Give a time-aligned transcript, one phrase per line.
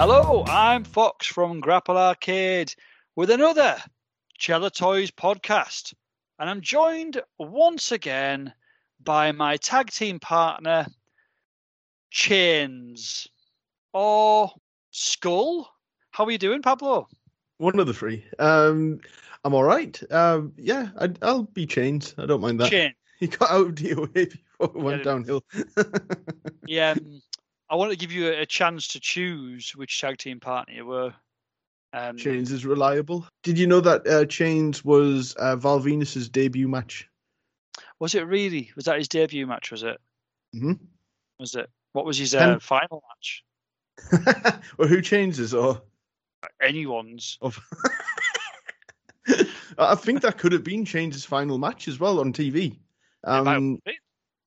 [0.00, 2.72] Hello, I'm Fox from Grapple Arcade
[3.16, 3.76] with another
[4.38, 5.92] Chella Toys podcast.
[6.38, 8.50] And I'm joined once again
[9.04, 10.86] by my tag team partner,
[12.08, 13.28] Chains
[13.92, 14.50] or
[14.90, 15.70] Skull.
[16.12, 17.06] How are you doing, Pablo?
[17.58, 18.24] One of the three.
[18.38, 19.00] Um,
[19.44, 20.00] I'm all right.
[20.10, 22.14] Um, yeah, I, I'll be chains.
[22.16, 22.70] I don't mind that.
[22.70, 22.94] Chain.
[23.18, 25.04] He got out of DOA before it went Yeah.
[25.04, 25.44] downhill.
[26.66, 27.20] Yeah, um,
[27.70, 30.86] I want to give you a, a chance to choose which tag team partner you
[30.86, 31.14] were.
[31.92, 33.26] Um, Chains is reliable.
[33.44, 37.08] Did you know that uh, Chains was uh, Val Venis's debut match?
[38.00, 38.70] Was it really?
[38.74, 39.70] Was that his debut match?
[39.70, 40.00] Was it?
[40.54, 40.78] Mhm.
[41.38, 41.70] Was it?
[41.92, 43.44] What was his uh, final match?
[44.78, 45.54] or who changes?
[45.54, 45.82] Or
[46.60, 47.38] Anyone's.
[47.40, 47.58] of?
[49.78, 52.78] I think that could have been Chains' final match as well on TV.
[53.24, 53.80] Um,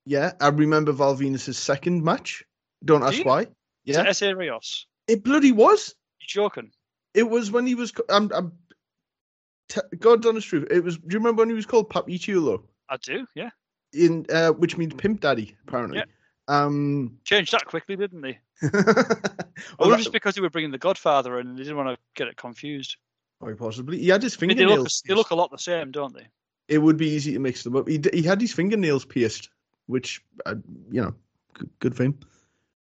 [0.06, 2.44] yeah, I remember Val Venis's second match.
[2.84, 3.24] Don't ask you?
[3.24, 3.42] why.
[3.42, 3.48] Is
[3.96, 4.36] Yeah, it S.A.
[4.36, 4.88] Rios?
[5.08, 5.96] it bloody was.
[6.22, 6.72] You're joking?
[7.14, 7.94] It was when he was.
[8.10, 8.32] I'm.
[8.34, 8.52] I'm
[9.70, 10.68] t- God's honest truth.
[10.72, 10.98] It was.
[10.98, 12.64] Do you remember when he was called Papi Chulo?
[12.90, 13.50] I do, yeah.
[13.94, 16.00] In uh, which means pimp daddy, apparently.
[16.00, 16.06] Yeah.
[16.48, 17.18] Um.
[17.24, 18.40] Changed that quickly, didn't they?
[18.64, 18.74] I well,
[19.80, 21.98] wonder that- it's because they were bringing the Godfather in and they didn't want to
[22.16, 22.98] get it confused.
[23.40, 24.00] quite possibly.
[24.00, 25.04] He had his I mean, they, look, fingernails.
[25.08, 26.28] they look a lot the same, don't they?
[26.70, 27.88] It would be easy to mix them up.
[27.88, 29.50] He he had his fingernails pierced,
[29.88, 30.56] which uh,
[30.90, 31.14] you know,
[31.54, 32.18] good, good for him.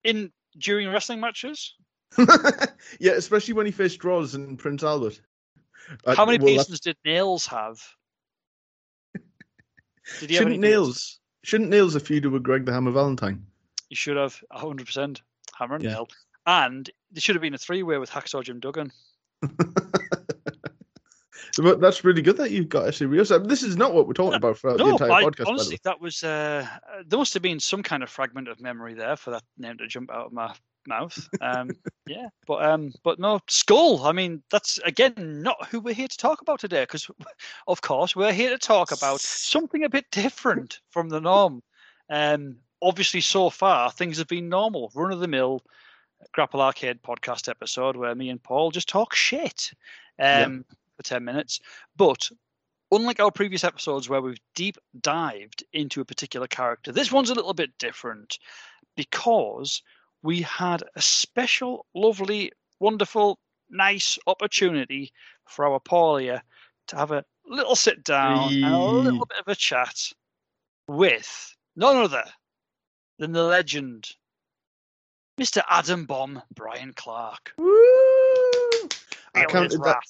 [0.03, 1.75] In during wrestling matches,
[2.99, 5.21] yeah, especially when he faced Droz and Prince Albert.
[6.05, 7.81] Uh, how many well, pieces did Nails have?
[10.19, 11.19] Did he have Shouldn't any Nails?
[11.43, 13.45] Shouldn't Nails have feuded with Greg the Hammer Valentine?
[13.89, 15.21] You should have 100%
[15.57, 15.91] hammer and Yeah.
[15.91, 16.07] nail.
[16.45, 18.91] And there should have been a three way with Hacksaw Jim Duggan.
[21.57, 23.29] But that's really good that you've got a serious.
[23.29, 25.47] This is not what we're talking about for the entire I, podcast.
[25.47, 26.67] honestly, that was uh,
[27.05, 29.87] there must have been some kind of fragment of memory there for that name to
[29.87, 30.53] jump out of my
[30.87, 31.27] mouth.
[31.41, 31.71] Um,
[32.07, 34.05] yeah, but um, but no, skull.
[34.05, 37.09] I mean, that's again not who we're here to talk about today, because
[37.67, 41.61] of course we're here to talk about something a bit different from the norm.
[42.09, 45.63] Um, obviously, so far things have been normal, run of the mill.
[46.33, 49.71] Grapple Arcade podcast episode where me and Paul just talk shit
[50.19, 50.65] um,
[50.97, 51.59] for 10 minutes.
[51.95, 52.29] But
[52.91, 57.35] unlike our previous episodes where we've deep dived into a particular character, this one's a
[57.35, 58.39] little bit different
[58.95, 59.81] because
[60.23, 65.11] we had a special, lovely, wonderful, nice opportunity
[65.47, 66.41] for our Paul here
[66.87, 70.11] to have a little sit down and a little bit of a chat
[70.87, 72.23] with none other
[73.19, 74.09] than the legend,
[75.39, 75.61] Mr.
[75.69, 77.53] Adam Bomb Brian Clark.
[77.57, 78.89] Woo!
[79.35, 80.03] I counted that.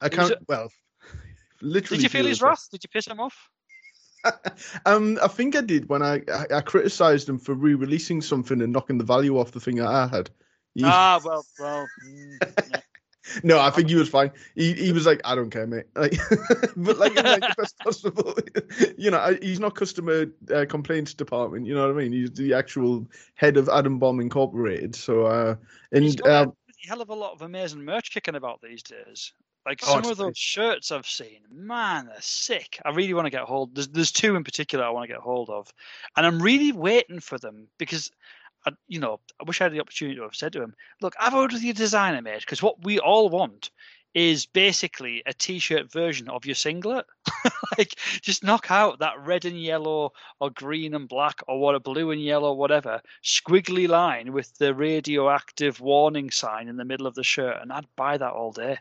[0.00, 0.34] I It count.
[0.48, 0.70] Well,
[1.60, 1.98] literally.
[1.98, 2.68] Did you feel his wrath?
[2.70, 3.50] Did you piss him off?
[4.86, 8.72] um, I think I did when I I, I criticised him for re-releasing something and
[8.72, 10.30] knocking the value off the thing that I had.
[10.74, 11.86] He- Ah, well, well.
[12.06, 12.80] mm, yeah.
[13.42, 14.30] no, I think he was fine.
[14.54, 15.86] He he was like, I don't care, mate.
[15.96, 16.18] Like,
[16.76, 18.34] but like like the best possible.
[18.98, 21.66] you know, I- he's not customer uh, complaints department.
[21.66, 22.12] You know what I mean?
[22.12, 24.94] He's the actual head of Adam Bomb Incorporated.
[24.94, 25.56] So, uh,
[25.92, 26.52] He's and got a uh,
[26.86, 29.32] hell of a lot of amazing merch kicking about these days.
[29.70, 32.80] Like Oh, some it's of those shirts I've seen, man, they're sick.
[32.84, 33.72] I really want to get hold.
[33.72, 35.72] There's there's two in particular I want to get hold of,
[36.16, 38.10] and I'm really waiting for them because,
[38.66, 41.14] I, you know, I wish I had the opportunity to have said to him, "Look,
[41.20, 43.70] I've ordered your designer, mate," because what we all want
[44.12, 47.06] is basically a t-shirt version of your singlet.
[47.78, 50.10] like, just knock out that red and yellow
[50.40, 54.74] or green and black or what a blue and yellow, whatever, squiggly line with the
[54.74, 58.78] radioactive warning sign in the middle of the shirt, and I'd buy that all day.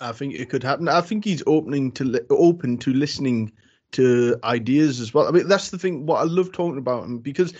[0.00, 0.88] I think it could happen.
[0.88, 3.52] I think he's opening to li- open to listening
[3.92, 5.26] to ideas as well.
[5.28, 6.06] I mean, that's the thing.
[6.06, 7.52] What I love talking about him because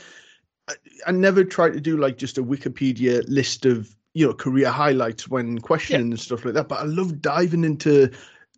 [0.68, 0.74] I,
[1.06, 5.28] I never try to do like just a Wikipedia list of you know career highlights
[5.28, 6.68] when questioning and stuff like that.
[6.68, 8.10] But I love diving into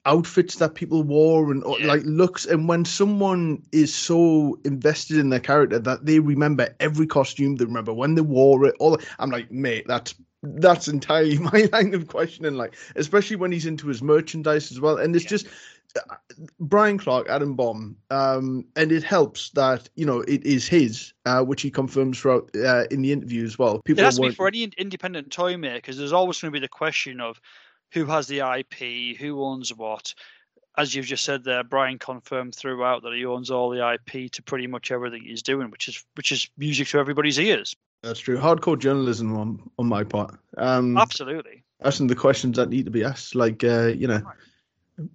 [0.04, 1.87] outfits that people wore and Yeah.
[1.87, 2.44] like looks.
[2.47, 7.64] And when someone is so invested in their character that they remember every costume, they
[7.64, 8.75] remember when they wore it.
[8.81, 12.55] All I'm like, mate, that's that's entirely my line of questioning.
[12.55, 14.99] Like, especially when he's into his merchandise as well.
[14.99, 15.31] And it's Yeah.
[15.31, 15.47] just
[15.97, 16.15] uh,
[16.59, 21.43] Brian Clark, Adam Bomb, um, and it helps that you know it is his, uh,
[21.43, 23.81] which he confirms throughout uh, in the interview as well.
[23.85, 25.99] People It has to be for any in- independent toy makers.
[25.99, 27.41] There's always going to be the question of
[27.93, 30.15] who has the IP, who owns what.
[30.79, 34.43] As you've just said there, Brian confirmed throughout that he owns all the IP to
[34.43, 37.77] pretty much everything he's doing, which is which is music to everybody's ears.
[38.02, 38.37] That's true.
[38.37, 40.37] Hardcore journalism on on my part.
[40.56, 41.62] Um, Absolutely.
[41.82, 44.22] asking the questions that need to be asked, like uh, you know,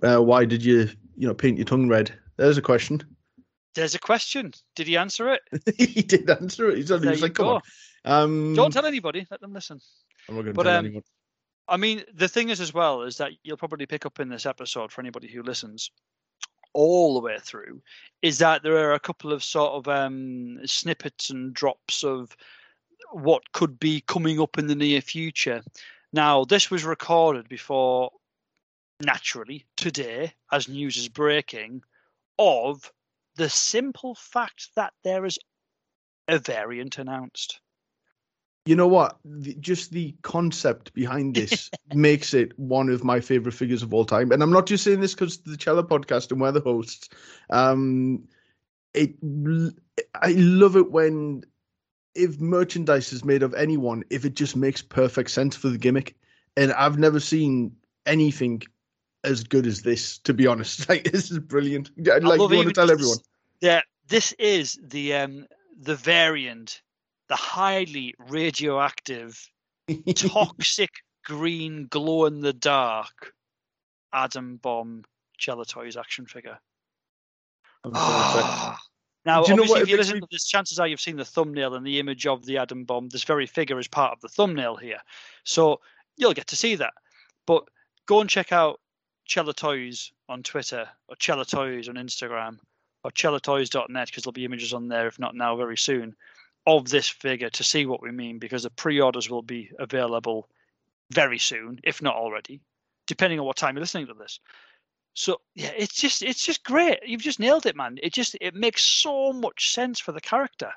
[0.03, 2.11] uh, why did you you know paint your tongue red?
[2.37, 3.01] There's a question.
[3.75, 4.53] There's a question.
[4.75, 5.41] Did he answer it?
[5.77, 6.77] he did answer it.
[6.77, 7.55] He said he was like, "Come go.
[7.55, 7.61] on."
[8.05, 9.27] Um, Don't tell anybody.
[9.29, 9.79] Let them listen.
[10.29, 11.03] I'm not going to But, tell um, anyone.
[11.67, 14.45] I mean, the thing is as well is that you'll probably pick up in this
[14.45, 15.91] episode for anybody who listens
[16.73, 17.81] all the way through
[18.21, 22.35] is that there are a couple of sort of um, snippets and drops of
[23.11, 25.63] what could be coming up in the near future.
[26.13, 28.11] Now, this was recorded before,
[29.01, 31.81] naturally, today, as news is breaking,
[32.39, 32.91] of
[33.35, 35.39] the simple fact that there is
[36.27, 37.59] a variant announced.
[38.65, 39.17] You know what?
[39.23, 44.03] The, just the concept behind this makes it one of my favorite figures of all
[44.03, 44.31] time.
[44.31, 47.07] And I'm not just saying this because the Chella podcast and we're the hosts.
[47.49, 48.27] Um,
[48.93, 49.15] it,
[50.15, 51.43] I love it when
[52.15, 56.15] if merchandise is made of anyone, if it just makes perfect sense for the gimmick.
[56.55, 57.75] And I've never seen
[58.05, 58.63] anything
[59.23, 60.87] as good as this, to be honest.
[60.89, 61.91] Like this is brilliant.
[61.97, 63.17] Like I you love want to tell everyone.
[63.61, 65.45] Yeah, this is the um
[65.79, 66.81] the variant,
[67.27, 69.49] the highly radioactive,
[70.15, 70.89] toxic
[71.25, 73.33] green glow in the dark
[74.13, 75.03] Adam Bomb
[75.39, 76.57] Toys action figure.
[77.83, 78.43] I'm so excited.
[78.43, 78.79] Ah.
[79.27, 81.73] Now, Do you obviously, if you listen to this, chances are you've seen the thumbnail
[81.73, 83.09] and the image of the Adam Bomb.
[83.09, 85.01] This very figure is part of the thumbnail here,
[85.43, 85.81] so
[86.15, 86.93] you'll get to see that.
[87.45, 87.65] But
[88.05, 88.79] go and check out
[89.25, 92.59] Chella Toys on Twitter or Chella Toys on Instagram
[93.03, 96.15] or chellatoys.net because there'll be images on there, if not now, very soon,
[96.65, 100.47] of this figure to see what we mean because the pre-orders will be available
[101.11, 102.61] very soon, if not already,
[103.07, 104.39] depending on what time you're listening to this.
[105.17, 106.99] So yeah, it's just it's just great.
[107.05, 107.97] You've just nailed it, man.
[108.03, 110.71] It just it makes so much sense for the character.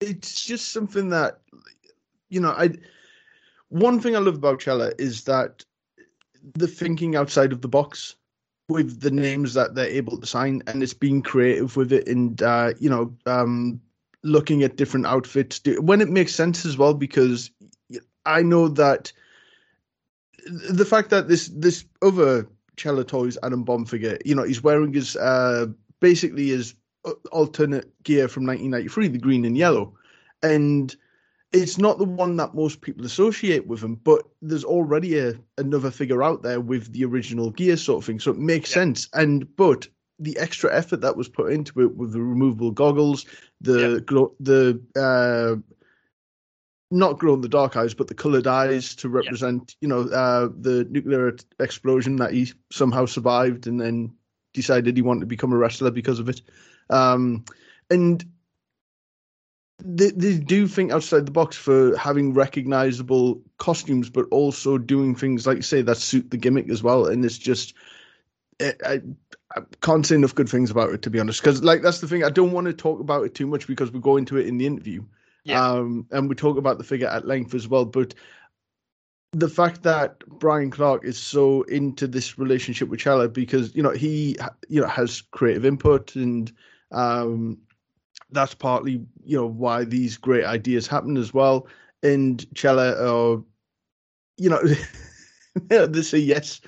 [0.00, 1.40] it's just something that
[2.28, 2.70] you know i
[3.68, 5.64] one thing i love about Chella is that
[6.54, 8.14] the thinking outside of the box
[8.68, 12.42] with the names that they're able to sign and it's being creative with it and
[12.42, 13.80] uh you know um
[14.22, 17.50] looking at different outfits when it makes sense as well because
[18.26, 19.12] i know that
[20.70, 24.92] the fact that this this other Chella Toys Adam Bomb figure, you know, he's wearing
[24.92, 25.66] his uh
[26.00, 26.74] basically his
[27.04, 29.94] uh, alternate gear from 1993, the green and yellow,
[30.42, 30.94] and
[31.52, 33.94] it's not the one that most people associate with him.
[33.94, 38.20] But there's already a another figure out there with the original gear sort of thing,
[38.20, 38.74] so it makes Yeah.
[38.74, 39.08] sense.
[39.14, 39.88] And but
[40.18, 43.26] the extra effort that was put into it with the removable goggles,
[43.60, 43.98] the Yeah.
[44.00, 45.56] glow, the uh,
[46.90, 50.48] not glow in the dark eyes, but the colored eyes to represent, you know, uh,
[50.60, 54.12] the nuclear explosion that he somehow survived and then
[54.54, 56.42] decided he wanted to become a wrestler because of it.
[56.88, 57.44] Um,
[57.90, 58.24] and
[59.84, 65.46] they, they do think outside the box for having recognizable costumes, but also doing things
[65.46, 67.06] like you say that suit the gimmick as well.
[67.06, 67.74] And it's just,
[68.60, 69.00] I, I,
[69.56, 71.40] I can't say enough good things about it to be honest.
[71.40, 73.90] Because like that's the thing, I don't want to talk about it too much because
[73.90, 75.04] we go into it in the interview.
[75.46, 75.64] Yeah.
[75.64, 77.84] Um, and we talk about the figure at length as well.
[77.84, 78.14] But
[79.32, 83.90] the fact that Brian Clark is so into this relationship with Chella because you know
[83.90, 84.36] he
[84.68, 86.52] you know has creative input and
[86.90, 87.58] um,
[88.30, 91.68] that's partly you know why these great ideas happen as well.
[92.02, 93.40] And Chella, uh,
[94.36, 94.60] you know,
[95.86, 96.60] they say yes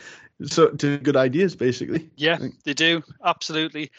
[0.44, 2.10] so to good ideas basically.
[2.16, 3.90] Yeah, they do absolutely,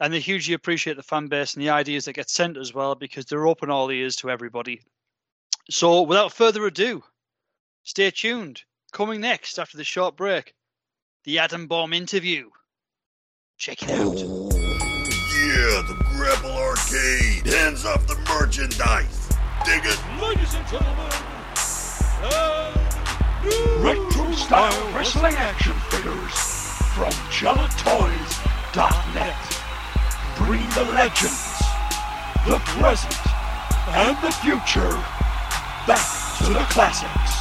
[0.00, 2.94] and they hugely appreciate the fan base and the ideas that get sent as well
[2.94, 4.80] because they're open all ears to everybody.
[5.70, 7.02] So, without further ado,
[7.84, 8.62] stay tuned.
[8.92, 10.54] Coming next after the short break,
[11.24, 12.48] the Adam Bomb interview.
[13.58, 14.16] Check it out.
[14.16, 17.46] Yeah, the Grapple Arcade.
[17.46, 19.28] Hands off the merchandise.
[19.64, 19.98] Dig it.
[20.22, 21.12] Ladies and gentlemen,
[22.22, 26.32] and retro style wrestling action figures
[26.94, 29.57] from chellatoys.net.
[30.38, 31.58] Bring the legends,
[32.46, 33.26] the present,
[33.88, 34.88] and the future
[35.86, 37.32] back to the classics.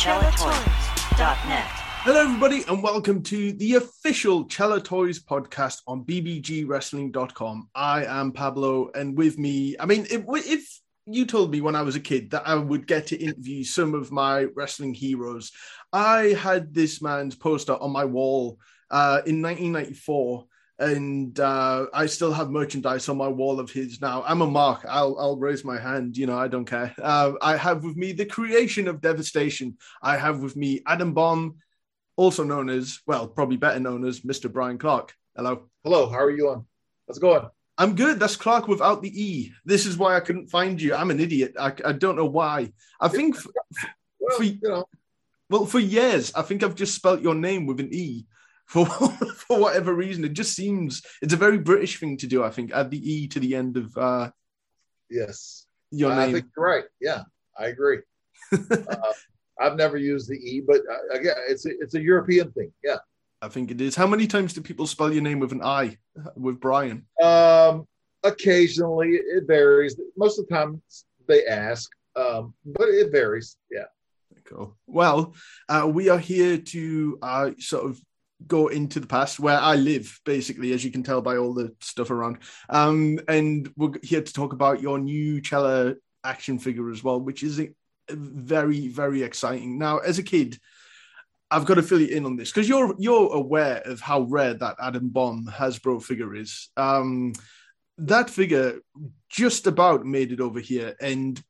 [0.00, 1.66] ChellaToys.net.
[2.04, 7.68] Hello, everybody, and welcome to the official Chella Toys podcast on bbgwrestling.com.
[7.74, 11.82] I am Pablo, and with me, I mean, if, if you told me when I
[11.82, 15.52] was a kid that I would get to interview some of my wrestling heroes,
[15.92, 18.58] I had this man's poster on my wall
[18.90, 20.46] uh, in 1994.
[20.76, 24.24] And uh, I still have merchandise on my wall of his now.
[24.26, 24.84] I'm a mark.
[24.88, 26.16] I'll I'll raise my hand.
[26.16, 26.92] You know, I don't care.
[27.00, 29.76] Uh, I have with me the creation of devastation.
[30.02, 31.58] I have with me Adam Bomb,
[32.16, 34.52] also known as, well, probably better known as Mr.
[34.52, 35.14] Brian Clark.
[35.36, 35.68] Hello.
[35.84, 36.66] Hello, how are you on?
[37.06, 37.48] How's it going?
[37.76, 38.20] I'm good.
[38.20, 39.52] That's Clark without the E.
[39.64, 40.94] This is why I couldn't find you.
[40.94, 41.54] I'm an idiot.
[41.58, 42.72] I, I don't know why.
[43.00, 43.46] I think, f-
[44.20, 44.84] Well, For- you know,
[45.50, 48.26] well, for years, I think I've just spelt your name with an E
[48.66, 50.24] for, for whatever reason.
[50.24, 53.28] It just seems, it's a very British thing to do, I think, add the E
[53.28, 54.30] to the end of, uh,
[55.10, 55.66] Yes.
[55.90, 56.28] Your I name.
[56.28, 56.84] I think you're right.
[57.00, 57.22] Yeah,
[57.58, 57.98] I agree.
[58.52, 58.96] uh,
[59.60, 62.72] I've never used the E, but uh, again, it's a, it's a European thing.
[62.82, 62.96] Yeah.
[63.44, 63.94] I think it is.
[63.94, 65.98] How many times do people spell your name with an I
[66.34, 67.06] with Brian?
[67.22, 67.86] Um,
[68.22, 70.00] occasionally it varies.
[70.16, 70.80] Most of the time
[71.28, 73.56] they ask, um, but it varies.
[73.70, 73.84] Yeah.
[74.46, 74.76] Cool.
[74.86, 75.34] Well,
[75.68, 78.00] uh, we are here to uh, sort of
[78.46, 81.74] go into the past where I live, basically, as you can tell by all the
[81.80, 82.38] stuff around.
[82.68, 87.42] Um, and we're here to talk about your new Chella action figure as well, which
[87.42, 87.70] is a,
[88.10, 89.78] very, very exciting.
[89.78, 90.58] Now, as a kid,
[91.54, 94.54] I've got to fill you in on this because you're you're aware of how rare
[94.54, 96.68] that Adam Bomb Hasbro figure is.
[96.76, 97.32] Um,
[97.98, 98.80] that figure
[99.28, 101.40] just about made it over here, and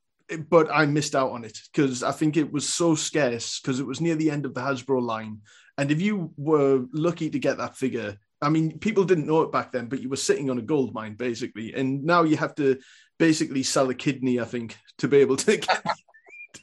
[0.51, 3.87] but I missed out on it because I think it was so scarce because it
[3.87, 5.41] was near the end of the Hasbro line.
[5.79, 9.53] And if you were lucky to get that figure, I mean, people didn't know it
[9.53, 11.73] back then, but you were sitting on a gold mine basically.
[11.73, 12.79] And now you have to
[13.19, 15.87] basically sell a kidney, I think, to be able to get,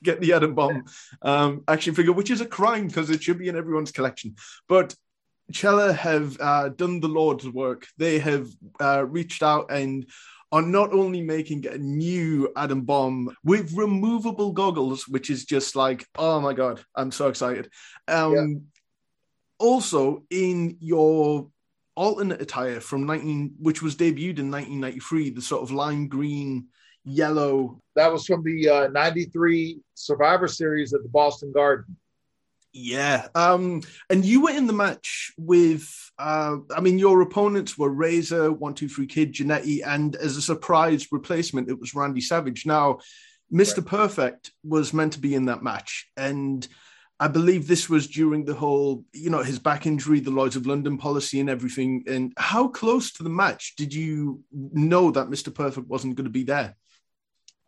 [0.03, 0.86] get the Adam Bomb
[1.22, 4.36] um, action figure, which is a crime because it should be in everyone's collection.
[4.67, 4.96] But
[5.51, 7.88] Chella have uh, done the Lord's work.
[7.98, 8.48] They have
[8.79, 10.05] uh, reached out and
[10.51, 16.05] are not only making a new Adam Bomb with removable goggles, which is just like,
[16.17, 17.70] oh my god, I'm so excited.
[18.08, 18.46] Um, Yeah.
[19.60, 21.51] Also, in your
[21.96, 26.67] alternate attire from 19, which was debuted in 1993, the sort of lime green,
[27.03, 27.79] yellow.
[27.96, 31.98] That was from the uh, 93 Survivor Series at the Boston Garden.
[32.74, 33.27] Yeah.
[33.36, 38.51] Um, and you were in the match with, uh, I mean, your opponents were Razor,
[38.53, 42.65] One Two Three Kid, Jannetty, and as a surprise replacement, it was Randy Savage.
[42.65, 43.00] Now,
[43.53, 43.77] Mr.
[43.77, 43.88] Right.
[43.88, 46.65] Perfect was meant to be in that match, and
[47.20, 50.65] I believe this was during the whole, you know, his back injury, the Lloyds of
[50.65, 52.03] London policy, and everything.
[52.08, 55.53] And how close to the match did you know that Mr.
[55.53, 56.75] Perfect wasn't going to be there?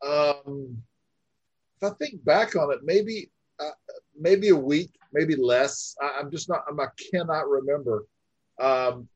[0.05, 0.77] Um,
[1.81, 3.71] if I think back on it, maybe uh,
[4.19, 5.95] maybe a week, maybe less.
[6.01, 6.63] I, I'm just not.
[6.69, 8.05] I'm, I cannot remember.
[8.59, 9.07] Um,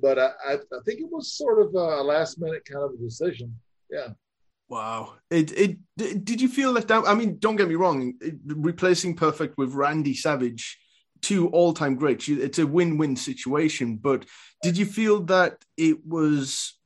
[0.00, 2.96] but I, I, I think it was sort of a last minute kind of a
[2.96, 3.54] decision.
[3.90, 4.08] Yeah.
[4.68, 5.14] Wow.
[5.30, 5.78] It, it
[6.24, 7.06] did you feel let down?
[7.06, 8.14] I mean, don't get me wrong.
[8.46, 10.78] Replacing Perfect with Randy Savage,
[11.20, 12.26] two all-time greats.
[12.28, 13.96] It's a win-win situation.
[13.96, 14.24] But
[14.62, 16.78] did you feel that it was,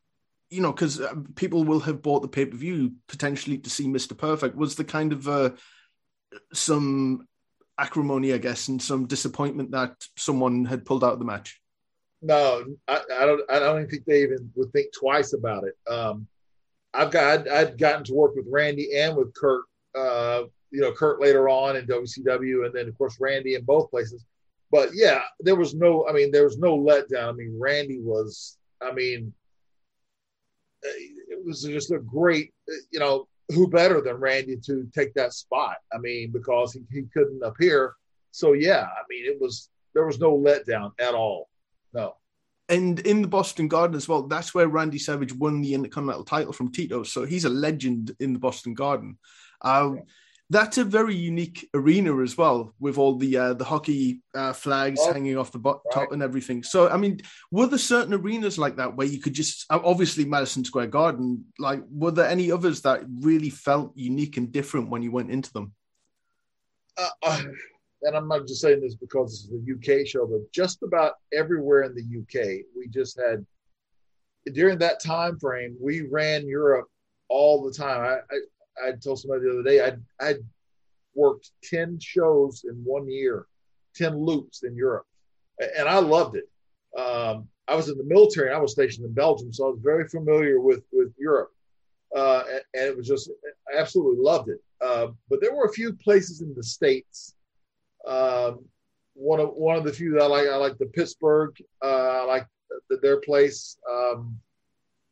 [0.50, 1.00] you know, because
[1.34, 4.56] people will have bought the pay-per-view potentially to see Mister Perfect?
[4.56, 5.50] Was the kind of uh,
[6.52, 7.26] some
[7.78, 11.60] acrimony, I guess, and some disappointment that someone had pulled out of the match?
[12.22, 13.50] No, I, I don't.
[13.50, 15.76] I don't think they even would think twice about it.
[15.90, 16.26] Um,
[16.94, 17.40] I've got.
[17.40, 19.64] I'd, I'd gotten to work with Randy and with Curt.
[19.94, 23.90] Uh, you know, Curt later on in WCW, and then of course Randy in both
[23.90, 24.24] places.
[24.70, 26.06] But yeah, there was no.
[26.08, 27.28] I mean, there was no letdown.
[27.28, 28.58] I mean, Randy was.
[28.80, 29.32] I mean,
[30.82, 32.52] it was just a great.
[32.90, 35.76] You know, who better than Randy to take that spot?
[35.92, 37.94] I mean, because he, he couldn't appear.
[38.30, 41.48] So yeah, I mean, it was there was no letdown at all.
[41.92, 42.16] No.
[42.68, 46.52] And in the Boston Garden as well, that's where Randy Savage won the Intercontinental title
[46.52, 47.04] from Tito.
[47.04, 49.18] So he's a legend in the Boston Garden.
[49.62, 50.00] Um,
[50.48, 55.00] That's a very unique arena as well, with all the uh, the hockey uh, flags
[55.00, 55.92] Oh, hanging off the bo- right.
[55.92, 56.62] top and everything.
[56.62, 60.24] So, I mean, were there certain arenas like that where you could just uh, obviously
[60.24, 61.46] Madison Square Garden?
[61.58, 65.52] Like, were there any others that really felt unique and different when you went into
[65.52, 65.72] them?
[66.96, 67.42] uh, uh,
[68.02, 71.14] and I'm not just saying this because this is a UK show, but just about
[71.32, 73.44] everywhere in the UK, we just had
[74.52, 76.86] during that time frame, we ran Europe
[77.28, 78.00] all the time.
[78.00, 78.38] I I,
[78.84, 80.34] I told somebody the other day I I
[81.14, 83.46] worked ten shows in one year,
[83.94, 85.06] ten loops in Europe,
[85.78, 86.48] and I loved it.
[86.98, 89.80] Um, I was in the military and I was stationed in Belgium, so I was
[89.82, 91.52] very familiar with with Europe,
[92.14, 93.30] uh, and, it was just
[93.72, 94.60] I absolutely loved it.
[94.80, 97.34] Uh, but there were a few places in the states.
[98.06, 98.64] Um,
[99.14, 101.56] one of one of the few that I like, I like the Pittsburgh.
[101.82, 102.46] Uh, I like
[102.90, 104.38] the, their place, um,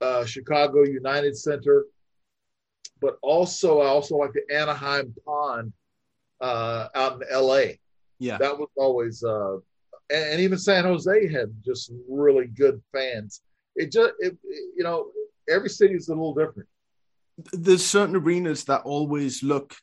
[0.01, 1.87] uh, Chicago United Center.
[3.05, 5.75] But also, I also like the Anaheim Pond
[6.41, 7.79] uh, out in L.A.
[8.19, 8.39] Yeah.
[8.39, 9.57] That was always, uh,
[10.09, 13.43] and, and even San Jose had just really good fans.
[13.77, 15.11] It just, it, it- you know,
[15.51, 16.67] every city is a little different.
[17.53, 19.75] there's certain arenas that always look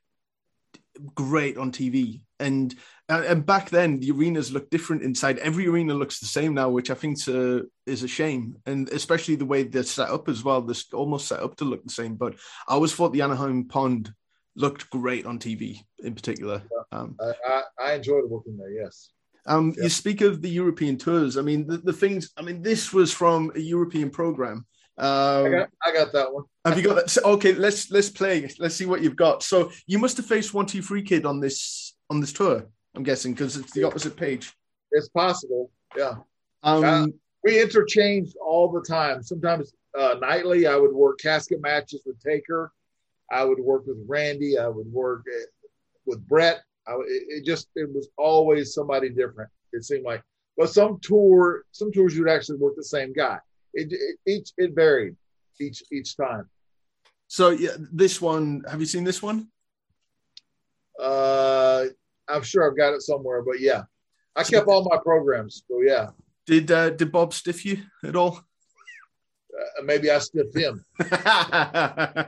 [1.13, 2.76] great on TV, and
[3.08, 5.38] and and back then the arenas looked different inside.
[5.40, 8.90] Every arena looks the same now, which I think is a, is a shame, and
[8.90, 10.62] especially the way they're set up as well.
[10.62, 12.16] They're almost set up to look the same.
[12.16, 12.36] But
[12.68, 14.14] I always thought the Anaheim Pond
[14.56, 16.64] looked great on TV, in particular.
[16.92, 18.72] Um, I, I, I enjoyed working there.
[18.72, 19.10] Yes.
[19.46, 19.84] um, Yeah.
[19.84, 21.38] You speak of the European tours.
[21.38, 22.32] I mean, the, the things.
[22.38, 24.66] I mean, this was from a European program.
[24.98, 26.44] Um, I got, I got that one.
[26.66, 27.10] have you got that?
[27.10, 28.50] So, okay, let's let's play.
[28.60, 29.42] Let's see what you've got.
[29.42, 32.63] So you must have faced one two three kid on this on this tour.
[32.96, 34.53] I'm guessing because it's the opposite page.
[34.91, 35.72] It's possible.
[35.98, 36.15] Yeah.
[36.62, 37.08] Um, Uh,
[37.44, 39.24] we interchanged all the time.
[39.24, 42.72] Sometimes uh, nightly, I would work casket matches with Taker.
[43.32, 44.60] I would work with Randy.
[44.60, 45.46] I would work uh,
[46.06, 46.62] with Bret.
[46.86, 49.50] I, it, it just it was always somebody different.
[49.72, 50.22] It seemed like,
[50.58, 53.38] but some tour, some tours you'd actually work the same guy.
[53.74, 55.15] It, it each it varied
[55.62, 56.46] each each time.
[57.27, 58.63] so yeah, this one.
[58.70, 59.48] Have you seen this one?
[61.00, 61.86] Uh,
[62.32, 63.84] I'm sure I've got it somewhere, but yeah,
[64.36, 65.64] I kept all my programs.
[65.68, 66.10] So yeah,
[66.46, 68.38] Did uh, did Bob stiff you at all?
[68.40, 70.84] uh, maybe I stiffed him.
[71.00, 72.28] I,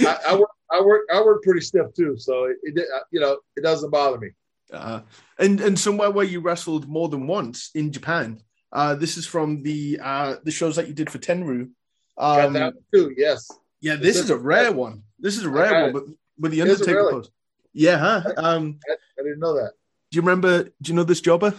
[0.00, 2.16] I work, I work, I work pretty stiff too.
[2.18, 4.30] So it, it uh, you know, it doesn't bother me.
[4.72, 5.00] uh,
[5.38, 8.42] and and somewhere where you wrestled more than once in Japan.
[8.72, 11.70] Uh, this is from the uh, the shows that you did for Tenryu.
[12.18, 13.14] Got Um, that too.
[13.16, 13.48] Yes.
[13.80, 15.02] yeah, this is a rare one.
[15.18, 16.04] This is a rare one, but
[16.38, 17.12] with the Undertaker really?
[17.12, 17.30] pose.
[17.72, 18.32] Yeah, huh?
[18.36, 18.78] Um,
[19.18, 19.72] I didn't know that.
[20.10, 20.64] do you remember?
[20.64, 21.54] Do you know this jobber?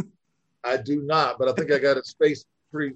[0.64, 2.94] I do not, but I think I got his face pretty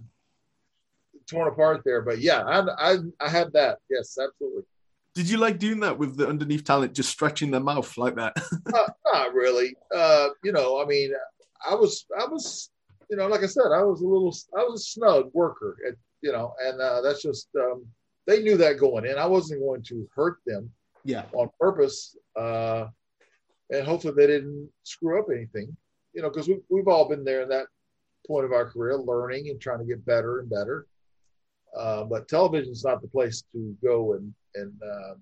[1.27, 2.03] torn apart there.
[2.03, 3.79] But yeah, I, I, I had that.
[3.89, 4.65] Yes, absolutely.
[5.15, 8.37] Did you like doing that with the underneath talent, just stretching their mouth like that?
[8.67, 9.77] not, not really.
[9.95, 11.13] Uh, you know, I mean,
[11.69, 12.71] I was, I was,
[13.09, 15.95] you know, like I said, I was a little, I was a snug worker, at,
[16.21, 17.87] you know, and uh, that's just, um,
[18.27, 19.17] they knew that going in.
[19.17, 20.71] I wasn't going to hurt them
[21.05, 21.25] yeah.
[21.33, 22.87] on purpose, uh,
[23.71, 25.77] and hopefully they didn't screw up anything,
[26.13, 27.67] you know, because we, we've all been there in that
[28.27, 30.87] point of our career, learning and trying to get better and better.
[31.77, 35.15] Uh, but television's not the place to go and and uh,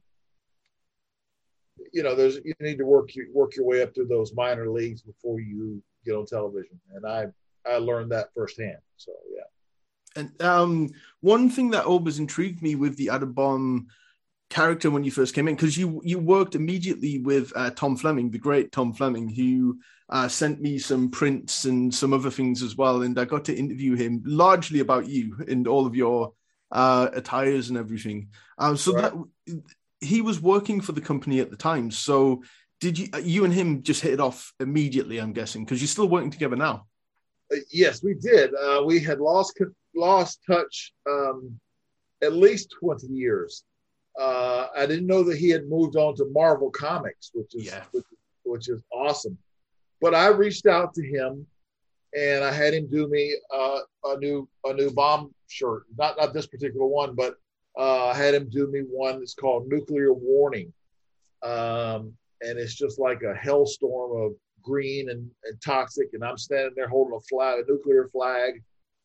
[1.92, 4.68] you know, there's you need to work your, work your way up through those minor
[4.68, 7.26] leagues before you get on television, and I
[7.66, 8.78] I learned that firsthand.
[8.96, 9.42] So yeah.
[10.14, 13.87] And um, one thing that always intrigued me with the Adam Bomb
[14.52, 18.30] character when you first came in, because you you worked immediately with uh, Tom Fleming,
[18.30, 22.76] the great Tom Fleming, who uh, sent me some prints and some other things as
[22.76, 26.34] well, and I got to interview him largely about you and all of your
[26.70, 28.28] uh, attires and everything.
[28.58, 29.12] Um, so Right.
[29.48, 29.62] that
[30.00, 31.90] he was working for the company at the time.
[31.90, 32.42] So
[32.80, 35.18] did you you and him just hit it off immediately?
[35.18, 36.86] I'm guessing because you're still working together now.
[37.50, 38.50] Uh, yes, we did.
[38.54, 39.58] Uh, we had lost
[39.94, 41.58] lost touch um,
[42.22, 43.64] at least twenty years.
[44.18, 47.85] Uh, I didn't know that he had moved on to Marvel Comics, which is Yeah.
[47.92, 48.05] which,
[48.44, 49.38] which is awesome.
[50.01, 51.46] But I reached out to him,
[52.16, 55.85] and I had him do me uh, a new a new bomb shirt.
[55.96, 57.37] Not not this particular one, but
[57.79, 60.72] uh, I had him do me one that's called Nuclear Warning,
[61.42, 66.72] um, and it's just like a hellstorm of green and, and toxic, and I'm standing
[66.77, 68.62] there holding a flag, a nuclear flag,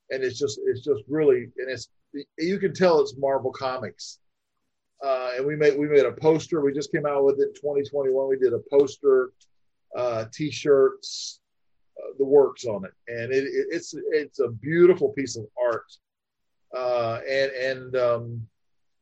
[0.09, 1.89] and it's just it's just really and it's
[2.37, 4.19] you can tell it's Marvel Comics.
[5.03, 6.61] Uh, and we made we made a poster.
[6.61, 8.27] We just came out with it in 2021.
[8.27, 9.31] We did a poster,
[9.95, 11.39] uh, t-shirts,
[11.99, 15.85] uh, the works on it, and it, it, it's it's a beautiful piece of art,
[16.75, 18.47] uh, and and um,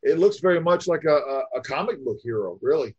[0.03, 2.93] it looks very much like a, a, a comic book hero, really.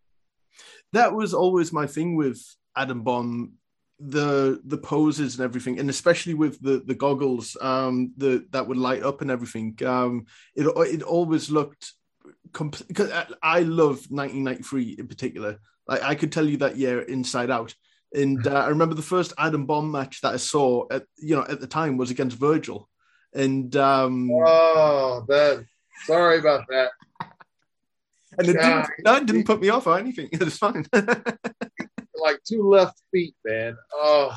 [0.93, 2.43] that was always my thing with
[2.77, 3.53] Adam Bomb,
[4.01, 8.79] the the poses and everything, and especially with the the goggles, um, the that would
[8.79, 9.79] light up and everything.
[9.85, 11.93] Um, it it always looked.
[12.89, 15.59] Because I, I love 1993 in particular.
[15.87, 17.75] Like I could tell you that year inside out.
[18.15, 21.45] And uh, I remember the first Adam Bomb match that I saw at you know
[21.49, 22.89] at the time was against Virgil,
[23.35, 25.65] and um, Oh, that.
[26.05, 26.91] Sorry about that.
[28.39, 30.29] and it didn't, that didn't put me off or anything.
[30.33, 30.87] It was fine.
[32.19, 33.77] Like two left feet, man.
[33.93, 34.35] Oh,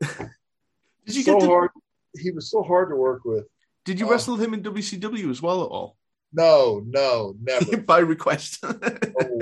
[0.00, 1.70] did you so get to, hard.
[2.16, 3.46] He was so hard to work with.
[3.84, 4.10] Did you Oh.
[4.10, 5.96] wrestle him in WCW as well at all?
[6.36, 7.76] No, no, never.
[7.92, 8.62] by request.
[8.62, 8.78] no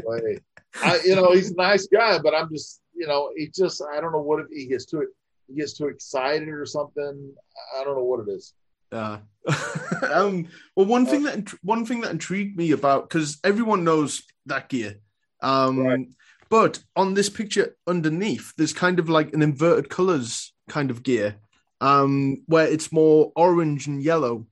[0.05, 0.39] way.
[0.83, 4.01] I, you know, he's a nice guy, but I'm just, you know, he just, I
[4.01, 5.07] don't know what it, he gets too,
[5.49, 7.33] he gets too excited or something.
[7.79, 8.55] I don't know what it is.
[8.93, 9.19] Uh,
[10.13, 14.69] um, well, one thing that one thing that intrigued me about because everyone knows that
[14.69, 14.97] gear,
[15.43, 16.07] um, Right.
[16.49, 21.37] but on this picture underneath, there's kind of like an inverted colors kind of gear,
[21.81, 24.47] um, where it's more orange and yellow.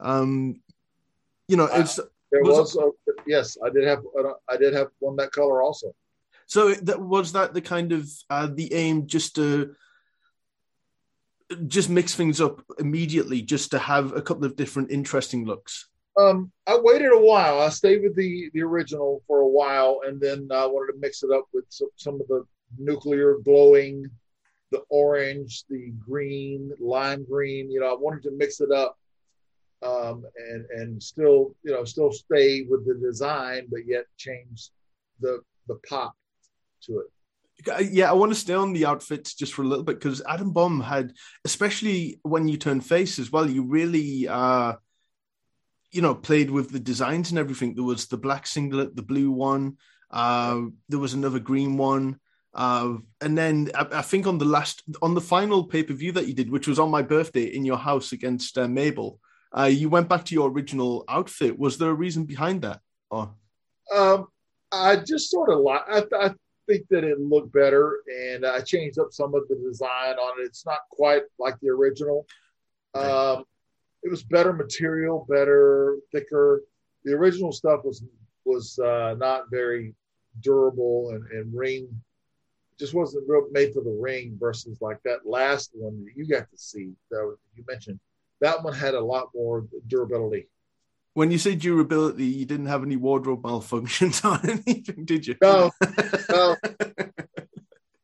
[0.00, 0.60] Um,
[1.48, 1.96] you know, it's
[2.32, 4.02] There Was was, a, yes, I did have,
[4.48, 5.94] I did have one that color also.
[6.46, 9.74] so that was that the kind of uh, the aim just to
[11.68, 15.88] just mix things up immediately, just to have a couple of different interesting looks.
[16.16, 17.60] Um, I waited a while.
[17.60, 21.22] I stayed with the the original for a while, and then I wanted to mix
[21.22, 22.44] it up with some, some of the
[22.78, 24.06] nuclear glowing,
[24.70, 27.70] the orange, the green, lime green.
[27.70, 28.96] You know, I wanted to mix it up
[29.84, 34.70] um, and and still you know still stay with the design, but yet change
[35.20, 36.14] the the pop
[36.82, 37.92] to it.
[37.92, 40.52] Yeah, I want to stay on the outfits just for a little bit because Adam
[40.52, 41.12] Bomb had,
[41.44, 44.74] especially when you turn face as well, you really, uh,
[45.92, 47.74] you know, played with the designs and everything.
[47.74, 49.76] There was the black singlet, the blue one,
[50.10, 52.18] uh, there was another green one.
[52.54, 56.12] Uh, and then I, I, think on the last, on the final pay per view
[56.12, 59.18] that you did, which was on my birthday in your house against uh, Mabel,
[59.56, 61.58] uh, you went back to your original outfit.
[61.58, 62.80] Was there a reason behind that?
[63.10, 63.34] Or?
[63.94, 64.28] Um,
[64.72, 65.82] I just sort of like.
[65.88, 66.34] I, I
[66.66, 70.44] think that it looked better, and I changed up some of the design on it.
[70.44, 72.26] It's not quite like the original.
[72.94, 73.08] Okay.
[73.08, 73.44] Um,
[74.02, 76.62] it was better material, better, thicker.
[77.04, 78.02] The original stuff was
[78.44, 79.94] was uh, not very
[80.40, 81.88] durable and, and ring
[82.78, 86.50] just wasn't real made for the ring versus like that last one that you got
[86.50, 88.00] to see that you mentioned
[88.44, 90.48] that one had a lot more durability.
[91.14, 95.36] When you say durability, you didn't have any wardrobe malfunctions on anything, did you?
[95.40, 95.70] No,
[96.28, 96.56] no,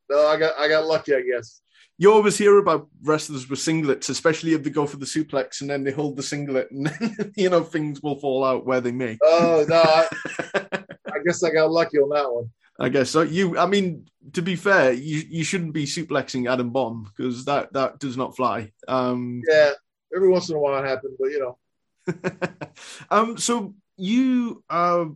[0.08, 0.26] no.
[0.26, 1.60] I got I got lucky, I guess.
[1.98, 5.68] You always hear about wrestlers with singlets, especially if they go for the suplex and
[5.68, 6.90] then they hold the singlet, and
[7.36, 9.18] you know things will fall out where they may.
[9.22, 10.08] Oh no, I,
[11.12, 12.50] I guess I got lucky on that one.
[12.78, 13.20] I guess so.
[13.20, 17.74] You, I mean, to be fair, you you shouldn't be suplexing Adam Bomb because that
[17.74, 18.72] that does not fly.
[18.88, 19.72] Um, yeah,
[20.14, 21.58] every once in a while it happened, but you know.
[23.10, 25.06] um, so you uh,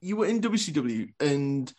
[0.00, 1.72] you were in WCW, and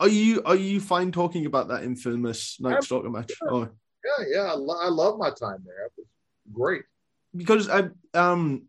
[0.00, 3.32] are you are you fine talking about that infamous Night Stalker match?
[3.48, 3.68] Oh.
[4.04, 5.86] Yeah, yeah, I, lo- I love my time there.
[5.86, 6.06] It was
[6.52, 6.82] great
[7.34, 8.64] because I um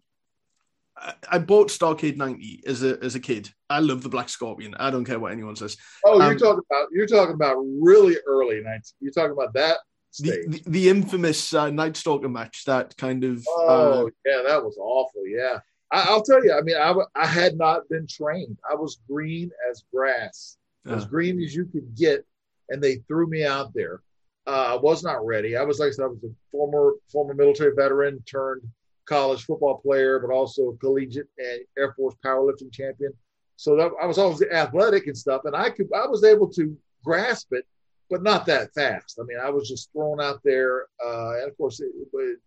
[1.30, 3.50] I bought Starcade '90 as a as a kid.
[3.70, 4.76] I love the Black Scorpion.
[4.80, 5.76] I don't care what anyone says.
[6.06, 8.94] Oh, you're um, talking about you're talking about really early 90s.
[9.02, 9.80] You're talking about that
[10.18, 13.46] the, the, the, infamous uh, Night Stalker match that kind of.
[13.48, 15.26] Oh uh, yeah, that was awful.
[15.28, 15.60] Yeah,
[15.92, 16.54] I, will tell you.
[16.54, 18.58] I mean, I, I had not been trained.
[18.70, 22.26] I was green as grass, uh, as green as you could get,
[22.70, 24.02] and they threw me out there.
[24.48, 25.58] Uh, I was not ready.
[25.58, 28.62] I was like I said, I was a former former military veteran turned
[29.06, 33.12] college football player, but also collegiate and Air Force powerlifting champion.
[33.58, 36.76] So that, I was always athletic and stuff, and I could I was able to
[37.04, 37.66] grasp it
[38.10, 39.20] but not that fast.
[39.20, 42.40] I mean, I was just thrown out there, uh, and of course, it, it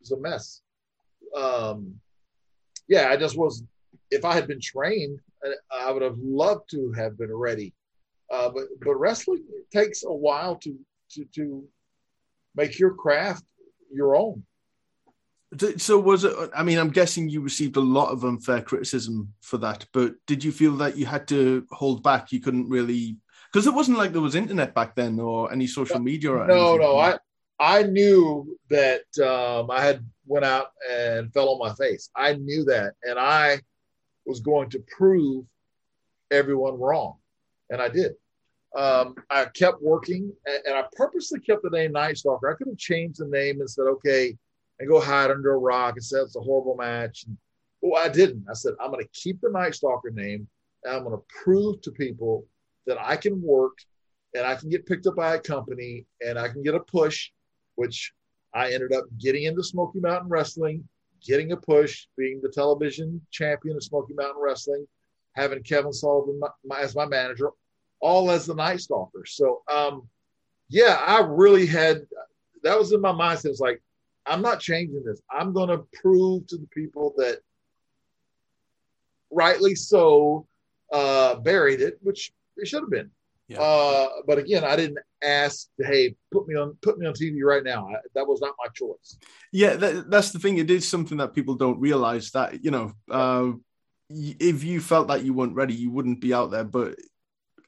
[0.00, 0.62] was a mess.
[1.34, 1.94] Um,
[2.88, 3.62] yeah, I just was.
[4.10, 5.18] If I had been trained,
[5.70, 7.74] I would have loved to have been ready.
[8.32, 10.76] Uh, but but wrestling takes a while to
[11.12, 11.64] to to
[12.54, 13.44] make your craft
[13.92, 14.42] your own.
[15.78, 16.34] So was it?
[16.54, 20.42] I mean, I'm guessing you received a lot of unfair criticism for that, but did
[20.42, 22.32] you feel that you had to hold back?
[22.32, 23.16] You couldn't really
[23.56, 26.30] because it wasn't like there was internet back then or any social media.
[26.30, 27.16] Or no, no, I
[27.58, 32.10] I knew that um, I had went out and fell on my face.
[32.14, 33.62] I knew that, and I
[34.26, 35.46] was going to prove
[36.30, 37.16] everyone wrong,
[37.70, 38.12] and I did.
[38.76, 42.50] Um, I kept working, and, and, I purposely kept the name Night Stalker.
[42.50, 44.36] I could have changed the name and said, "Okay,"
[44.80, 47.24] and go hide under a rock and said it's a horrible match.
[47.26, 47.38] And,
[47.80, 48.44] well, I didn't.
[48.50, 50.46] I said I'm going to keep the Night Stalker name,
[50.84, 52.46] and I'm going to prove to people
[52.86, 53.78] that I can work
[54.34, 57.30] and I can get picked up by a company and I can get a push,
[57.74, 58.12] which
[58.54, 60.86] I ended up getting into Smoky Mountain Wrestling,
[61.24, 64.86] getting a push, being the television champion of Smoky Mountain Wrestling,
[65.34, 67.50] having Kevin Sullivan my, my, as my manager,
[68.00, 69.24] all as the Night Stalker.
[69.26, 70.08] So, um,
[70.68, 72.02] yeah, I really had
[72.62, 73.46] that was in my mindset.
[73.46, 73.82] It's like,
[74.26, 75.20] I'm not changing this.
[75.30, 77.38] I'm going to prove to the people that
[79.30, 80.46] rightly so
[80.92, 83.10] uh, buried it, which it should have been.
[83.48, 83.60] Yeah.
[83.60, 87.62] Uh, but again, I didn't ask, "Hey, put me on, put me on TV right
[87.62, 89.18] now." I, that was not my choice.
[89.52, 90.58] Yeah, that, that's the thing.
[90.58, 93.52] It is something that people don't realize that you know, uh,
[94.10, 96.64] if you felt that you weren't ready, you wouldn't be out there.
[96.64, 96.96] But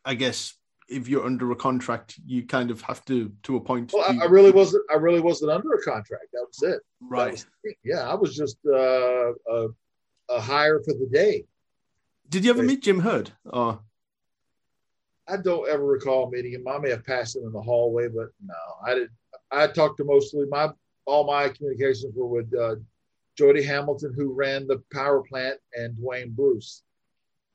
[0.05, 0.55] I guess
[0.88, 3.92] if you're under a contract, you kind of have to to a point.
[3.92, 4.85] Well, I, I really wasn't.
[4.90, 6.27] I really wasn't under a contract.
[6.33, 6.81] That was it.
[7.01, 7.33] Right.
[7.33, 7.46] Was,
[7.85, 9.68] yeah, I was just uh, a,
[10.29, 11.44] a hire for the day.
[12.29, 13.31] Did you ever meet Jim Herd?
[13.44, 13.81] Or
[15.29, 16.67] I don't ever recall meeting him.
[16.67, 19.11] I may have passed him in the hallway, but no, I did.
[19.51, 20.71] I talked to mostly my
[21.07, 22.77] all my communications were with uh,
[23.37, 26.83] Jody Hamilton, who ran the power plant, and Dwayne Bruce.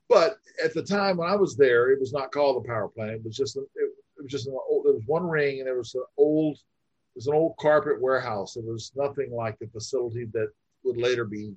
[0.08, 3.12] But at the time when I was there, it was not called the power plant.
[3.12, 5.78] It was just it, it was just an old, there was one ring, and there
[5.78, 8.56] was an old it was an old carpet warehouse.
[8.56, 10.48] It was nothing like the facility that
[10.84, 11.54] would later be,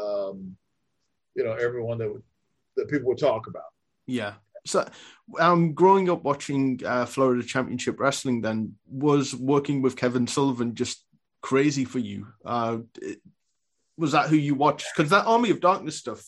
[0.00, 0.56] um,
[1.34, 2.22] you know, everyone that would
[2.76, 3.72] that people would talk about.
[4.06, 4.34] Yeah
[4.66, 4.86] so
[5.38, 11.04] um, growing up watching uh, Florida Championship Wrestling, then was working with Kevin Sullivan just
[11.42, 12.26] crazy for you?
[12.44, 12.78] Uh,
[13.96, 14.86] was that who you watched?
[14.96, 16.22] Because that Army of Darkness stuff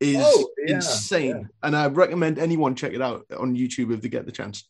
[0.00, 1.46] is Oh, yeah, insane, yeah.
[1.62, 4.68] and I recommend anyone check it out on YouTube if they get the chance.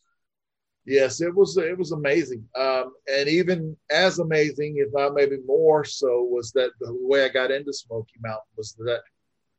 [0.87, 5.83] Yes, it was it was amazing, um, and even as amazing, if not maybe more
[5.85, 9.01] so, was that the way I got into Smoky Mountain was that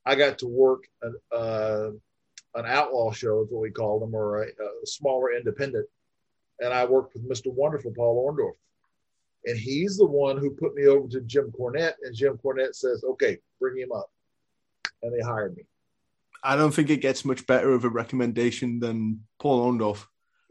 [0.06, 0.84] I got to work
[1.32, 1.90] uh,
[2.56, 5.88] an outlaw show, is what we call them, or a, a smaller independent,
[6.60, 7.54] and I worked with Mr.
[7.54, 8.56] Wonderful Paul Orndorff,
[9.46, 13.04] and he's the one who put me over to Jim Cornette, and Jim Cornette says,
[13.04, 14.10] "Okay, bring him up,"
[15.04, 15.64] and they hired me.
[16.44, 20.06] I don't think it gets much better of a recommendation than Paul Orndorff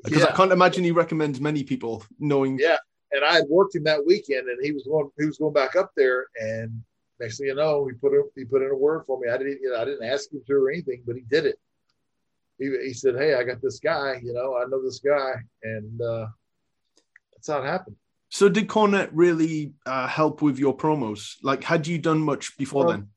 [0.04, 2.58] because I can't imagine he recommends many people knowing.
[2.58, 2.76] Yeah.
[3.12, 5.76] and I had worked him that weekend, and he was going he was going back
[5.76, 6.82] up there, and
[7.20, 9.28] next thing you know, he put in, he put in a word for me.
[9.28, 11.58] I didn't you know, I didn't ask him to or anything, but he did it.
[12.58, 14.20] He, he said, "Hey, I got this guy.
[14.22, 16.26] You know, I know this guy," and uh,
[17.32, 17.96] that's how it happened.
[18.30, 21.34] So did Cornette really uh, help with your promos?
[21.42, 23.08] Like, had you done much before Well, then?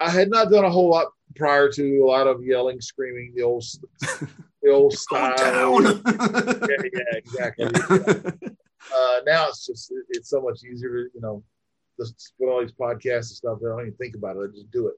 [0.00, 3.42] I had not done a whole lot prior to a lot of yelling, screaming, the
[3.42, 3.64] old
[4.62, 5.80] the old style.
[6.04, 7.66] Yeah, yeah, exactly.
[8.94, 11.42] uh, now it's just it- it's so much easier to you know
[11.98, 13.58] just put all these podcasts and stuff.
[13.64, 14.50] I don't even think about it.
[14.50, 14.94] I just do it.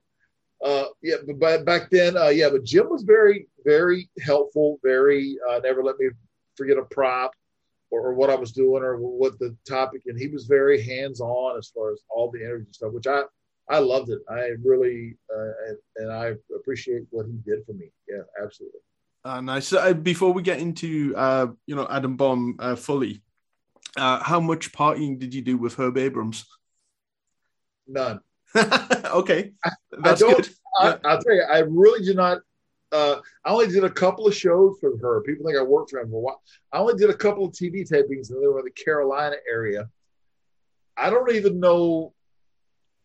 [0.63, 4.79] Uh, yeah, but, back then, uh, yeah, but Jim was very very helpful.
[4.83, 6.09] Very uh, never let me
[6.55, 7.31] forget a prop
[7.91, 10.01] or, or what I was doing or what the topic.
[10.07, 13.23] And he was very hands on as far as all the energy stuff, which I
[13.69, 14.19] I loved it.
[14.29, 17.91] I really uh, and, and I appreciate what he did for me.
[18.07, 18.79] Yeah, absolutely.
[19.25, 19.73] Uh, nice.
[19.73, 23.21] Uh, before we get into uh, you know Adam Bomb uh, fully,
[23.97, 26.45] uh, how much partying did you do with Herb Abrams?
[27.87, 28.21] None.
[29.13, 29.51] okay,
[29.99, 30.49] that's don't- good.
[30.79, 30.97] I, Yeah.
[31.05, 32.39] I'll tell you, I really did not.
[32.91, 35.21] Uh, I only did a couple of shows for her.
[35.23, 36.41] People think I worked for him for a while.
[36.71, 39.89] I only did a couple of TV tapings, and they were in the Carolina area.
[40.95, 42.13] I don't even know.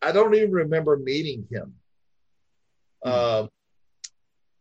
[0.01, 1.75] I don't even remember meeting him.
[3.05, 3.49] Um,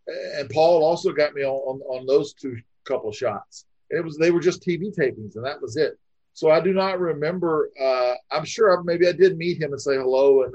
[0.07, 3.65] and Paul also got me on, on on those two couple of shots.
[3.89, 5.99] And it was they were just TV tapings, and that was it.
[6.33, 7.69] So I do not remember.
[7.79, 10.53] Uh, I'm sure I, maybe I did meet him and say hello, and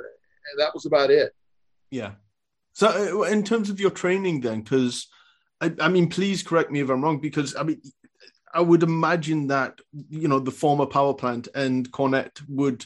[0.59, 1.32] that was about it.
[1.90, 2.12] Yeah.
[2.72, 5.09] So, uh, in terms of your training, then, because
[5.61, 7.80] I, I mean, please correct me if I'm wrong, because I mean,
[8.52, 9.78] I would imagine that
[10.11, 12.85] you know the former power plant and Cornette would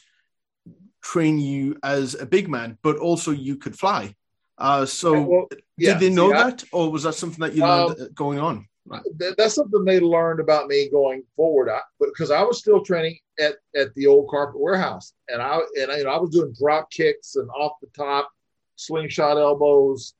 [1.02, 4.14] train you as a big man, but also you could fly.
[4.58, 7.54] Uh, so, Well, yeah, did they know see, I- that, or was that something that
[7.54, 8.66] you learned uh, going on?
[8.86, 9.02] Right.
[9.36, 11.70] that's something they learned about me going forward.
[11.70, 15.92] I, because I was still training at, at the old carpet warehouse, and I and
[15.92, 18.30] I, you know, I was doing drop kicks and off the top,
[18.76, 20.14] slingshot elbows,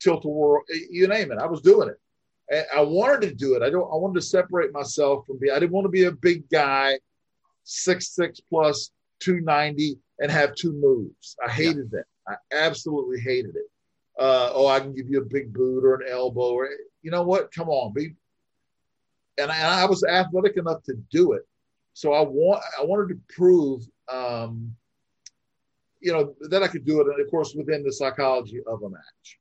[0.00, 1.38] tilt a whirl, you name it.
[1.38, 1.96] I was doing it.
[2.50, 3.62] And I wanted to do it.
[3.62, 3.84] I don't.
[3.84, 5.54] I wanted to separate myself from being.
[5.54, 6.98] I didn't want to be a big guy,
[7.62, 11.36] six six plus two ninety, and have two moves.
[11.44, 12.04] I hated that.
[12.28, 13.70] I absolutely hated it.
[14.18, 16.68] Uh, oh, I can give you a big boot or an elbow, or
[17.02, 17.52] you know what?
[17.52, 18.14] Come on, be.
[19.38, 21.42] And I, I was athletic enough to do it,
[21.94, 22.62] so I want.
[22.80, 24.74] I wanted to prove, um,
[26.00, 28.90] you know, that I could do it, and of course, within the psychology of a
[28.90, 29.38] match.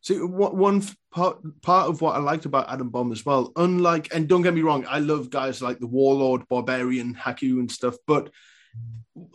[0.00, 4.28] So one part part of what I liked about Adam Bomb as well, unlike and
[4.28, 8.30] don't get me wrong, I love guys like the Warlord, Barbarian, Haku, and stuff, but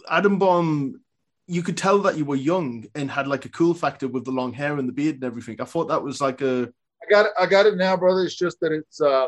[0.09, 1.01] Adam Bomb,
[1.47, 4.31] you could tell that you were young and had like a cool factor with the
[4.31, 5.59] long hair and the beard and everything.
[5.59, 6.71] I thought that was like a
[7.03, 7.31] I got it.
[7.39, 8.21] I got it now, brother.
[8.23, 9.27] It's just that it's uh,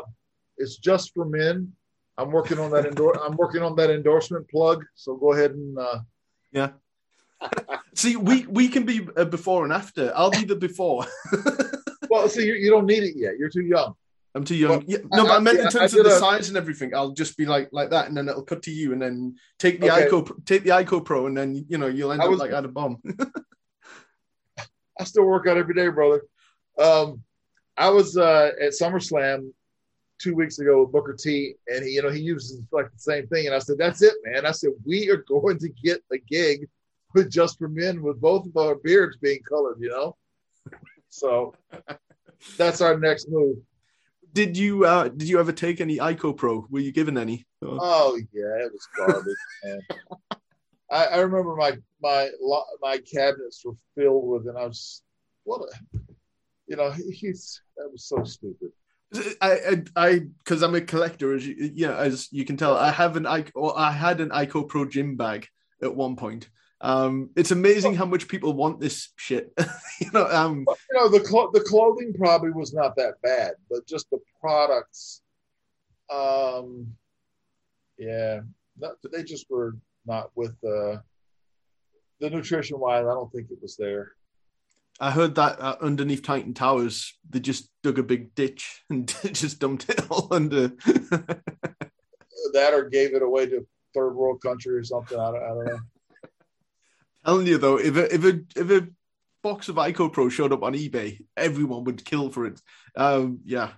[0.56, 1.72] it's just for men.
[2.18, 4.84] I'm working on that endor- I'm working on that endorsement plug.
[4.94, 5.98] So go ahead and uh,
[6.52, 6.70] yeah.
[7.94, 10.12] See, we we can be a before and after.
[10.16, 11.06] I'll be the before.
[12.10, 13.38] well, see, you, you don't need it yet.
[13.38, 13.94] You're too young.
[14.34, 14.84] I'm too young.
[14.86, 16.94] Yeah, no, but I- I meant I- in terms of the a- size and everything.
[16.94, 19.80] I'll just be like like that, and then it'll cut to you, and then take
[19.80, 20.08] the Okay.
[20.08, 22.52] ICO take the ICO Pro, and then you know you'll end I up like like
[22.52, 23.02] Adam Bomb.
[24.98, 26.22] I still work out every day, brother.
[26.78, 27.22] Um,
[27.76, 29.50] I was uh, at SummerSlam
[30.18, 33.26] two weeks ago with Booker T, and he, you know, he uses like the same
[33.26, 33.46] thing.
[33.46, 36.68] And I said, "That's it, man." I said, "We are going to get a gig
[37.14, 40.16] with just for men, with both of our beards being colored." You know,
[41.08, 41.54] so
[42.56, 43.58] that's our next move.
[44.32, 46.66] did you uh did you ever take any ICO Pro?
[46.70, 47.46] Were you given any?
[47.62, 49.80] Oh, Oh yeah, it was garbage, man.
[50.90, 52.30] I, I remember my my
[52.80, 55.02] my cabinets were filled with, and I was
[55.44, 55.98] what a,
[56.66, 58.72] you know, he's that was so stupid.
[59.40, 63.16] I I because I'm a collector, as you yeah, as you can tell, I have
[63.16, 63.26] an.
[63.54, 65.46] Or I had an ICO Pro gym bag
[65.82, 66.48] at one point.
[66.80, 69.52] Um, it's amazing how much people want this shit.
[70.00, 71.20] you know, um, you know, the
[71.52, 75.22] the clothing probably was not that bad, but just the products,
[76.12, 76.94] um,
[77.96, 78.40] yeah,
[78.78, 80.98] not, they just were not with uh,
[82.20, 84.12] the nutrition wise, I don't think it was there.
[84.98, 89.58] I heard that uh, underneath Titan Towers, they just dug a big ditch and just
[89.58, 90.68] dumped it all under.
[92.52, 95.18] That or gave it away to third world country or something.
[95.18, 95.78] I don't, I don't know.
[97.24, 98.88] Telling you though, if a if a if a
[99.42, 102.60] box of Ico Pro showed up on eBay, everyone would kill for it.
[102.94, 103.72] Um, yeah,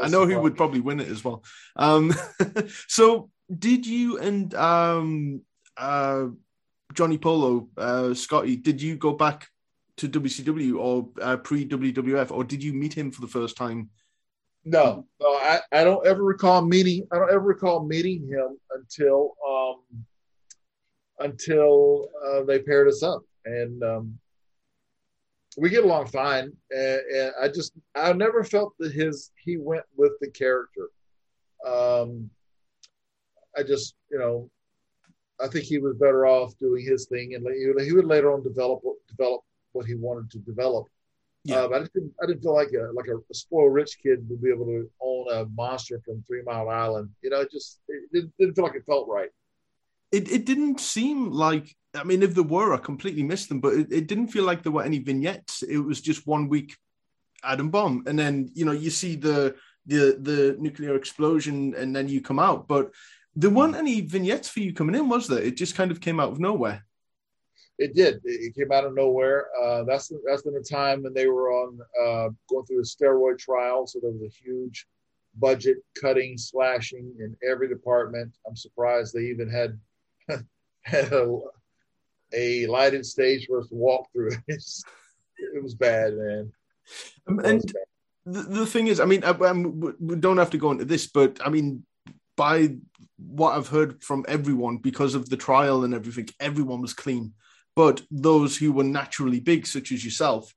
[0.00, 1.42] I know who would probably win it as well.
[1.74, 2.12] Um,
[2.88, 5.42] so did you and um,
[5.76, 6.26] uh,
[6.92, 9.48] Johnny Polo, uh, Scotty, did you go back
[10.02, 13.88] to WCW or uh, pre WWF, or did you meet him for the first time?
[14.64, 17.06] No, no, I, I don't ever recall meeting.
[17.10, 20.04] I don't ever recall meeting him until um,
[21.20, 24.18] until uh, they paired us up, and um,
[25.56, 26.52] we get along fine.
[26.70, 30.90] And, and I just I never felt that his he went with the character.
[31.66, 32.30] Um,
[33.56, 34.50] I just you know
[35.40, 37.46] I think he was better off doing his thing, and
[37.82, 40.86] he, would later on develop develop what he wanted to develop.
[41.44, 41.66] Yeah.
[41.66, 44.24] But I just didn't, I didn't feel like a like a, a spoiled rich kid
[44.28, 47.10] would be able to own a monster from Three Mile Island.
[47.22, 49.30] You know, it just it didn't, didn't feel like it felt right.
[50.12, 53.74] It it didn't seem like I mean, if there were, I completely missed them, but
[53.74, 55.62] it, it didn't feel like there were any vignettes.
[55.62, 56.76] It was just one week
[57.44, 59.56] Adam Bomb, and then you know you see the
[59.86, 62.68] the the nuclear explosion, and then you come out.
[62.68, 62.92] But
[63.34, 63.56] there hmm.
[63.56, 65.42] weren't any vignettes for you coming in, was there?
[65.42, 66.84] It just kind of came out of nowhere.
[67.82, 68.20] It did.
[68.24, 69.46] It, came out of nowhere.
[69.60, 73.38] Uh, that's that's been the time when they were on uh, going through a steroid
[73.38, 74.86] trial, so there was a huge
[75.38, 78.32] budget cutting, slashing in every department.
[78.46, 79.78] I'm surprised they even had
[80.82, 81.38] had a,
[82.32, 84.30] a lighted stage for us to walk through.
[85.54, 86.52] It was bad, man.
[87.26, 88.34] Um, It and bad.
[88.34, 91.08] the, the thing is, I mean, I, we- we don't have to go into this,
[91.08, 91.84] but I mean,
[92.36, 92.76] by
[93.16, 97.32] what I've heard from everyone, because of the trial and everything, everyone was clean.
[97.74, 100.54] But those who were naturally big, such as yourself,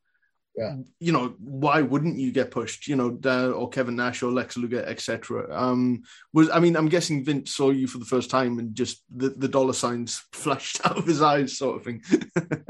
[0.58, 0.78] Yeah.
[1.00, 2.88] you know, why wouldn't you get pushed?
[2.88, 5.48] You know, uh, or Kevin Nash or Lex Luger, etc.
[5.52, 9.04] Um, was I mean, I'm guessing Vince saw you for the first time and just
[9.16, 12.02] the, the dollar signs flashed out of his eyes, sort of thing.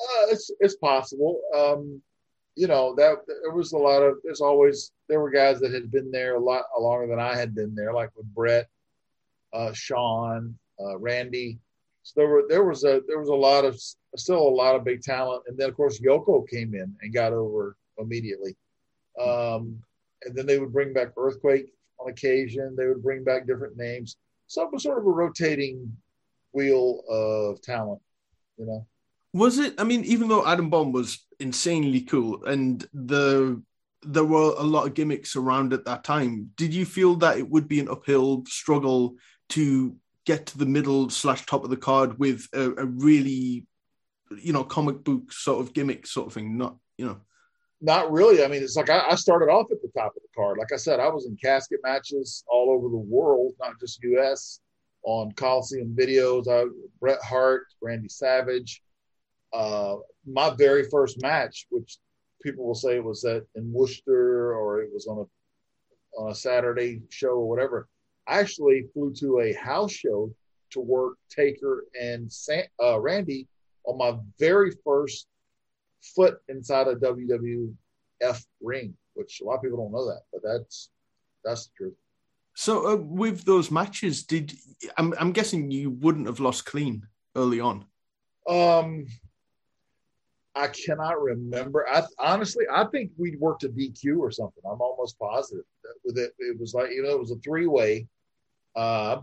[0.00, 1.40] Uh, it's it's possible.
[1.56, 2.00] Um,
[2.54, 4.14] you know that there was a lot of.
[4.22, 7.52] There's always there were guys that had been there a lot longer than I had
[7.54, 8.68] been there, like with Bret,
[9.52, 11.58] uh, Shawn, uh, Randy.
[12.08, 13.78] So there were there was a there was a lot of
[14.16, 17.34] still a lot of big talent, and then of course Yoko came in and got
[17.34, 18.56] over immediately.
[19.20, 19.82] Um,
[20.24, 21.66] and then they would bring back Earthquake
[21.98, 22.74] on occasion.
[22.74, 24.16] They would bring back different names.
[24.46, 25.94] So it was sort of a rotating
[26.52, 28.00] wheel of talent,
[28.56, 28.86] you know.
[29.34, 29.74] Was it?
[29.76, 33.62] I mean, even though Adam Bomb was insanely cool, and the
[34.02, 37.50] there were a lot of gimmicks around at that time, did you feel that it
[37.50, 39.16] would be an uphill struggle
[39.50, 39.94] to
[40.28, 43.66] get to the middle slash top of the card with a, a really,
[44.42, 46.58] you know, comic book sort of gimmick sort of thing?
[46.58, 47.18] Not, you know,
[47.80, 48.44] Not really.
[48.44, 50.58] I mean, it's like I, I started off at the top of the card.
[50.58, 54.60] Like I said, I was in casket matches all over the world, not just U.S.
[55.02, 56.46] on Coliseum videos.
[56.46, 56.68] I
[57.00, 58.82] Bret Hart, Randy Savage.
[59.52, 61.96] Uh, my very first match, which
[62.42, 65.26] people will say was at in Worcester or it was on a
[66.20, 67.88] on a Saturday show or whatever.
[68.28, 70.30] I actually flew to a house show
[70.70, 72.30] to work Taker and
[72.82, 73.48] uh, Randy
[73.84, 75.26] on my very first
[76.14, 80.90] foot inside a WWF ring, which a lot of people don't know that, but that's
[81.44, 81.94] that's the truth.
[82.54, 84.52] so uh, with those matches, did
[84.98, 87.86] I'm, I'm guessing you wouldn't have lost clean early on.
[88.48, 89.06] Um,
[90.54, 91.86] I cannot remember.
[91.88, 94.62] I honestly, I think we worked a DQ or something.
[94.66, 96.32] I'm almost positive that with it.
[96.38, 98.06] It was like you know, it was a three way.
[98.78, 99.22] Uh,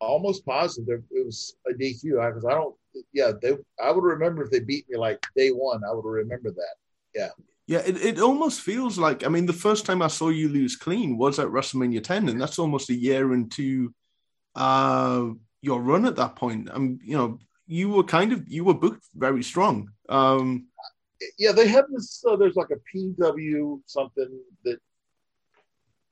[0.00, 2.74] almost positive it was a DQ because I don't.
[3.12, 3.56] Yeah, they.
[3.82, 5.82] I would remember if they beat me like day one.
[5.84, 6.74] I would remember that.
[7.14, 7.30] Yeah.
[7.66, 10.76] Yeah, it, it almost feels like I mean the first time I saw you lose
[10.76, 13.92] clean was at WrestleMania 10, and that's almost a year into
[14.54, 15.28] uh
[15.62, 16.68] your run at that point.
[16.72, 19.90] I'm you know, you were kind of you were booked very strong.
[20.08, 20.66] Um
[21.38, 22.24] yeah, they have this.
[22.28, 24.30] Uh, there's like a PW something
[24.64, 24.78] that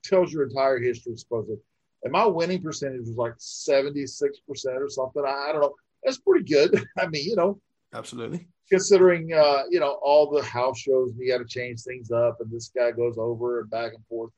[0.03, 1.57] tells your entire history, supposedly.
[2.03, 5.23] And my winning percentage was like 76% or something.
[5.25, 5.75] I, I don't know.
[6.03, 6.83] That's pretty good.
[6.99, 7.59] I mean, you know,
[7.93, 8.47] absolutely.
[8.69, 12.37] considering, uh, you know, all the house shows, and you got to change things up,
[12.39, 14.31] and this guy goes over and back and forth.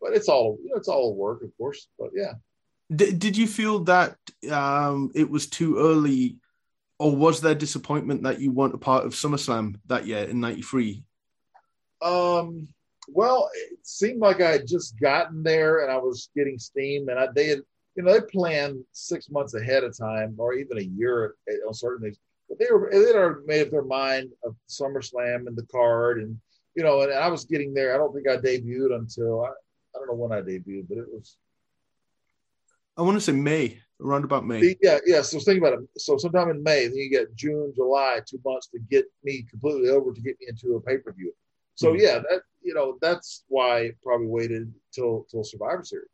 [0.00, 1.88] But it's all, you know, it's all work, of course.
[1.98, 2.32] But yeah,
[2.94, 4.16] Did, did you feel that
[4.50, 6.38] um it was too early
[6.98, 11.04] or was there disappointment that you weren't a part of SummerSlam that year in 93?
[12.02, 12.68] Um,
[13.12, 17.18] well, it seemed like I had just gotten there and I was getting steam, and
[17.18, 17.60] I, they had,
[17.94, 21.34] you know, they planned six months ahead of time or even a year
[21.66, 22.18] on certain things.
[22.48, 26.38] But they were they had made up their mind of SummerSlam and the card, and
[26.74, 27.94] you know, and I was getting there.
[27.94, 31.06] I don't think I debuted until I, I don't know when I debuted, but it
[31.10, 31.36] was
[32.96, 34.76] I want to say May, around about May.
[34.82, 35.22] yeah, yeah.
[35.22, 35.88] So think about it.
[35.98, 39.88] So sometime in May, then you get June, July, two months to get me completely
[39.88, 41.32] over to get me into a pay per view.
[41.76, 42.00] So Mhm.
[42.00, 46.08] yeah, that you know that's why I probably waited till till Survivor Series.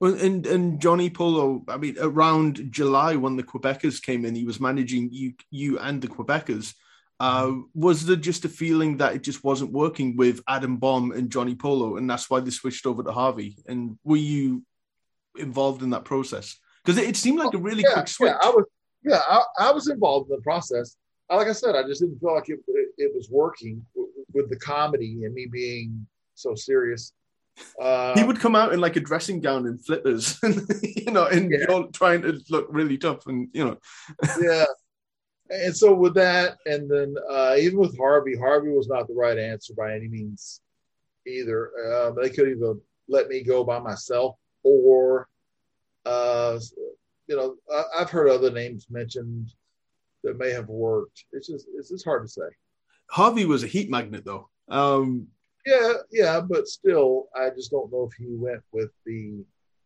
[0.00, 4.44] Well, and and Johnny Polo, I mean, around July when the Quebecers came in, he
[4.44, 6.74] was managing you, you and the Quebecers.
[7.20, 11.30] Uh, was there just a feeling that it just wasn't working with Adam Bomb and
[11.30, 13.58] Johnny Polo, and that's why they switched over to Harvey?
[13.68, 14.64] And were you
[15.38, 16.58] involved in that process?
[16.84, 18.32] Because it, it seemed like a really yeah, quick switch.
[18.32, 18.64] yeah, I was
[19.04, 20.96] yeah, I, I was involved in the process.
[21.30, 23.86] Like I said, I just didn't feel like it it, it was working
[24.34, 27.12] with the comedy and me being so serious.
[27.80, 31.26] Uh, he would come out in like a dressing gown and flippers, and you know,
[31.26, 31.66] and Yeah.
[31.68, 33.78] you're trying to look really tough, and you know,
[34.40, 34.64] yeah.
[35.50, 39.36] And so with that, and then uh, even with Harvey, Harvey was not the right
[39.36, 40.62] answer by any means
[41.26, 41.70] either.
[41.94, 42.74] Um, they could either
[43.08, 45.28] let me go by myself or,
[46.06, 46.58] uh,
[47.26, 49.52] you know, I, I've heard other names mentioned
[50.24, 51.24] that may have worked.
[51.32, 52.48] It's just it's just hard to say.
[53.12, 54.48] Harvey was a heat magnet, though.
[54.68, 55.28] Um,
[55.66, 59.44] Yeah, yeah, but still, I just don't know if he went with the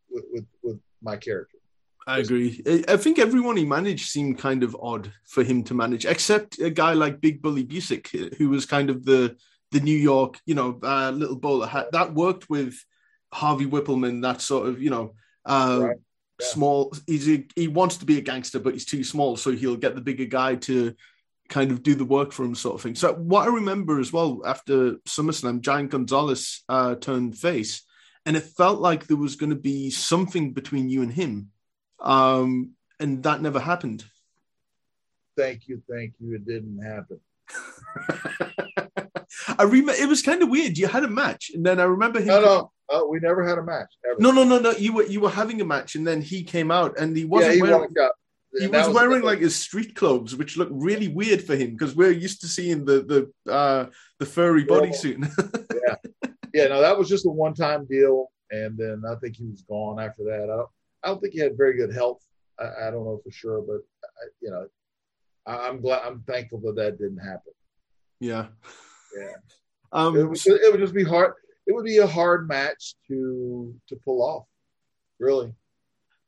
[0.08, 1.58] with with, with my character.
[2.06, 2.62] I agree.
[2.88, 6.70] I- think everyone he managed seemed kind of odd for him to manage, except a
[6.70, 9.36] guy like Big Bully Busick, who was kind of the
[9.72, 11.90] the New York, you know, uh, little bowler hat.
[11.90, 12.74] That worked with
[13.32, 14.22] Harvey Wippleman.
[14.22, 15.14] That sort of, you know,
[15.44, 15.96] uh, Right.
[16.40, 16.46] Yeah.
[16.46, 16.94] small.
[17.08, 19.94] He's a, he wants to be a gangster, but he's too small, so he'll get
[19.96, 20.94] the bigger guy to
[21.48, 22.94] kind of do the work for him, sort of thing.
[22.94, 27.82] So what I remember as well after SummerSlam, Giant Gonzalez uh, turned face,
[28.24, 31.50] and it felt like there was going to be something between you and him
[32.00, 34.04] um, and that never happened.
[35.36, 36.34] Thank you, thank you.
[36.34, 37.20] It didn't happen.
[39.58, 40.78] I remember it was kind of weird.
[40.78, 42.28] You had a match, and then I remember him.
[42.28, 43.92] No, no, oh, we never had a match.
[44.08, 44.16] Ever.
[44.18, 44.70] no, no, no, no.
[44.72, 47.54] You were you were having a match, and then he came out, and he wasn't
[47.56, 47.80] he wearing.
[47.80, 48.12] walked out.
[48.58, 51.94] He that was, wearing like his street clothes, which looked really weird for him because
[51.94, 53.86] we're used to seeing the the uh,
[54.18, 54.66] the furry Yeah.
[54.66, 55.18] bodysuit.
[55.86, 55.94] yeah,
[56.54, 56.66] yeah.
[56.68, 60.24] no, that was just a one-time deal, and then I think he was gone after
[60.24, 60.44] that.
[60.44, 60.68] I don't,
[61.02, 62.22] I don't think he had very good health.
[62.58, 64.66] I, I don't know for sure, but I, you know,
[65.46, 67.52] I, I'm glad, I'm thankful that that didn't happen.
[68.20, 68.46] yeah,
[69.16, 69.32] Yeah,
[69.92, 71.34] um, it, would, it would just be hard.
[71.66, 74.46] It would be a hard match to to pull off.
[75.18, 75.52] Really,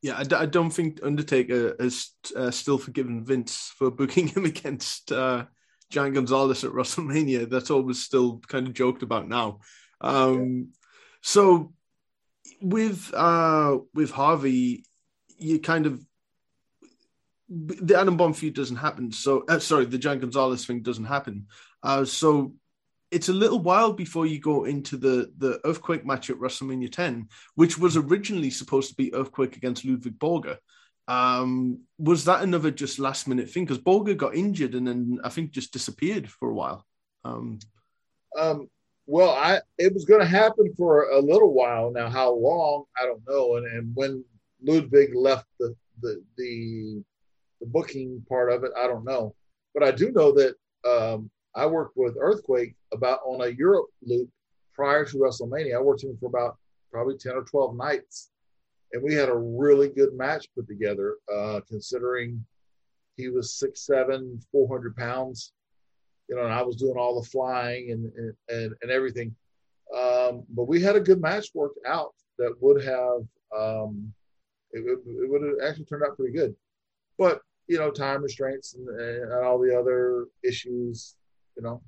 [0.01, 0.17] yeah.
[0.17, 5.11] I, d- I don't think Undertaker has uh, still forgiven Vince for booking him against
[5.11, 5.45] uh,
[5.89, 7.49] Giant Gonzalez at WrestleMania.
[7.49, 9.59] That's always still kind of joked about now.
[10.01, 10.69] Um,
[11.21, 11.73] So
[12.61, 14.85] with uh, with Harvey,
[15.37, 16.03] you kind of
[17.49, 19.11] the Adam Bomb feud doesn't happen.
[19.11, 21.47] So uh, sorry, the Giant Gonzalez thing doesn't happen.
[21.81, 22.53] Uh, so
[23.11, 27.27] it's a little while before you go into the the Earthquake match at WrestleMania 10,
[27.55, 30.57] which was originally supposed to be Earthquake against Ludwig Borga.
[31.07, 33.65] Um, was that another just last minute thing?
[33.65, 36.85] Because Borga got injured and then I think just disappeared for a while.
[37.25, 37.57] Um,
[38.37, 38.69] um,
[39.07, 42.09] well, I it was going to happen for a little while now.
[42.09, 43.55] How long I don't know.
[43.55, 44.23] And and when
[44.61, 47.03] Ludwig left the the the,
[47.59, 49.33] the booking part of it, I don't know.
[49.73, 50.55] But I do know that
[50.87, 54.29] um, I worked with Earthquake about on a Europe loop
[54.73, 55.75] prior to WrestleMania.
[55.75, 56.57] I worked him for about
[56.91, 58.31] probably ten or twelve nights,
[58.93, 61.15] and we had a really good match put together.
[61.33, 62.43] Uh, considering
[63.17, 65.53] he was six seven, four hundred pounds
[66.29, 69.35] you know, and I was doing all the flying and and, and, and everything.
[69.97, 73.21] Um, but we had a good match worked out that would have
[73.57, 74.13] um,
[74.71, 76.55] it, would- it would have actually turned out pretty good.
[77.17, 81.15] But you know, time restraints and, and all the other issues,
[81.59, 81.81] you know.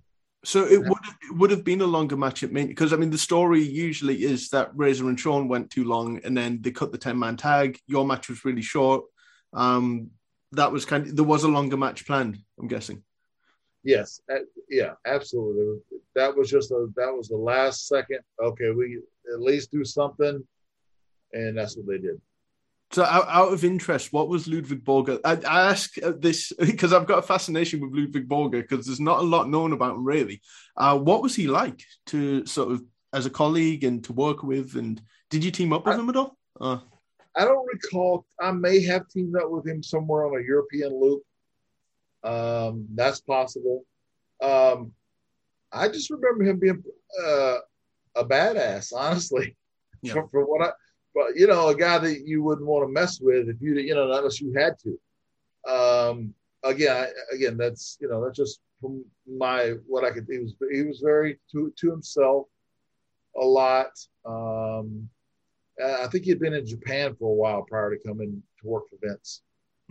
[0.44, 3.12] So it would it would have been a longer match at Mania because I mean
[3.12, 6.92] the story usually is that Razor and Shawn went too long and then they cut
[6.92, 7.80] the ten man tag.
[7.86, 9.06] Your match was really short.
[9.54, 10.10] Um,
[10.54, 12.40] that was kind of there was a longer match planned.
[12.60, 13.04] I'm guessing.
[13.84, 15.80] Yes, uh, yeah, absolutely.
[16.16, 18.20] That was just a that was the last second.
[18.42, 19.00] Okay, we
[19.32, 20.44] at least do something,
[21.34, 22.20] and that's what they did.
[22.94, 25.20] So out, out of interest, what was Ludwig Borga?
[25.24, 29.20] I, I ask this because I've got a fascination with Ludwig Borga because there's not
[29.20, 30.42] a lot known about him really.
[30.76, 32.84] Uh, what was he like to sort of
[33.14, 34.76] as a colleague and to work with?
[34.76, 36.38] And did you team up with I- him at all?
[36.60, 36.80] Uh,
[37.36, 38.26] I don't recall.
[38.42, 41.24] I may have teamed up with him somewhere on a European loop.
[42.24, 43.86] Um, that's possible.
[44.44, 44.92] Um,
[45.72, 46.84] I just remember him being
[47.24, 47.58] uh,
[48.16, 49.56] a badass, honestly.
[50.02, 50.14] Yeah.
[50.14, 50.72] For, for what I,
[51.14, 53.96] but you know, a guy that you wouldn't want to mess with if you, you
[53.96, 55.72] know, unless you had to.
[55.72, 56.34] Um,
[56.64, 60.28] again, I, again, that's you know that's just from my what I could.
[60.30, 62.48] He was he was very to to himself
[63.40, 63.92] a lot.
[64.26, 65.10] Um,
[65.84, 68.98] I think he'd been in Japan for a while prior to coming to work for
[69.02, 69.42] Vince.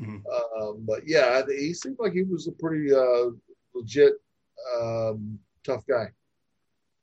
[0.00, 0.22] Mhm.
[0.26, 3.30] Um, but yeah, he seemed like he was a pretty uh,
[3.74, 4.14] legit,
[4.80, 6.10] um, tough guy.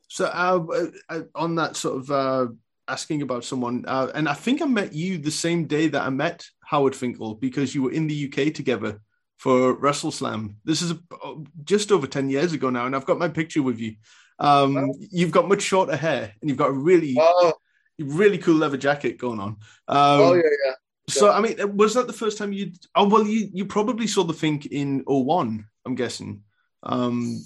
[0.07, 2.47] So uh, uh, on that sort of uh,
[2.88, 6.10] asking about someone, uh, and I think I met you the same day that I
[6.10, 9.02] met Howard Finkel because you were in the UK together
[9.38, 10.56] for WrestleSlam.
[10.66, 11.34] This is uh,
[11.64, 13.96] just over ten years ago now, and I've got my picture with you.
[14.40, 14.94] Um, Wow.
[15.12, 17.54] You've got much shorter hair, and you've got a really, Oh,
[18.00, 19.50] really cool leather jacket going on.
[19.88, 20.74] Um, oh yeah, yeah.
[21.10, 22.72] So I mean, was that the first time you?
[22.96, 26.44] Oh well, you you probably saw the Fink in 01, I'm guessing.
[26.84, 27.42] Um,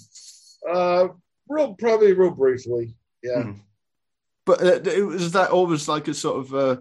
[0.68, 1.08] Uh,
[1.48, 2.94] real probably real briefly.
[3.22, 3.42] Yeah.
[3.42, 3.60] Mhm.
[4.44, 6.76] But uh, it was that always like a sort of uh,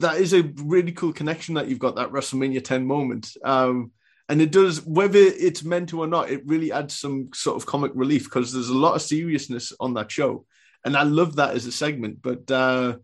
[0.00, 3.36] that is a really cool connection that you've got that WrestleMania 10 moment.
[3.44, 3.92] Um,
[4.28, 7.66] and it does, whether it's meant to or not, it really adds some sort of
[7.66, 10.46] comic relief because there's a lot of seriousness on that show.
[10.84, 12.22] And I love that as a segment.
[12.22, 12.96] But, uh,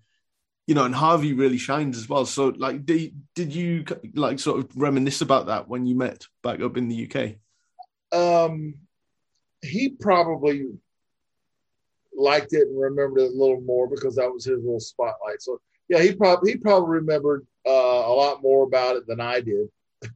[0.66, 2.24] you know, and Harvey really shines as well.
[2.24, 3.84] So, like, did, did you
[4.14, 7.34] like sort of reminisce about that when you met back up in the UK?
[8.18, 8.74] Um,
[9.61, 10.66] he probably
[12.16, 15.40] liked it and remembered it a little more because that was his little spotlight.
[15.40, 19.40] So yeah, he probably he probably remembered uh, a lot more about it than I
[19.40, 19.68] did.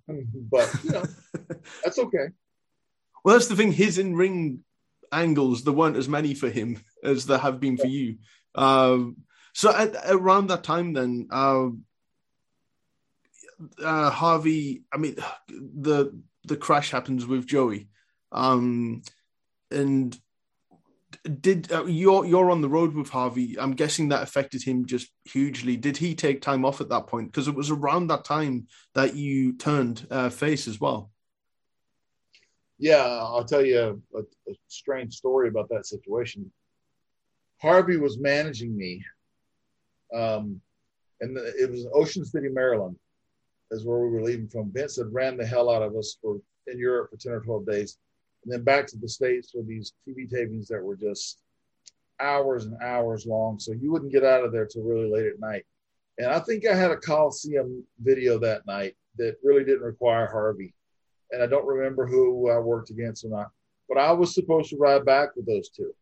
[0.09, 1.05] but you know,
[1.85, 2.29] that's okay.
[3.25, 3.73] Well, that's the thing.
[3.73, 4.65] His in ring
[5.13, 8.17] angles, there weren't as many for him as there have been for you.
[8.55, 9.19] Um,
[9.53, 11.69] so at, around that time, then, uh,
[13.83, 15.17] uh, Harvey, I mean,
[15.49, 17.89] the the crash happens with Joey,
[18.33, 19.03] um,
[19.71, 20.19] and
[21.41, 23.59] did uh, you're you're on the road with Harvey?
[23.59, 25.77] I'm guessing that affected him just hugely.
[25.77, 27.31] Did he take time off at that point?
[27.31, 31.11] Because it was around that time that you turned uh, face as well.
[32.79, 36.51] Yeah, I'll tell you a, a strange story about that situation.
[37.59, 39.05] Harvey was managing me,
[40.15, 40.59] um,
[41.21, 42.97] and the, it was Ocean City, Maryland,
[43.71, 44.73] is where we were leaving from.
[44.73, 47.67] Vince had ran the hell out of us for in Europe for ten or twelve
[47.67, 47.99] days,
[48.45, 51.43] and then back to the states for these TV tapings that were just
[52.21, 53.59] hours and hours long.
[53.59, 55.65] So you wouldn't get out of there till really late at night.
[56.19, 60.75] And I think I had a Coliseum video that night that really didn't require Harvey
[61.33, 63.51] and I don't remember who I worked against or not.
[63.89, 65.93] But I was supposed to ride back with those two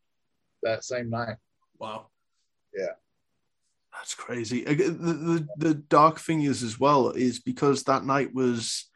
[0.63, 1.37] that same night.
[1.79, 2.09] Wow.
[2.77, 2.93] Yeah.
[3.93, 4.65] That's crazy.
[4.65, 8.87] The, the, the dark thing is as well is because that night was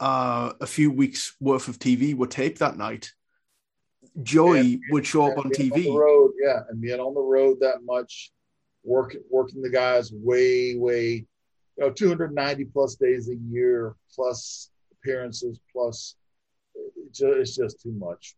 [0.00, 3.12] uh, a few weeks worth of TV were taped that night.
[4.22, 5.84] Joey And- would show up on TV.
[5.84, 8.32] the road, yeah, and being on the road that much,
[8.84, 11.26] working working the guys way, way,
[11.76, 16.16] you know, 290 plus days a year, plus appearances, plus
[16.74, 18.34] it's just, it's just too much.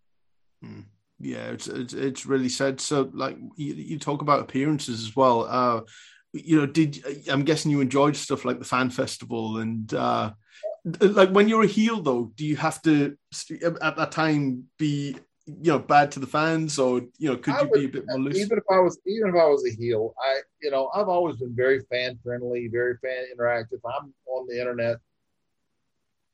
[1.21, 2.81] Yeah, it's, it's it's really sad.
[2.81, 5.47] So, like you, you talk about appearances as well.
[5.49, 5.81] Uh,
[6.33, 10.33] you know, did I'm guessing you enjoyed stuff like the fan festival and uh,
[11.01, 13.17] like when you're a heel though, do you have to
[13.83, 15.17] at that time be
[15.47, 18.05] you know bad to the fans or you know could I you be a bit
[18.07, 18.37] more loose?
[18.37, 21.37] even if I was even if I was a heel, I you know I've always
[21.37, 23.81] been very fan friendly, very fan interactive.
[23.85, 24.99] I'm on the internet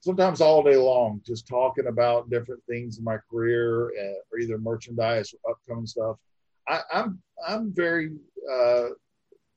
[0.04, 4.58] sometimes all day long, just talking about different things in my career uh, or either
[4.58, 6.16] merchandise or upcoming stuff.
[6.68, 8.12] I, I'm I'm very
[8.52, 8.88] uh,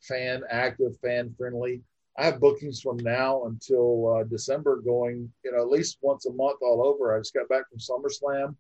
[0.02, 1.82] fan active, fan friendly.
[2.18, 6.34] I have bookings from now until uh, December going, you know, at least once a
[6.34, 7.16] month all over.
[7.16, 8.56] I just got back from SummerSlam.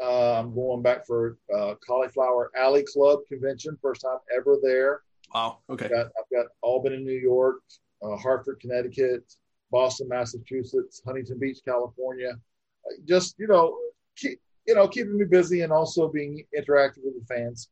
[0.00, 5.00] Uh, I'm going back for uh, Cauliflower Alley Club convention, first time ever there.
[5.34, 5.58] Wow.
[5.70, 5.86] Okay.
[5.86, 7.56] I've got, I've got Albany, New York,
[8.02, 9.24] uh, Hartford, Connecticut,
[9.70, 12.32] Boston, Massachusetts, Huntington Beach, California.
[12.32, 13.76] Uh, Just you know,
[14.16, 17.70] keep, you know, keeping me busy and also being interactive with the fans.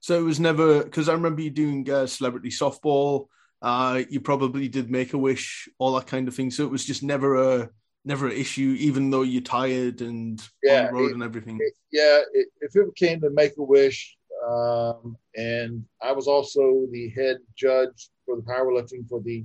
[0.00, 3.28] So it was never because I remember you doing uh, celebrity softball.
[3.62, 6.50] Uh, you probably did make a wish, all that kind of thing.
[6.50, 7.70] So it was just never a
[8.04, 11.58] never an issue, even though you're tired and Yeah, on the road it- and everything.
[11.60, 16.86] It- yeah, it, if it came to Make a Wish, um, and I was also
[16.92, 19.44] the head judge for the powerlifting for the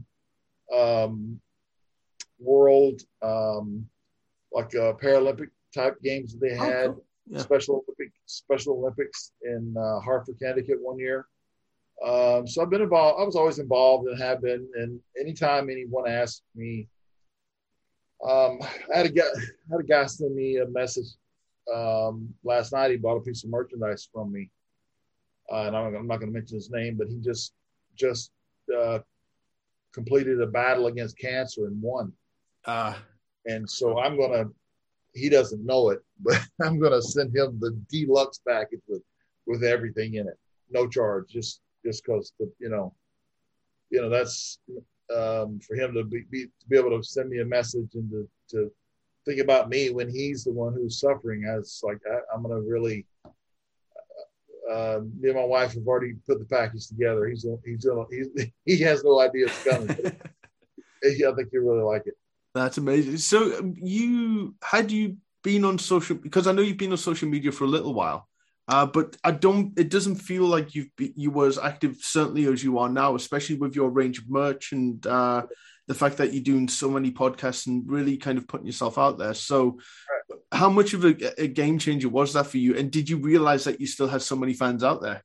[0.75, 1.39] um,
[2.39, 3.87] world, um,
[4.51, 6.85] like uh, Paralympic type games that they Oh, had.
[6.87, 7.05] cool.
[7.27, 7.39] Yeah.
[7.39, 11.27] Special Olympic Special Olympics in uh, Hartford, Connecticut one year.
[12.05, 13.21] Um, so I've been involved.
[13.21, 14.67] I was always involved and have been.
[14.75, 16.87] And anytime anyone asks me,
[18.27, 18.59] um,
[18.93, 21.07] I had a guy, I had a guy send me a message
[21.73, 22.91] um, last night.
[22.91, 24.49] He bought a piece of merchandise from me,
[25.51, 27.53] uh, and I'm, I'm not going to mention his name, but he just
[27.95, 28.31] just
[28.75, 28.99] uh,
[29.93, 32.13] completed a battle against cancer and won.
[32.65, 32.95] Uh,
[33.45, 34.45] and so I'm gonna.
[35.13, 39.03] He doesn't know it, but I'm gonna send him the deluxe package with
[39.47, 40.37] with everything in it,
[40.69, 42.93] no charge, just just because the you know,
[43.89, 44.59] you know that's
[45.15, 48.09] um, for him to be, be to be able to send me a message and
[48.11, 48.71] to, to
[49.25, 51.45] think about me when he's the one who's suffering.
[51.45, 53.05] As like I, am gonna really.
[54.71, 57.27] Uh, me and my wife have already put the package together.
[57.27, 59.89] He's he's he's he has no idea it's coming.
[61.03, 62.13] I think you really like it.
[62.53, 63.17] That's amazing.
[63.17, 67.27] So um, you had you been on social because I know you've been on social
[67.27, 68.27] media for a little while.
[68.67, 69.77] Uh, but I don't.
[69.77, 73.15] It doesn't feel like you've be, you were as active certainly as you are now,
[73.15, 75.43] especially with your range of merch and uh,
[75.87, 79.17] the fact that you're doing so many podcasts and really kind of putting yourself out
[79.17, 79.33] there.
[79.33, 79.79] So,
[80.51, 82.77] how much of a, a game changer was that for you?
[82.77, 85.23] And did you realize that you still had so many fans out there?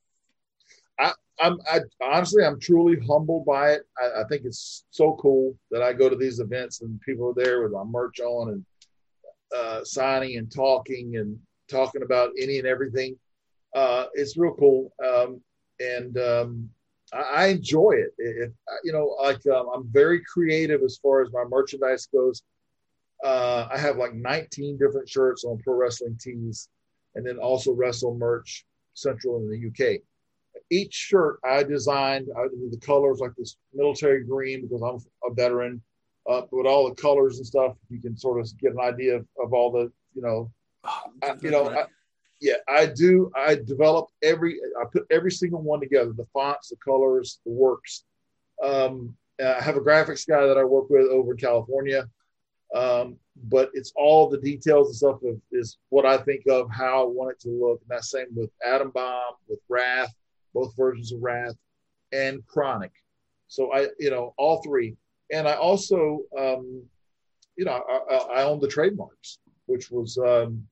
[0.99, 3.83] I, I'm I, honestly, I'm truly humbled by it.
[4.01, 7.33] I, I, think it's so cool that I go to these events and people are
[7.35, 8.65] there with my merch on and
[9.55, 13.17] uh, signing and talking and talking about any and everything
[13.75, 14.91] uh, it's real cool.
[15.05, 15.41] Um,
[15.79, 16.69] and um,
[17.13, 18.13] I, I, enjoy it.
[18.17, 18.51] If,
[18.83, 22.41] you know, like um, I'm very creative as far as my merchandise goes.
[23.23, 26.69] Uh, I have like 19 different shirts on pro wrestling tees,
[27.15, 30.01] and then also wrestle merch central in the UK.
[30.69, 35.81] Each shirt I designed, I the colors like this military green because I'm a veteran.
[36.29, 39.25] Uh, with all the colors and stuff, you can sort of get an idea of,
[39.41, 40.51] of all the, you know,
[40.83, 41.85] oh, I, you know, I,
[42.39, 43.31] yeah, I do.
[43.35, 44.59] I develop every.
[44.79, 48.03] I put every single one together: the fonts, the colors, the works.
[48.63, 52.07] Um, I have a graphics guy that I work with over in California,
[52.75, 53.17] um,
[53.49, 57.07] but it's all the details and stuff of, is what I think of how I
[57.07, 57.81] want it to look.
[57.81, 60.13] And that's same with Adam Bomb, with Wrath,
[60.53, 61.55] both versions of Wrath,
[62.11, 62.91] and Chronic.
[63.47, 64.95] So I, you know, all three,
[65.31, 66.83] and I also, um,
[67.55, 70.19] you know, I, I own the trademarks, which was.
[70.19, 70.67] Um,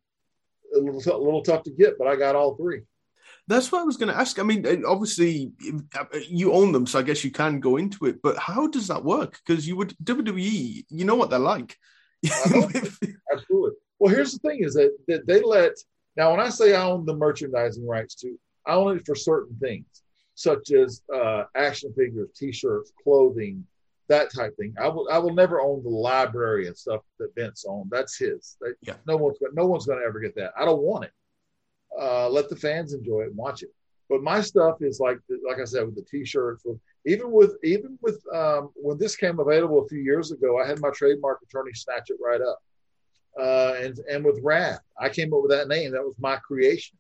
[0.76, 2.82] a little, a little tough to get, but I got all three.
[3.47, 4.39] That's what I was going to ask.
[4.39, 5.51] I mean, obviously,
[6.28, 8.21] you own them, so I guess you can go into it.
[8.21, 9.39] But how does that work?
[9.45, 11.78] Because you would WWE, you know what they're like.
[12.26, 13.71] Absolutely.
[13.99, 15.73] Well, here's the thing: is that, that they let
[16.17, 16.32] now.
[16.32, 19.86] When I say I own the merchandising rights to, I own it for certain things,
[20.34, 23.65] such as uh, action figures, T-shirts, clothing,
[24.08, 24.74] that type thing.
[24.80, 27.89] I will I will never own the library and stuff that Vince owned.
[27.91, 28.58] That's his.
[28.62, 28.95] That, yeah.
[29.08, 30.51] No one's no one's going to ever get that.
[30.58, 31.12] I don't want it.
[31.99, 33.70] Uh, let the fans enjoy it and watch it.
[34.10, 36.64] But my stuff is like like I said with the T-shirts.
[36.66, 40.68] With, even with even with um, when this came available a few years ago, I
[40.68, 42.60] had my trademark attorney snatch it right up.
[43.39, 45.91] Uh, and and with Wrath, I came up with that name.
[45.91, 46.97] That was my creation.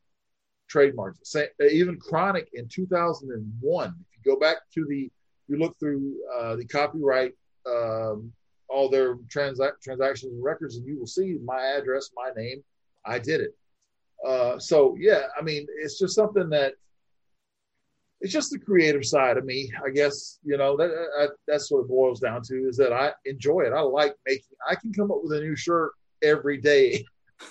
[0.67, 1.35] Trademarks.
[1.71, 3.87] Even Chronic in 2001.
[3.87, 3.93] If
[4.25, 5.11] you go back to the
[5.47, 7.33] you look through uh, the copyright,
[7.67, 8.31] um,
[8.69, 12.63] all their transa- transactions and records, and you will see my address, my name.
[13.05, 13.55] I did it.
[14.25, 16.73] Uh, so yeah, I mean, it's just something that
[18.21, 20.39] it's just the creative side of me, I guess.
[20.43, 20.89] You know, that
[21.19, 23.73] I, that's what it boils down to is that I enjoy it.
[23.73, 24.57] I like making.
[24.67, 25.91] I can come up with a new shirt
[26.23, 27.05] every day,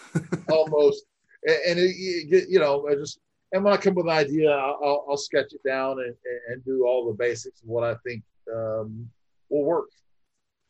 [0.51, 1.05] almost,
[1.45, 3.21] and, it, it, you know, I just
[3.55, 6.15] and when I come with an idea, I'll, I'll sketch it down and,
[6.49, 9.09] and, do all the basics of what I think um,
[9.49, 9.91] will work.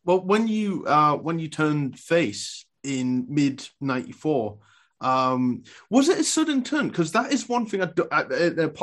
[0.04, 4.58] Well, when you uh, when you turned face in mid '94,
[5.00, 6.88] um, was it a sudden turn?
[6.88, 8.24] Because that is one thing I, do, I,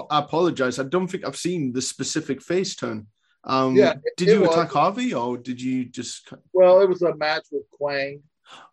[0.10, 0.80] I, apologize.
[0.80, 3.06] I don't think I've seen the specific face turn.
[3.43, 6.34] Um, yeah, it, did you attack Harvey or did you just?
[6.54, 8.24] Well, it was a match with Kwang.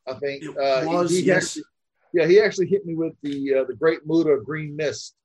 [0.06, 1.10] I think it uh, was.
[1.10, 1.48] He, he yes.
[1.48, 1.62] Actually,
[2.14, 5.17] yeah, he actually hit me with the uh, the Great Muta Green Mist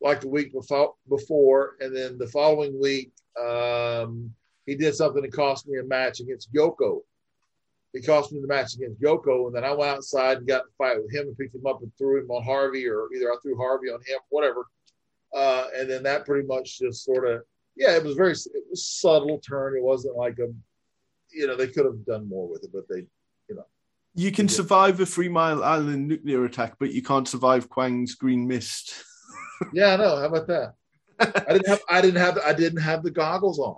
[0.00, 4.32] like the week before, before and then the following week um,
[4.66, 7.00] he did something that cost me a match against Yoko.
[7.94, 10.70] He cost me the match against Yoko, and then I went outside and got to
[10.76, 13.36] fight with him and picked him up and threw him on Harvey, or either I
[13.42, 14.66] threw Harvey on him, whatever.
[15.34, 17.42] Uh, and then that pretty much just sort of,
[17.76, 19.76] yeah, it was very it was subtle turn.
[19.76, 20.52] It wasn't like a,
[21.30, 23.06] you know, they could have done more with it, but they,
[23.48, 23.66] you know.
[24.14, 28.46] You can survive a Three Mile Island nuclear attack, but you can't survive Kwang's green
[28.46, 28.92] mist
[29.72, 30.16] yeah, I know.
[30.16, 30.74] How about that?
[31.20, 33.76] I didn't have I didn't have I didn't have the goggles on.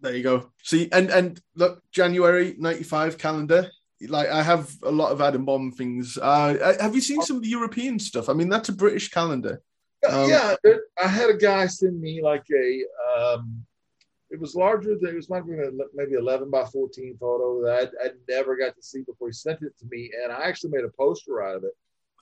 [0.00, 0.50] There you go.
[0.62, 3.70] See, and and look, January '95 calendar.
[4.08, 6.18] Like I have a lot of Adam Bomb things.
[6.20, 8.28] Uh, have you seen some of the European stuff?
[8.28, 9.62] I mean, that's a British calendar.
[10.08, 10.56] Um, yeah,
[11.00, 12.84] I had a guy send me like a.
[13.16, 13.64] Um,
[14.30, 15.30] it was larger than it was
[15.94, 19.60] maybe 11 by 14 photo that I, I never got to see before he sent
[19.60, 21.72] it to me, and I actually made a poster out of it.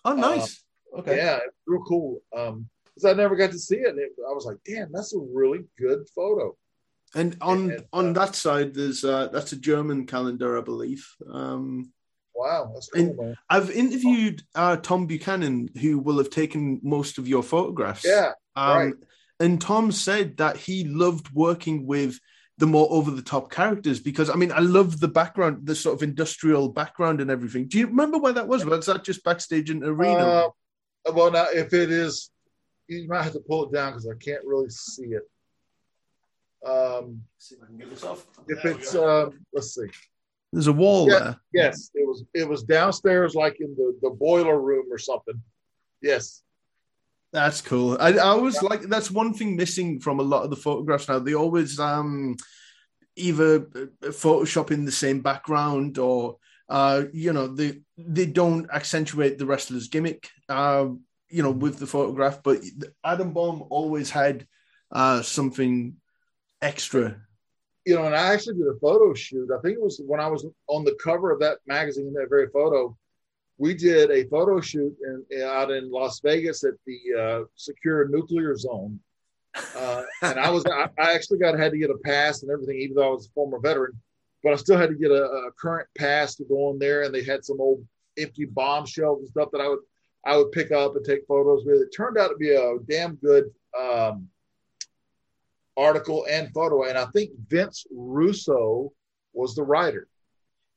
[0.04, 0.64] Oh, nice.
[0.99, 1.16] Okay.
[1.16, 2.22] Yeah, real cool.
[2.36, 3.97] Um, because I never got to see it.
[3.97, 4.12] it.
[4.28, 6.57] I was like, damn, that's a really good photo.
[7.14, 11.07] And on And, on uh, that side, there's uh, that's a German calendar, I believe.
[11.30, 11.93] Um,
[12.34, 13.36] Wow, that's cool, man.
[13.51, 18.05] I've interviewed uh, Tom Buchanan, who will have taken most of your photographs.
[18.07, 18.95] Yeah, Um, right.
[19.41, 22.18] And Tom said that he loved working with
[22.57, 25.97] the more over the top characters because I mean I love the background, the sort
[25.97, 27.68] of industrial background and everything.
[27.68, 28.64] Do you remember where that was?
[28.64, 30.49] Was that just backstage in arena?
[31.09, 32.30] Uh, well, now if it is,
[32.88, 35.22] you might have to pull it down because I can't really see it.
[36.66, 38.26] Um, See if I can get this off.
[38.48, 39.26] if There it's, go.
[39.28, 39.86] um, let's see.
[40.53, 41.18] there's a wall Yeah.
[41.20, 41.36] there.
[41.55, 42.24] Yes, it was.
[42.34, 45.40] It was downstairs, like in the the boiler room or something.
[46.03, 46.42] Yes.
[47.32, 47.96] That's cool.
[48.01, 51.20] I, I always like that's one thing missing from a lot of the photographs now.
[51.20, 52.36] They always um
[53.16, 56.36] either uh, Photoshop in the same background or
[56.70, 60.86] uh you know they they don't accentuate the wrestler's gimmick uh
[61.28, 62.42] you know with the photograph.
[62.42, 62.62] But
[63.04, 64.46] Adam Bomb always had
[64.90, 65.96] uh something
[66.62, 67.20] extra.
[67.86, 69.50] You know, and I actually did a photo shoot.
[69.50, 72.48] I think it was when I was on the cover of that magazine, that very
[72.48, 72.96] photo.
[73.58, 74.94] We did a photo shoot
[75.30, 78.98] in, out in Las Vegas at the uh, secure nuclear zone,
[79.76, 82.76] uh, and I was I, I actually got had to get a pass and everything,
[82.76, 84.00] even though I was a former veteran.
[84.43, 87.14] But I still had to get a, a current pass to go in there, and
[87.14, 87.86] they had some old
[88.18, 89.80] empty bomb shells and stuff that I would
[90.24, 91.80] I would pick up and take photos with.
[91.80, 94.28] It turned out to be a damn good um,
[95.76, 98.93] article and photo, and I think Vince Russo
[99.32, 100.09] was the writer.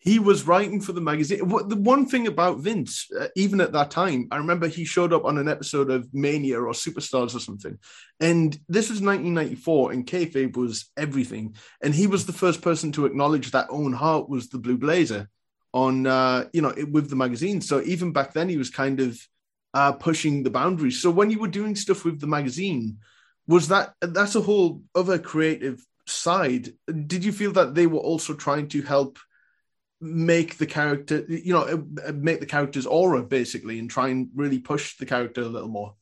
[0.03, 1.47] He was writing for the magazine.
[1.47, 5.23] The one thing about Vince, uh, even at that time, I remember he showed up
[5.23, 7.79] on an episode of Mania or Superstars or something,
[8.19, 13.05] and this was 1994, and kayfabe was everything, and he was the first person to
[13.05, 15.29] acknowledge that Owen Hart was the Blue Blazer
[15.73, 17.61] on, uh, you know, with the magazine.
[17.61, 19.17] So even back then, he was kind of
[19.73, 21.01] uh, pushing the boundaries.
[21.01, 22.97] So when you were doing stuff with the magazine,
[23.47, 26.73] was that that's a whole other creative side?
[27.07, 29.17] Did you feel that they were also trying to help?
[30.03, 34.97] Make the character you know make the character's aura basically and try and really push
[34.97, 35.95] the character a little more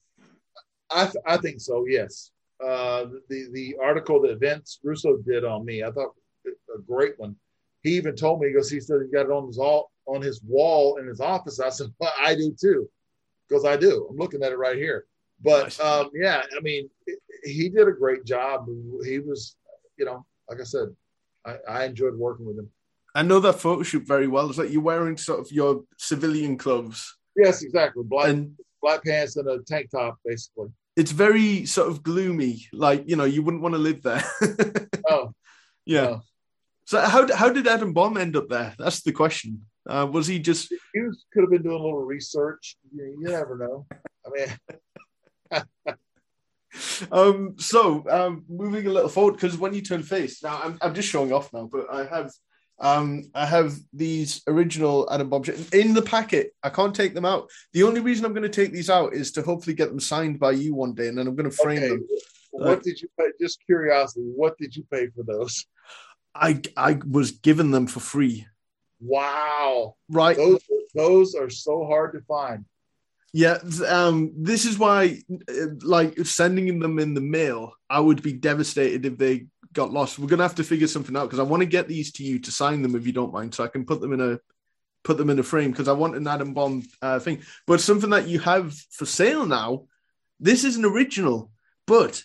[0.91, 1.85] I, th- I think so.
[1.87, 2.31] Yes.
[2.63, 6.13] Uh, the the article that Vince Russo did on me, I thought
[6.45, 7.35] a great one.
[7.81, 10.41] He even told me because he said he got it on his all on his
[10.43, 11.59] wall in his office.
[11.59, 12.89] I said, well, I do too,
[13.47, 14.07] because I do.
[14.09, 15.05] I'm looking at it right here.
[15.43, 16.87] But um, yeah, I mean,
[17.43, 18.67] he did a great job.
[19.03, 19.55] He was,
[19.97, 20.89] you know, like I said,
[21.45, 22.69] I, I enjoyed working with him.
[23.15, 26.57] I know that photo shoot very well it's like you're wearing sort of your civilian
[26.57, 28.03] clothes Yes, exactly.
[28.05, 30.67] Black and black pants and a tank top, basically.
[30.97, 34.23] it's very sort of gloomy like you know you wouldn't want to live there
[35.09, 35.31] Oh,
[35.85, 36.21] yeah no.
[36.85, 40.39] so how, how did adam bomb end up there that's the question uh, was he
[40.39, 42.75] just he was, could have been doing a little research.
[42.93, 43.87] You, you never know.
[44.25, 45.65] I mean,
[47.11, 50.93] um so um moving a little forward because when you turn face now I'm, I'm
[50.93, 52.31] just showing off now but i have
[52.81, 57.49] um i have these original adam bomb in the packet i can't take them out
[57.73, 60.39] the only reason i'm going to take these out is to hopefully get them signed
[60.39, 61.89] by you one day and then i'm going to frame okay.
[61.89, 62.07] them
[62.51, 63.27] What did you pay?
[63.39, 64.25] Just curiosity.
[64.35, 65.65] What did you pay for those?
[66.35, 68.45] i i was given them for free
[69.01, 70.61] Wow, right those
[70.93, 72.65] those are so hard to find.
[73.33, 78.33] Yeah, um, this is why, uh, like, sending them in the mail, I would be
[78.33, 80.19] devastated if they got lost.
[80.19, 82.39] We're gonna have to figure something out because I want to get these to you
[82.39, 84.39] to sign them if you don't mind, so I can put them in a
[85.03, 87.41] put them in a frame because I want an Adam Bomb uh, thing.
[87.65, 89.85] But something that you have for sale now,
[90.39, 91.51] this is an original,
[91.87, 92.23] but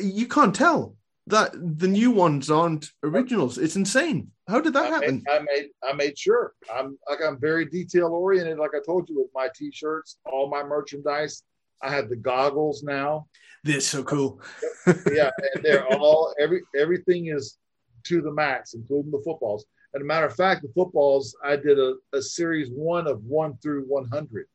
[0.00, 0.96] you can't tell
[1.28, 3.58] that the new ones aren't originals.
[3.58, 4.30] It's insane.
[4.48, 5.24] How did that I happen?
[5.26, 6.54] made, I made I made sure.
[6.72, 8.58] I'm like I'm very detail oriented.
[8.58, 11.42] Like I told you with my t-shirts, all my merchandise.
[11.82, 13.26] I have the goggles now.
[13.64, 14.40] This is so cool.
[14.86, 17.58] Yeah, and they're all every everything is
[18.04, 19.66] to the max, including the footballs.
[19.94, 23.56] And a matter of fact, the footballs I did a, a series one of one
[23.58, 24.46] through one hundred.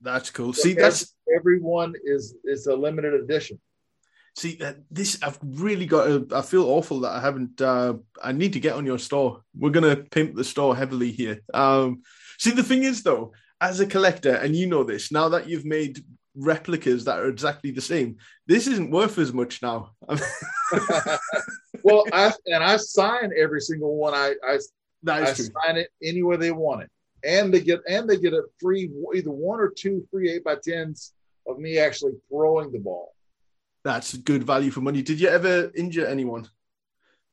[0.00, 0.52] That's cool.
[0.52, 3.60] See, that's everyone is is a limited edition.
[4.36, 6.04] See, uh, this I've really got.
[6.04, 7.60] To, I feel awful that I haven't.
[7.60, 9.42] Uh, I need to get on your store.
[9.58, 11.40] We're gonna pimp the store heavily here.
[11.54, 12.02] Um,
[12.38, 15.64] see, the thing is, though, as a collector, and you know this, now that you've
[15.64, 16.04] made
[16.34, 19.92] replicas that are exactly the same, this isn't worth as much now.
[21.82, 24.14] well, I and I sign every single one.
[24.14, 24.58] I I,
[25.08, 25.46] I true.
[25.64, 26.90] sign it any way they want it,
[27.24, 30.56] and they get and they get a free either one or two free eight by
[30.62, 31.14] tens
[31.46, 33.14] of me actually throwing the ball.
[33.84, 35.00] That's good value for money.
[35.00, 36.48] Did you ever injure anyone?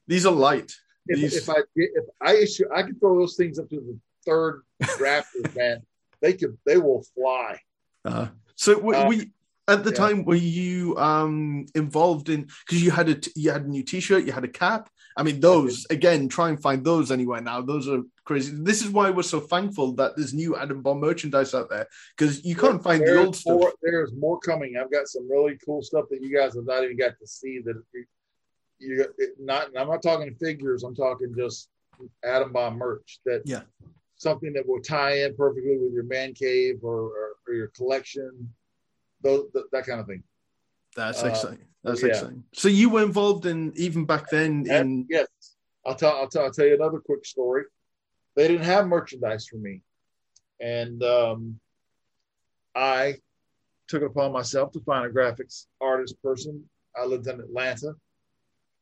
[0.07, 0.71] These are light.
[1.07, 3.99] If, These- if I if I issue, I can throw those things up to the
[4.25, 5.81] third drafters, man.
[6.23, 7.59] They could they will fly.
[8.05, 9.31] Uh, so we, Uh, we
[9.65, 10.03] At the Yeah.
[10.03, 13.81] time, were you um involved in because you had a t- you had a new
[13.91, 14.89] T-shirt, you had a cap.
[15.15, 17.61] I mean, those again, try and find those anywhere now.
[17.61, 18.51] Those are crazy.
[18.69, 22.43] This is why we're so thankful that there's new Adam Bomb merchandise out there because
[22.43, 23.57] you can't find the old stuff.
[23.61, 24.71] More, there's more coming.
[24.75, 27.55] I've got some really cool stuff that you guys have not even got to see.
[27.65, 27.77] That
[28.79, 29.05] you,
[29.39, 29.63] not.
[29.77, 30.83] I'm not talking figures.
[30.83, 31.69] I'm talking just
[32.21, 33.09] Adam Bomb merch.
[33.25, 33.63] That Yeah.
[34.23, 38.31] Something that will tie in perfectly with your man cave or, or, or your collection.
[39.21, 40.23] Those that, that kind of thing.
[40.95, 41.67] That's Uh, exciting.
[41.83, 42.09] That's yeah.
[42.09, 42.43] exciting.
[42.53, 45.27] So you were involved in even back then in And yes,
[45.85, 46.43] I'll tell, I'll tell.
[46.45, 47.63] I'll tell you another quick story.
[48.35, 49.81] They didn't have merchandise for me,
[50.59, 51.59] and um,
[52.75, 53.15] I
[53.89, 56.63] took it upon myself to find a graphics artist person.
[56.99, 57.93] I lived in Atlanta,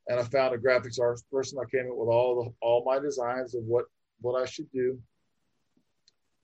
[0.07, 1.59] and I found a graphics artist person.
[1.59, 3.85] I came up with all the all my designs of what
[4.21, 4.99] what I should do,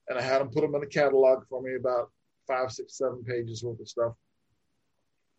[0.08, 2.10] and I had them put them in a catalog for me, about
[2.46, 4.12] five, six, seven pages worth of stuff.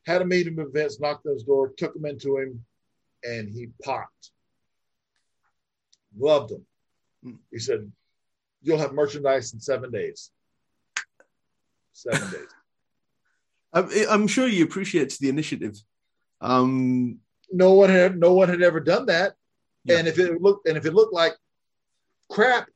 [0.06, 2.64] Had a meeting with Vince, knocked on his door, took him into him,
[3.24, 4.32] and he popped.
[6.18, 7.40] Loved him.
[7.52, 7.92] He said,
[8.62, 10.32] You'll have merchandise in seven days.
[11.94, 12.48] Seven days.
[13.72, 15.78] I'm, I'm sure you appreciate the initiative.
[16.42, 17.20] Um,
[17.52, 19.34] No one had no one had ever done that.
[19.86, 19.98] Yeah.
[19.98, 21.34] And if it looked and if it looked like
[22.30, 22.70] crap,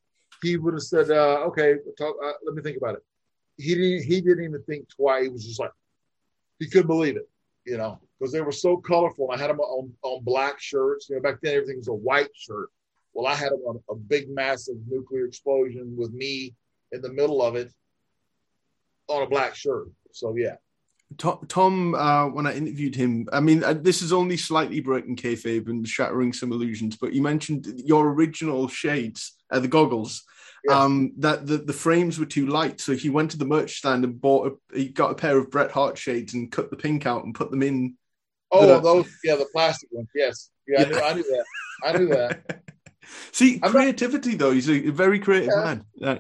[0.44, 3.04] he would have said, uh, okay, talk, uh, let me think about it.
[3.58, 5.24] He didn't he didn't even think twice.
[5.24, 5.72] He was just like
[6.60, 7.30] he couldn't believe it,
[7.66, 9.32] you know, because they were so colorful.
[9.32, 11.10] I had them on, on black shirts.
[11.10, 12.70] You know, back then everything was a white shirt.
[13.14, 16.56] Well, I had them on a big, massive nuclear explosion with me
[16.92, 17.72] in the middle of it
[19.08, 19.90] on a black shirt.
[20.12, 20.56] So yeah,
[21.18, 25.68] Tom, uh, when I interviewed him, I mean, uh, this is only slightly breaking kayfabe
[25.68, 30.24] and shattering some illusions, but you mentioned your original shades, uh, the goggles.
[30.66, 30.76] Yes.
[30.78, 34.06] Um, that the, the frames were too light, so he went to the merch stand
[34.06, 34.58] and bought.
[34.74, 37.36] A, he got a pair of Bret Hart shades and cut the pink out and
[37.36, 37.96] put them in.
[38.52, 40.08] oh The- those yeah the plastic ones.
[40.16, 41.46] Yes, yeah, I, knew, I knew that.
[41.84, 42.62] I knew that.
[43.34, 44.52] See, I'm not- creativity though.
[44.52, 45.64] He's a very creative Yeah.
[45.66, 45.86] man.
[45.96, 46.20] Yeah.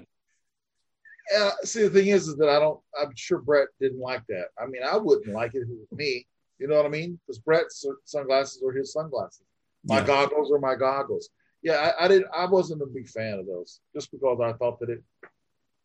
[1.37, 2.81] Uh, see, the thing is, is that I don't.
[3.01, 4.47] I'm sure Bret didn't like that.
[4.61, 6.27] I mean, I wouldn't like it if it was me.
[6.59, 7.17] You know what I mean?
[7.25, 9.43] Because Bret's sunglasses are his sunglasses.
[9.85, 10.05] My Yeah.
[10.05, 11.29] goggles are my goggles.
[11.63, 12.27] Yeah, I, I didn't.
[12.35, 15.01] I wasn't a big fan of those, just because I thought that it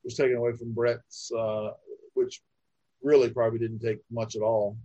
[0.04, 1.70] was taken away from Bret's, uh,
[2.14, 2.42] which
[3.02, 4.76] really probably didn't take much at all.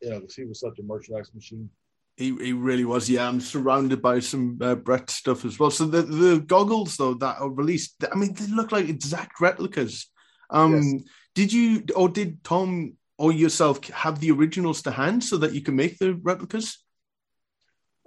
[0.00, 1.68] You know, because he was such a merchandise machine.
[2.16, 3.10] He, he really was.
[3.10, 5.70] Yeah, I'm surrounded by some uh, Bret stuff as well.
[5.70, 10.10] So the, the goggles though that are released, I mean, they look like exact replicas.
[10.50, 11.02] Um, Yes.
[11.34, 15.60] Did you or did Tom or yourself have the originals to hand so that you
[15.60, 16.82] can make the replicas?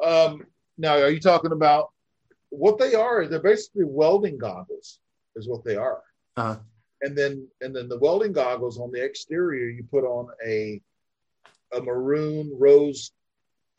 [0.03, 1.89] Um, now, are you talking about
[2.49, 3.27] what they are?
[3.27, 4.99] They're basically welding goggles,
[5.35, 6.01] is what they are.
[6.37, 6.57] Uh,
[7.01, 10.81] and then and then the welding goggles on the exterior you put on a
[11.73, 13.11] a maroon rose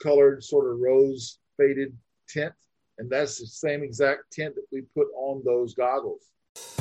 [0.02, 1.96] colored sort of rose faded
[2.28, 2.52] tint
[2.98, 6.30] and that's the same exact tint that we put on those goggles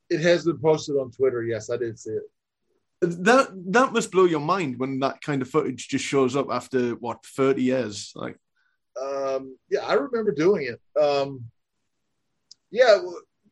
[0.10, 1.44] It has been posted on Twitter.
[1.44, 2.24] Yes, I did see it.
[3.02, 6.92] That that must blow your mind when that kind of footage just shows up after
[6.96, 8.14] what 30 years.
[8.16, 8.38] Like,
[9.02, 10.80] Um, yeah, I remember doing it.
[11.02, 11.46] Um,
[12.72, 12.98] yeah,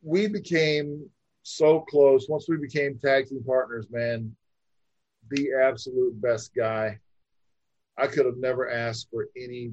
[0.02, 1.08] we became
[1.42, 2.28] so close.
[2.28, 4.34] Once we became tag team partners, man,
[5.30, 6.98] the absolute best guy.
[7.98, 9.72] I could have never asked for any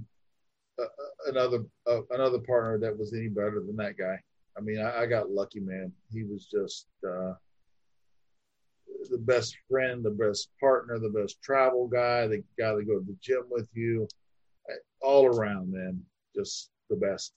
[0.80, 4.20] uh, uh, another uh, another partner that was any better than that guy.
[4.58, 5.92] I mean, I, I got lucky, man.
[6.12, 7.34] He was just uh,
[9.10, 13.06] the best friend, the best partner, the best travel guy, the guy that go to
[13.06, 14.08] the gym with you,
[15.02, 16.02] all around, man,
[16.36, 17.34] just the best.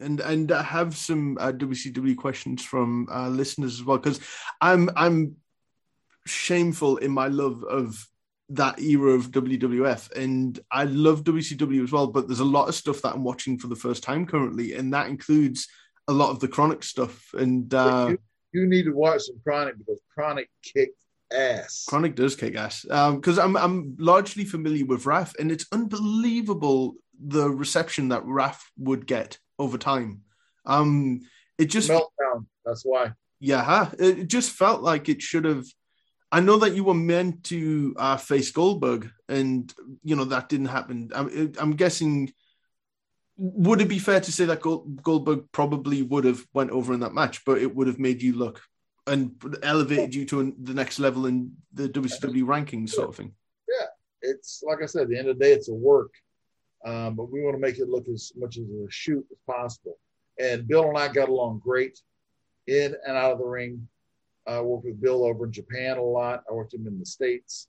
[0.00, 4.20] And and I have some uh, WCW questions from uh, listeners as well because
[4.60, 5.36] I'm I'm
[6.26, 8.06] shameful in my love of
[8.50, 12.74] that era of WWF and I love WCW as well but there's a lot of
[12.74, 15.68] stuff that I'm watching for the first time currently and that includes
[16.06, 18.18] a lot of the chronic stuff and uh, you,
[18.52, 21.84] you need to watch some Chronic because Chronic kicked ass.
[21.88, 27.50] Chronic does kick ass because I'm I'm largely familiar with Wrath, and it's unbelievable the
[27.50, 30.22] reception that Wrath would get over time.
[30.64, 31.20] Um,
[31.56, 32.46] it just Meltdown.
[32.64, 33.12] That's why.
[33.40, 33.90] yeah, huh?
[33.98, 35.64] it just felt like it should have.
[36.30, 40.66] I know that you were meant to uh, face Goldberg, and you know that didn't
[40.66, 41.10] happen.
[41.14, 42.32] I'm, I'm guessing.
[43.40, 47.00] Would it be fair to say that Gold, Goldberg probably would have went over in
[47.00, 48.60] that match, but it would have made you look
[49.08, 53.32] and elevated you to an, the next level in the WCW rankings, sort of thing?
[53.68, 53.86] Yeah,
[54.22, 56.12] it's like I said, at the end of the day, it's a work,
[56.84, 59.98] um, but we want to make it look as much as a shoot as possible.
[60.38, 62.00] And Bill and I got along great
[62.66, 63.88] in and out of the ring.
[64.46, 66.44] I worked with Bill over in Japan a lot.
[66.48, 67.68] I worked with him in the States.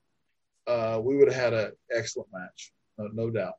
[0.68, 3.56] Uh, we would have had an excellent match, no, no doubt.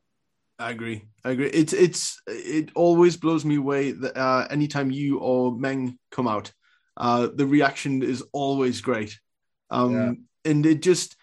[0.59, 1.03] I agree.
[1.25, 1.49] I agree.
[1.49, 6.53] It's it's it always blows me away that uh, anytime you or Meng come out,
[6.99, 9.19] uh, the reaction is always great.
[9.71, 10.51] Um, Yeah.
[10.51, 11.17] and it just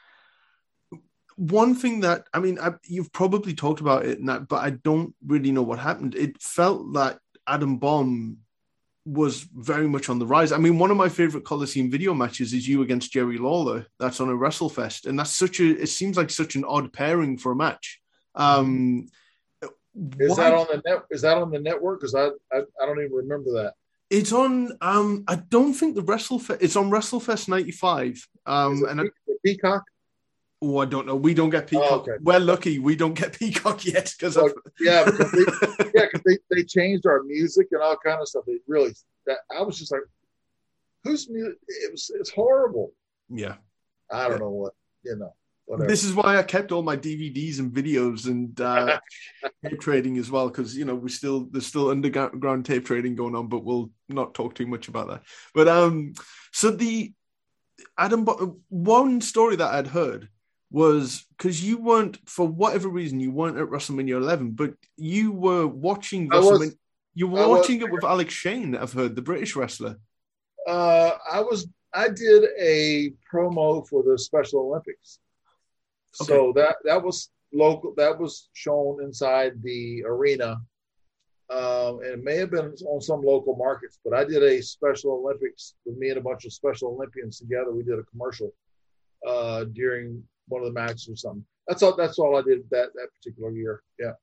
[1.38, 5.16] one thing that I mean, I, you've probably talked about it, that, but I don't
[5.26, 6.16] really know what happened.
[6.16, 8.38] It felt that Adam Bomb
[9.06, 10.52] was very much on the rise.
[10.52, 13.86] I mean, one of my favorite Coliseum video matches is you against Jerry Lawler.
[14.00, 15.80] That's on a WrestleFest, and that's such a.
[15.82, 18.02] It seems like such an odd pairing for a match.
[18.36, 19.08] Um,
[19.64, 19.70] Is
[20.30, 21.04] why- that on the net?
[21.10, 22.02] Is that on the network?
[22.02, 23.74] Because I, I I don't even remember that.
[24.10, 24.72] It's on.
[24.82, 26.58] Um, I don't think the WrestleFest.
[26.62, 28.28] It's on WrestleFest '95.
[28.46, 29.84] Um, Is it and I, Pe- Peacock?
[30.62, 31.16] Oh, I don't know.
[31.16, 31.92] We don't get Peacock.
[31.92, 32.14] Oh, okay.
[32.22, 32.80] We're lucky.
[32.80, 35.46] We don't get Peacock yet because Oh, Yeah, because they,
[35.96, 38.44] yeah, because they, they changed our music and all kind of stuff.
[38.48, 38.94] It really
[39.26, 40.02] that I was just like,
[41.04, 41.58] whose music?
[41.68, 42.92] It was it's horrible.
[43.30, 43.56] yeah.
[44.12, 45.34] I don't know what you know.
[45.66, 45.90] Whatever.
[45.90, 49.02] This is why I kept all my DVDs and videos and uh,
[49.66, 53.36] tape trading as well because you know we still there's still underground tape trading going
[53.36, 55.24] on, but we'll not talk too much about that.
[55.54, 56.14] But um,
[56.54, 57.12] so the
[57.98, 58.26] Adam
[58.70, 60.30] one story that I'd heard
[60.70, 65.66] was because you weren't for whatever reason you weren't at WrestleMania 11, but you were
[65.68, 66.78] watching I was- WrestleMania.
[67.16, 68.76] You were I was watching it with Alex Shane.
[68.76, 69.98] I've heard the British wrestler.
[70.68, 75.18] uh, I was I did a promo for the Special Olympics,
[76.14, 77.96] so that that was local.
[77.98, 80.62] That was shown inside the arena,
[81.50, 83.98] um, and it may have been on some local markets.
[84.06, 87.72] But I did a Special Olympics with me and a bunch of Special Olympians together.
[87.72, 88.54] We did a commercial
[89.26, 91.46] uh, during one of the matches or something.
[91.68, 91.96] That's all.
[91.96, 93.82] That's all I did that that particular year.
[94.00, 94.14] Yeah.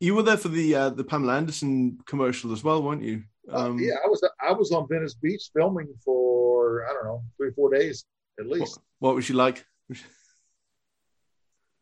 [0.00, 3.24] You were there for the uh, the Pamela Anderson commercial as well, weren't you?
[3.52, 7.50] Uh, yeah, I was I was on Venice Beach filming for I don't know three
[7.52, 8.04] four days
[8.38, 8.78] at least.
[8.98, 9.64] what was she like?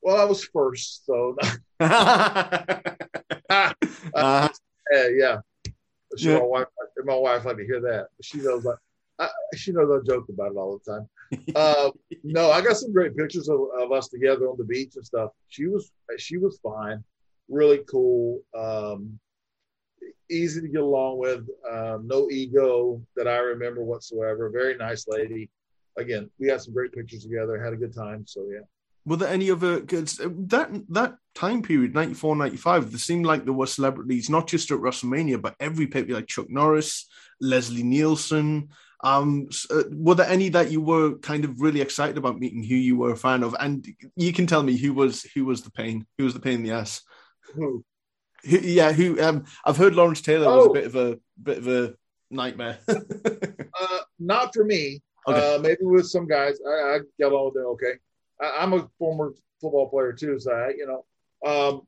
[0.02, 1.36] Well, I was first, so
[1.80, 3.72] uh,
[4.14, 5.38] yeah, yeah.
[6.16, 6.38] She, Yeah.
[6.38, 6.66] My wife,
[7.04, 8.06] my wife like to hear that.
[8.22, 8.78] She knows like
[9.18, 11.08] I, she knows I joke about it all the time.
[11.54, 11.90] Uh,
[12.22, 15.30] no, I got some great pictures of, of us together on the beach and stuff.
[15.48, 17.02] She was she was fine,
[17.48, 19.18] really cool, um,
[20.30, 24.50] easy to get along with, um, no ego that I remember whatsoever.
[24.50, 25.50] Very nice lady.
[25.96, 28.26] Again, we had some great pictures together, had a good time.
[28.26, 28.60] So yeah.
[29.04, 33.52] were there any other because that that time period 94 95 there seemed like there
[33.52, 37.06] were celebrities not just at wrestlemania but every paper like chuck norris
[37.40, 38.70] leslie nielsen
[39.04, 42.74] um uh, were there any that you were kind of really excited about meeting who
[42.74, 43.86] you were a fan of and
[44.16, 46.62] you can tell me who was who was the pain who was the pain in
[46.62, 47.02] the ass
[47.54, 47.84] Who?
[48.44, 50.72] who, yeah who um i've heard lawrence taylor was a Oh.
[50.72, 51.94] bit of a bit of a
[52.30, 52.78] nightmare
[53.78, 55.02] Uh, not for me.
[55.28, 55.54] Okay.
[55.54, 57.66] Uh, maybe with some guys, I, I get along with them.
[57.72, 57.92] Okay,
[58.40, 61.04] I, I'm a former football player too, so I, you know,
[61.46, 61.82] um,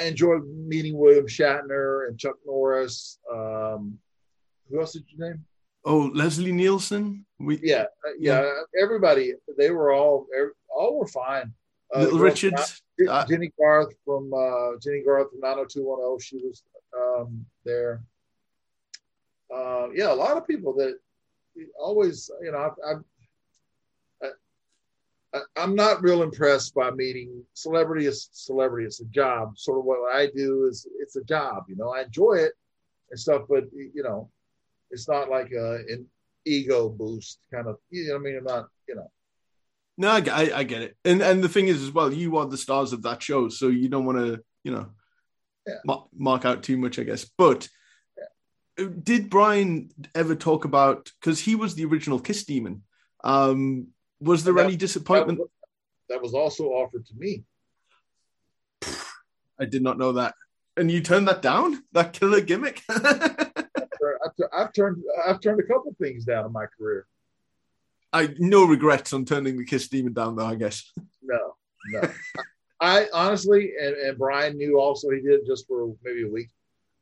[0.00, 3.20] I enjoyed meeting William Shatner and Chuck Norris.
[3.32, 3.98] Um,
[4.68, 5.44] who else did you name?
[5.84, 7.24] Oh, Leslie Nielsen.
[7.38, 8.50] We Yeah, uh, yeah.
[8.80, 10.26] Everybody, they were all
[10.68, 11.52] all were fine.
[11.94, 12.82] Uh, Little Richards.
[13.08, 16.18] Uh, Jennie Garth from uh, Jennie Garth from 90210.
[16.20, 16.62] She was
[16.96, 18.02] um, there.
[19.54, 20.98] Uh, yeah, a lot of people that
[21.80, 22.94] always, you know, I,
[25.34, 28.86] I, I'm not real impressed by meeting celebrity is celebrity.
[28.86, 29.58] It's a job.
[29.58, 31.64] Sort of what I do is it's a job.
[31.68, 32.52] You know, I enjoy it
[33.10, 34.30] and stuff, but you know,
[34.90, 36.06] it's not like a, an
[36.44, 37.76] ego boost kind of.
[37.90, 38.68] You know, what I mean, I'm not.
[38.88, 39.10] You know,
[39.98, 40.96] No, I, get- I, I get it.
[41.04, 43.68] And and the thing is as well, you are the stars of that show, so
[43.68, 44.90] you don't want to, you know,
[45.66, 45.74] Yeah.
[45.84, 47.24] mark, mark out too much, I guess.
[47.36, 47.68] But
[49.02, 52.82] did Brian ever talk about because he was the original Kiss Demon?
[53.24, 53.88] Um,
[54.20, 55.40] was there That- any disappointment?
[56.08, 57.44] that was also offered to me.
[59.60, 60.34] I did not know that.
[60.76, 61.82] And you turned that down?
[61.92, 62.82] That killer gimmick?
[64.24, 67.06] I've, I've turned I've turned a couple things down in my career.
[68.12, 70.46] I no regrets on turning the Kiss Demon down, though.
[70.46, 70.92] I guess.
[71.20, 71.56] No,
[71.90, 72.10] no.
[72.80, 76.48] I honestly, and, and Brian knew also he did just for maybe a week.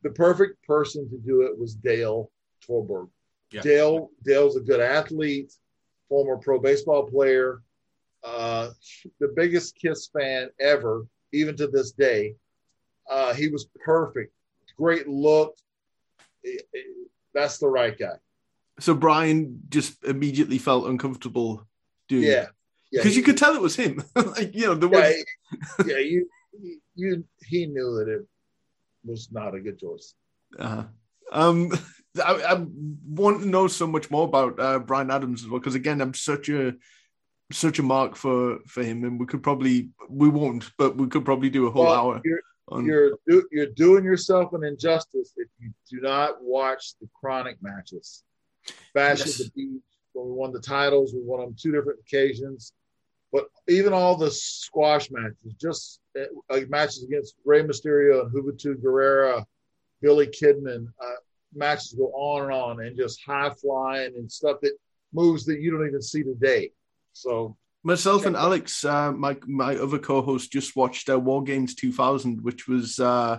[0.02, 2.28] The perfect person to do it was Dale
[2.66, 3.08] Torborg.
[3.52, 3.60] Yeah.
[3.60, 5.52] Dale Dale's a good athlete,
[6.08, 7.62] former pro baseball player,
[8.24, 8.70] uh,
[9.20, 12.34] the biggest Kiss fan ever, even to this day.
[13.08, 14.32] Uh, he was perfect,
[14.76, 15.56] great look.
[17.34, 18.16] That's the right guy.
[18.80, 21.66] So Brian just immediately felt uncomfortable
[22.08, 22.28] doing it.
[22.28, 22.46] Yeah,
[22.92, 23.00] yeah.
[23.00, 24.02] because he- you could tell it was him.
[24.14, 26.28] like you know, the yeah, yeah, you,
[26.94, 28.26] you, he knew that it
[29.04, 30.14] was not a good choice.
[30.58, 30.84] Uh-huh.
[31.32, 31.72] Um,
[32.24, 32.66] I, I
[33.06, 36.14] want to know so much more about uh, Brian Adams as well because again, I'm
[36.14, 36.74] such a
[37.52, 41.24] such a mark for for him, and we could probably we won't, but we could
[41.24, 42.84] probably do a whole Well, hour You're, on.
[42.84, 48.24] you're, do, you're doing yourself an injustice if you do not watch the chronic matches.
[48.94, 49.40] Bash Yes.
[49.40, 52.72] at the Beach, when we won the titles, we won on two different occasions.
[53.32, 59.44] But even all the squash matches, just uh, matches against Rey Mysterio and Juventud Guerrera,
[60.00, 61.12] Billy Kidman, uh,
[61.54, 64.72] matches go on and on and just high flying and stuff that
[65.12, 66.70] moves that you don't even see today.
[67.12, 67.56] So
[67.86, 72.66] Myself and Alex, uh, my my other co-host, just watched uh, War Games 2000, which
[72.66, 73.38] was uh,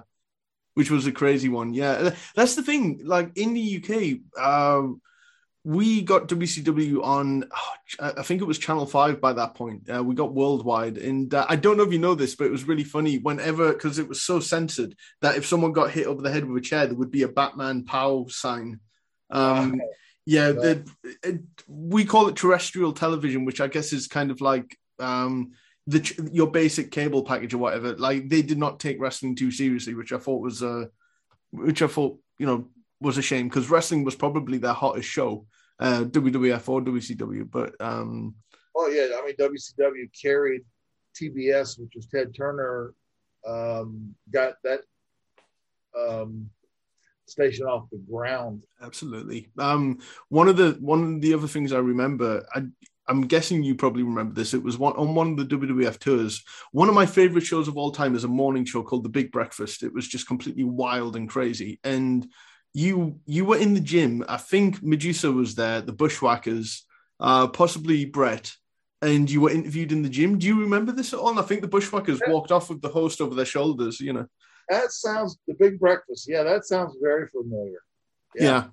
[0.73, 1.73] which was a crazy one.
[1.73, 3.01] Yeah, that's the thing.
[3.03, 4.87] Like in the UK, uh,
[5.65, 9.89] we got WCW on, oh, I think it was Channel Five by that point.
[9.93, 12.51] Uh, we got worldwide, and uh, I don't know if you know this, but it
[12.51, 13.17] was really funny.
[13.17, 16.63] Whenever, because it was so censored that if someone got hit over the head with
[16.63, 18.79] a chair, there would be a Batman POW sign.
[19.29, 19.81] Um,
[20.27, 20.85] yeah, the,
[21.23, 25.53] it, we call it terrestrial television, which I guess is kind of like um,
[25.87, 27.95] the your basic cable package or whatever.
[27.95, 30.87] Like they did not take wrestling too seriously, which I thought was uh,
[31.51, 32.67] which I thought you know
[32.99, 35.45] was a shame because wrestling was probably their hottest show,
[35.79, 37.49] uh, WWF or WCW.
[37.49, 38.35] But um,
[38.75, 40.63] Oh yeah, I mean WCW carried
[41.19, 42.93] TBS, which was Ted Turner,
[43.47, 44.81] um, got that
[45.97, 46.49] um,
[47.29, 48.63] station off the ground.
[48.81, 49.49] Absolutely.
[49.57, 49.99] Um,
[50.29, 52.63] one of the one of the other things I remember, I,
[53.07, 54.53] I'm guessing you probably remember this.
[54.53, 56.43] It was one on one of the WWF tours.
[56.71, 59.31] One of my favorite shows of all time is a morning show called The Big
[59.31, 59.83] Breakfast.
[59.83, 61.79] It was just completely wild and crazy.
[61.83, 62.27] And
[62.73, 64.23] you you were in the gym.
[64.27, 66.85] I think Medusa was there, the Bushwhackers,
[67.19, 68.53] uh, possibly Bret.
[69.01, 70.39] And you were interviewed in the gym.
[70.39, 71.29] Do you remember this at all?
[71.29, 72.33] And I think the Bushwhackers Yeah.
[72.33, 73.99] walked off with the host over their shoulders.
[73.99, 74.25] You know,
[74.69, 76.27] That sounds the Big Breakfast.
[76.27, 77.79] Yeah, that sounds very familiar.
[78.35, 78.43] Yeah.
[78.43, 78.67] Yeah.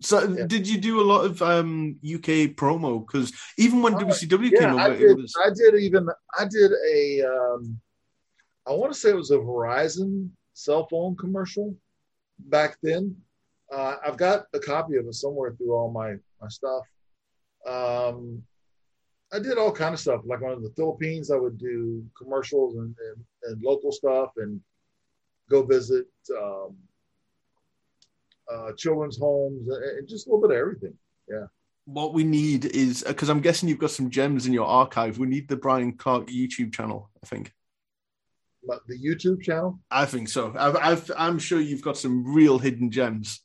[0.00, 0.46] So Yeah.
[0.46, 3.06] did you do a lot of um, UK promo?
[3.06, 5.16] Because even when Oh, WCW Yeah, came I over, did.
[5.16, 6.08] was I did even.
[6.38, 7.22] I did a.
[7.22, 7.80] Um,
[8.66, 11.74] I want to say it was a Verizon cell phone commercial
[12.38, 13.16] back then.
[13.72, 16.84] Uh, I've got a copy of it somewhere through all my my stuff.
[17.66, 18.42] Um,
[19.32, 20.20] I did all kind of stuff.
[20.24, 24.60] Like on the Philippines, I would do commercials and, and, and local stuff, and
[25.52, 26.06] go visit
[26.42, 26.70] um,
[28.52, 30.94] uh, children's homes and, and just a little bit of everything.
[31.28, 31.46] Yeah.
[31.84, 35.18] What we need is because I'm guessing you've got some gems in your archive.
[35.18, 37.10] We need the Bryan Clark YouTube channel.
[37.22, 37.52] I think.
[38.64, 39.80] But the YouTube channel.
[39.90, 40.54] I think so.
[40.56, 43.40] I've, I've, I'm sure you've got some real hidden gems.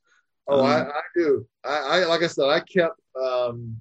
[0.48, 1.48] Oh, I, Um, I do.
[1.64, 3.00] I, I like I said, I kept.
[3.20, 3.78] Um,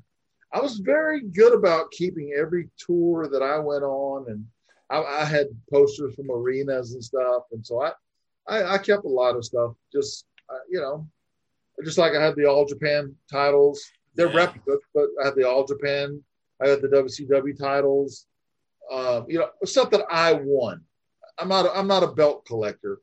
[0.53, 4.47] I was very good about keeping every tour that I went on, and
[4.89, 7.93] I, I had posters from arenas and stuff, and so I,
[8.48, 9.73] I, I kept a lot of stuff.
[9.93, 11.06] Just uh, you know,
[11.85, 13.85] just like I had the All Japan titles.
[14.14, 14.47] They're Yeah.
[14.47, 16.23] replicas, but I had the All Japan.
[16.62, 18.27] I had the WCW titles.
[18.90, 20.81] Um, you know, stuff that I won.
[21.39, 22.98] I'm not I'm not a belt collector.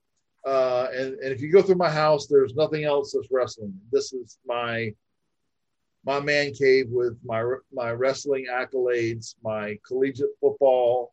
[0.45, 3.73] Uh, and, and if you go through my house, there's nothing else that's wrestling.
[3.91, 4.93] This is my
[6.05, 11.12] my man cave with my my wrestling accolades, my collegiate football,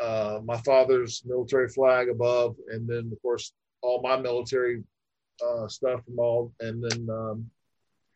[0.00, 3.52] uh, my father's military flag above, and then of course
[3.82, 4.82] all my military
[5.44, 7.50] uh, stuff from all, and then um,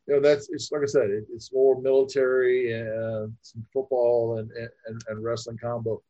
[0.07, 4.51] you know that's it's like I said, it, it's more military and some football and
[4.87, 6.03] and, and wrestling combo.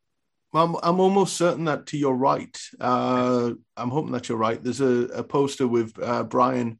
[0.55, 4.63] I'm, I'm almost certain that to your right, uh, I'm hoping that you're right.
[4.63, 6.79] There's a, a poster with uh, Brian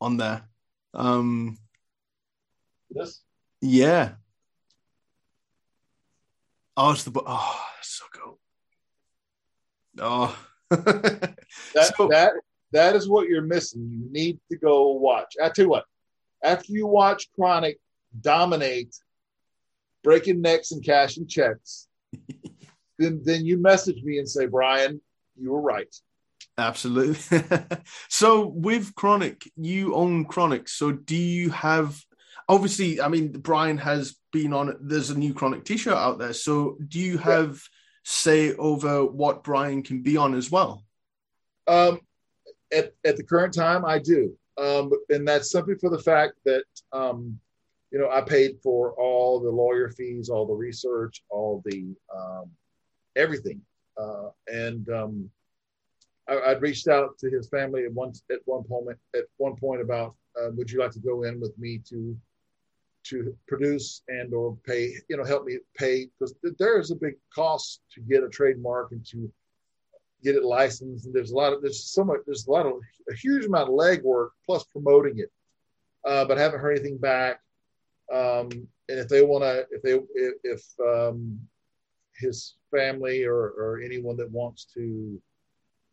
[0.00, 0.42] on there.
[0.92, 1.56] Um,
[2.90, 3.22] This
[3.60, 4.12] yeah.
[6.76, 7.64] Oh, it's the oh,
[8.14, 8.38] cool.
[9.98, 10.36] Oh,
[10.70, 12.32] that So- that
[12.72, 13.88] that is what you're missing.
[13.90, 15.34] You need to go watch.
[15.42, 15.84] I tell you what,
[16.42, 17.78] after you watch Chronic
[18.20, 18.94] dominate,
[20.02, 21.86] breaking necks and cashing checks,
[22.98, 25.00] then then you message me and say, Bryan,
[25.40, 25.94] you were right.
[26.58, 27.40] absolutely.
[28.08, 30.68] so with Chronic, you own Chronic.
[30.68, 32.00] So do you have?
[32.48, 34.76] Obviously, I mean, Brian has been on.
[34.80, 36.32] There's a new Chronic T-shirt out there.
[36.32, 37.60] So do you have
[38.08, 40.84] say over what Brian can be on as well?
[41.66, 41.98] Um,
[42.72, 44.32] at, at the current time, I do.
[44.56, 46.62] Um, and that's simply for the fact that,
[46.92, 47.36] um,
[47.90, 52.48] you know, I paid for all the lawyer fees, all the research, all the um,
[53.16, 53.60] everything.
[54.00, 55.28] Uh, and um,
[56.28, 59.80] I, I'd reached out to his family at one at one point at one point
[59.80, 62.16] about uh, would you like to go in with me to
[63.10, 67.14] to produce and or pay you know help me pay because there is a big
[67.34, 69.30] cost to get a trademark and to
[70.22, 72.74] get it licensed and there's a lot of there's so much there's a lot of
[73.10, 75.30] a huge amount of legwork plus promoting it.
[76.04, 77.40] Uh, but haven't heard anything back.
[78.12, 78.48] Um,
[78.88, 81.38] and if they want to if they if, if um,
[82.16, 85.20] his family or, or anyone that wants to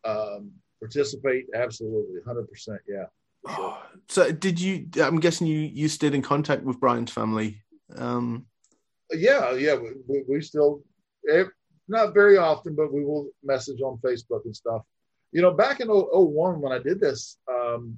[0.04, 2.46] um, participate absolutely 100%
[2.88, 3.04] yeah
[4.06, 4.86] So did you?
[5.00, 7.62] I'm guessing you you stayed in contact with Brian's family.
[7.96, 8.44] Um,
[9.12, 10.82] yeah yeah we, we, we still
[11.30, 11.44] eh,
[11.88, 14.82] not very often but we will message on facebook and stuff
[15.32, 17.96] you know back in 01 when i did this um,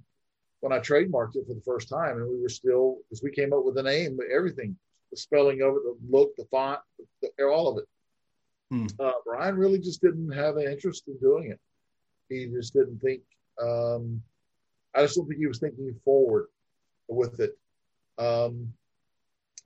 [0.60, 3.52] when i trademarked it for the first time and we were still because we came
[3.52, 4.76] up with a name everything
[5.10, 6.80] the spelling of it the look the font
[7.22, 7.88] the, all of it
[8.72, 8.86] Hmm.
[8.98, 11.60] uh, brian really just didn't have an interest in doing it
[12.28, 13.22] he just didn't think
[13.62, 14.20] um,
[14.96, 16.46] i just don't think he was thinking forward
[17.08, 17.56] with it
[18.18, 18.72] um,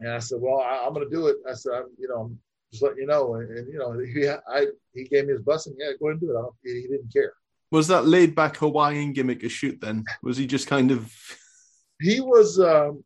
[0.00, 2.20] and I said, "Well, I, I'm going to do it." I said, I'm, "You know,
[2.22, 2.38] I'm
[2.72, 5.74] just letting you know." And, and you know, he I he gave me his blessing.
[5.78, 6.38] Yeah, go ahead and do it.
[6.38, 7.34] I don't, he, he didn't care.
[7.70, 9.80] was that laid back Hawaiian gimmick a shoot?
[9.80, 11.12] Then was he just kind of?
[12.02, 13.04] He was um,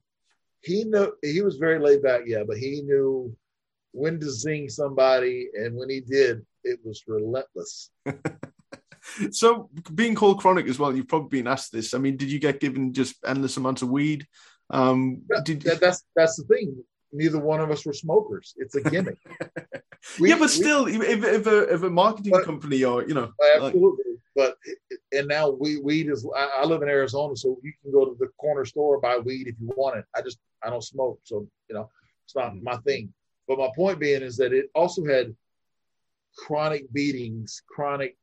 [0.61, 2.21] he knew he was very laid back.
[2.27, 3.37] Yeah, but he knew
[3.91, 7.91] when to zing somebody, and when he did, it was relentless.
[9.31, 11.95] So being called chronic as well, you've probably been asked this.
[11.95, 14.27] I mean, did you get given just endless amounts of weed?
[14.71, 16.83] Um, did That, that's that's the thing.
[17.13, 18.55] Neither one of us were smokers.
[18.57, 19.19] It's a gimmick.
[20.19, 23.15] We- yeah, but we- still, if, if a if a marketing But- company or you
[23.15, 24.05] know, like, Absolutely.
[24.37, 24.57] But
[25.13, 28.17] and now we weed is I, I live in Arizona, so you can go to
[28.19, 30.07] the corner store buy weed if you want it.
[30.15, 31.89] I just I don't smoke, so you know
[32.25, 33.13] it's not my thing.
[33.47, 35.37] But my point being is that it also had
[36.37, 38.17] chronic beatings, chronic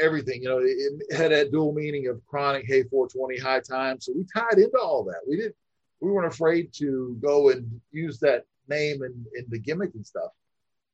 [0.00, 0.42] everything.
[0.42, 4.00] You know, it, had that dual meaning of chronic, hey, 420, high time.
[4.00, 5.20] So we tied into all that.
[5.26, 5.54] We didn't
[6.00, 10.30] we weren't afraid to go and use that name and, and the gimmick and stuff.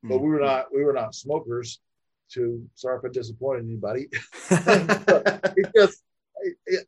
[0.02, 1.80] But we were not we were not smokers.
[2.32, 4.08] To sorry if I disappointed anybody.
[4.50, 6.02] it just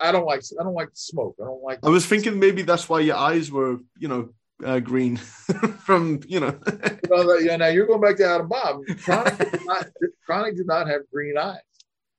[0.01, 1.37] I don't like I don't like smoke.
[1.41, 1.79] I don't like.
[1.83, 4.31] I was thinking maybe that's why your eyes were, you know,
[4.65, 5.17] uh, green
[5.85, 6.59] from, you know.
[7.11, 8.85] You know, now you're going back to Adam Bomb.
[9.03, 9.87] Chronic did not,
[10.25, 11.61] Chronic did not have green eyes.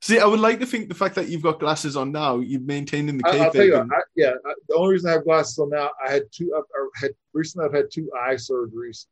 [0.01, 2.65] See, I would like to think the fact that you've got glasses on now, you've
[2.65, 3.91] maintained in the I, I'll tell you, kayfabe.
[3.91, 4.33] I, yeah.
[4.45, 6.53] I, the only reason I have glasses on now, I had two.
[6.55, 6.61] I,
[7.01, 7.67] had recently.
[7.67, 9.07] I've had two eye surgeries.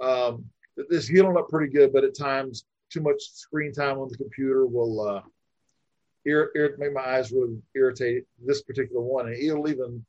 [0.00, 0.44] Um,
[0.88, 4.66] this healing up pretty good, but at times too much screen time on the computer
[4.66, 5.22] will uh,
[6.24, 8.24] ir- ir- make my eyes really irritate.
[8.44, 10.04] This particular one, and it'll even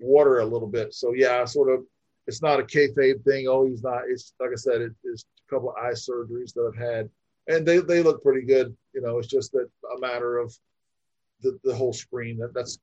[0.00, 0.94] water a little bit.
[0.94, 1.84] So yeah, I sort of.
[2.26, 3.46] It's not a kayfabe thing.
[3.48, 4.02] Oh, he's not.
[4.08, 4.80] It's like I said.
[4.80, 7.10] It is a couple of eye surgeries that I've had,
[7.48, 8.76] and they they look pretty good.
[8.92, 10.54] You know, it's just that a matter of
[11.42, 12.38] the, the whole screen.
[12.38, 12.78] That that's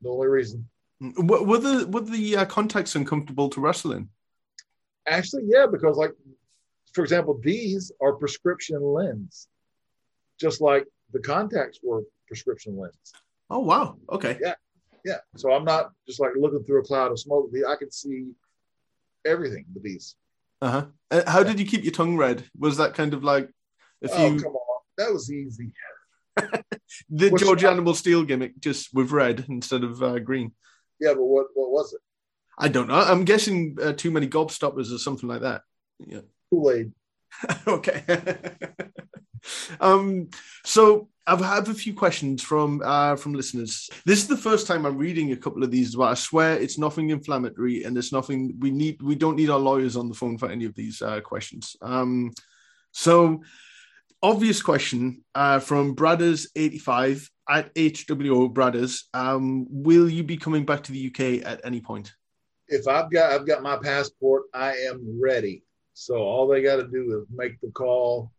[0.00, 0.68] the only reason.
[1.00, 4.08] Were the were the uh, contacts uncomfortable to wrestle in?
[5.06, 6.12] Actually, yeah, because like
[6.92, 9.48] for example, these are prescription lens,
[10.38, 13.12] just like the contacts were prescription lens.
[13.50, 14.38] Oh wow, okay.
[14.40, 14.54] Yeah.
[15.04, 15.18] Yeah.
[15.36, 17.50] So I'm not just like looking through a cloud of smoke.
[17.68, 18.30] I can see
[19.24, 20.16] everything with these.
[20.60, 20.86] Uh-huh.
[21.10, 22.44] Uh, how did you keep your tongue red?
[22.56, 23.50] Was that kind of like
[24.02, 24.40] a Oh few?
[24.42, 24.80] come on!
[24.98, 25.72] that was easy.
[27.08, 30.52] The What's- George Animal Steel gimmick, just with red instead of uh, green.
[31.00, 32.00] Yeah, but what what was it?
[32.58, 32.94] I don't know.
[33.00, 35.62] I'm guessing uh, too many gobstoppers or something like that.
[36.06, 36.20] Yeah.
[36.50, 36.92] Kool Aid.
[37.66, 38.04] okay.
[39.80, 40.28] um,
[40.64, 43.88] so I've have a few questions from uh, from listeners.
[44.04, 46.78] This is the first time I'm reading a couple of these, but I swear it's
[46.78, 49.00] nothing inflammatory and it's nothing we need.
[49.02, 51.76] We don't need our lawyers on the phone for any of these uh, questions.
[51.80, 52.32] Um,
[52.92, 53.42] so
[54.22, 59.02] obvious question uh, from Bradders85 at HWO Bradders.
[59.14, 62.12] Um, will you be coming back to the UK at any point?
[62.68, 65.62] If I've got I've got my passport, I am ready.
[65.94, 68.32] So all they got to do is make the call,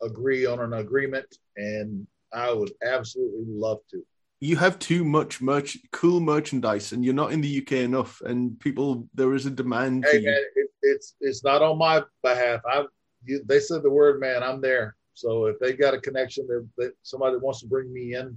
[0.00, 1.26] agree on an agreement,
[1.56, 4.02] and I would absolutely love to.
[4.40, 8.22] you have too much merch, cool merchandise, and you're not in the UK enough.
[8.22, 10.06] And people, there is a demand.
[10.10, 12.60] Hey man, it, it's it's not on my behalf.
[12.64, 12.86] I
[13.24, 14.42] you, they said the word, man.
[14.42, 14.96] I'm there.
[15.18, 18.36] So if they got a connection, that that somebody wants to bring me in,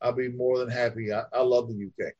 [0.00, 1.12] I'll be more than happy.
[1.12, 2.12] I, I love the UK.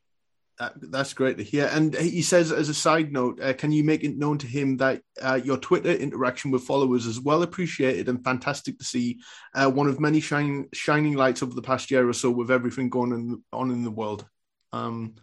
[0.59, 1.69] That- that's great to hear.
[1.73, 4.77] And he says, as a side note, uh, can you make it known to him
[4.77, 9.19] that uh, your Twitter interaction with followers is well appreciated and fantastic to see?
[9.53, 12.89] Uh, one of many shine, shining lights over the past year or so with everything
[12.89, 14.25] going in, on in the world.
[14.73, 15.17] Um,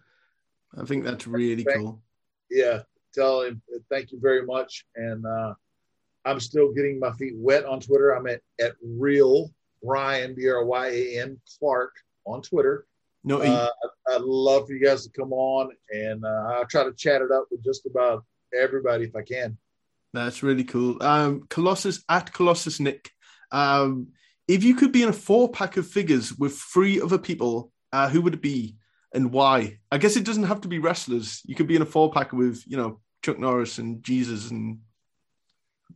[0.78, 2.02] I think that's really Thank- cool.
[2.52, 2.82] Yeah,
[3.14, 4.86] tell him thank you very much.
[4.96, 5.54] And uh,
[6.26, 8.12] I'm still getting my feet wet on Twitter.
[8.12, 9.52] I'm at at real
[9.84, 11.94] Ryan B R Y A N Clark
[12.26, 12.86] on Twitter.
[13.24, 13.70] No, Uh,
[14.08, 17.32] I'd love for you guys to come on, and uh, I'll try to chat it
[17.32, 18.24] up with just about
[18.58, 19.58] everybody if I can.
[20.14, 21.02] That's really cool.
[21.04, 23.12] Um, Colossus at Colossus Nick.
[23.52, 24.10] Um,
[24.48, 28.10] if you could be in a four pack of figures with three other people, uh,
[28.10, 28.76] who would it be
[29.14, 29.80] and why?
[29.92, 31.42] I guess it doesn't have to be wrestlers.
[31.46, 34.80] You could be in a four pack with, you know, Chuck Norris and Jesus and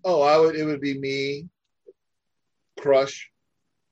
[0.03, 0.55] Oh, I would.
[0.55, 1.49] It would be me,
[2.79, 3.29] Crush.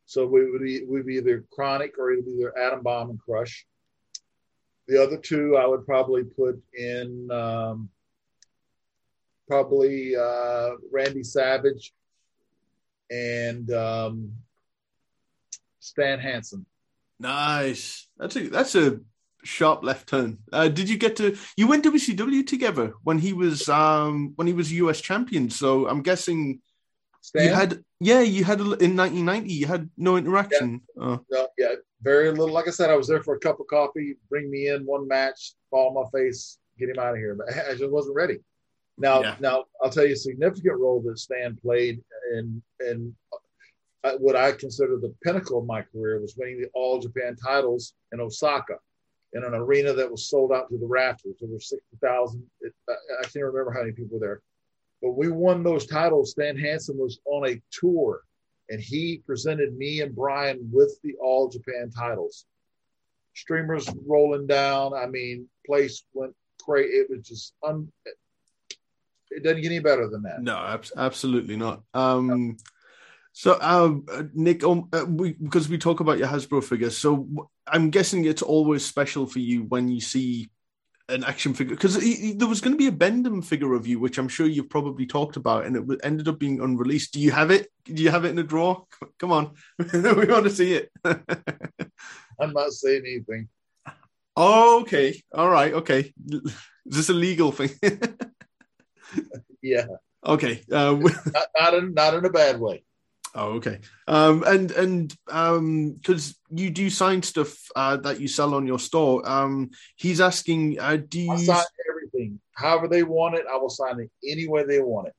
[0.05, 3.19] So we would be we'd be either Chronic or it'd be either Adam Bomb and
[3.21, 3.65] Crush.
[4.87, 7.89] The other two, I would probably put in um,
[9.47, 11.93] probably uh, Randy Savage
[13.09, 14.31] and um,
[15.79, 16.65] Stan Hansen.
[17.19, 18.09] nice.
[18.17, 18.99] That's a that's a
[19.43, 20.37] sharp left turn.
[20.51, 24.47] Uh, did you get to you went to WCW together when he was um when
[24.47, 25.49] he was US champion?
[25.49, 26.61] So I'm guessing
[27.21, 30.81] Stan, you had yeah you had a, in 1990 you had no interaction.
[30.99, 31.19] Oh.
[31.29, 32.51] No, yeah, very little.
[32.51, 35.07] Like I said, I was there for a cup of coffee, bring me in one
[35.07, 37.35] match, fall on my face, get him out of here.
[37.35, 38.39] But I just wasn't ready.
[38.97, 39.35] Now, Yeah.
[39.39, 42.01] now I'll tell you a significant role that Stan played
[42.35, 43.15] in in
[44.03, 47.93] uh, what I consider the pinnacle of my career was winning the All Japan titles
[48.11, 48.75] in Osaka,
[49.33, 51.35] in an arena that was sold out to the rafters.
[51.39, 52.43] There were sixty thousand.
[52.89, 54.41] I, I can't remember how many people were there,
[55.01, 56.31] but we won those titles.
[56.31, 58.21] Stan Hansen was on a tour
[58.69, 62.45] and he presented me and Brian with the All Japan titles.
[63.33, 64.93] Streamers rolling down.
[64.93, 66.89] I mean, place went crazy.
[66.89, 67.91] It was just un.
[69.29, 70.41] It doesn't get any better than that.
[70.41, 71.83] No, abs- absolutely not.
[71.93, 72.57] Um,
[73.31, 77.89] so, uh, Nick, um, uh, we, because we talk about your Hasbro figures, so I'm
[77.89, 80.49] guessing it's always special for you when you see
[81.09, 81.95] an action figure because
[82.35, 85.05] there was going to be a Bendham figure of you, which I'm sure you've probably
[85.05, 87.13] talked about, and it ended up being unreleased.
[87.13, 87.67] Do you have it?
[87.85, 88.85] Do you have it in a drawer?
[89.19, 89.53] Come on,
[89.93, 90.91] we want to see it.
[92.39, 93.49] I'm not saying anything.
[94.35, 96.13] oh, okay, all right, okay.
[96.27, 97.71] Is this a legal thing?
[99.61, 99.85] Yeah,
[100.25, 100.63] okay.
[100.71, 102.83] Uh, not not in not in a bad way.
[103.33, 103.79] Oh, okay.
[104.07, 108.79] Um, and and um, because you do sign stuff uh, that you sell on your
[108.79, 109.27] store.
[109.27, 111.45] Um, he's asking, uh, do I you?
[111.45, 112.39] sign everything.
[112.53, 115.13] However they want it, I will sign it any way they want it.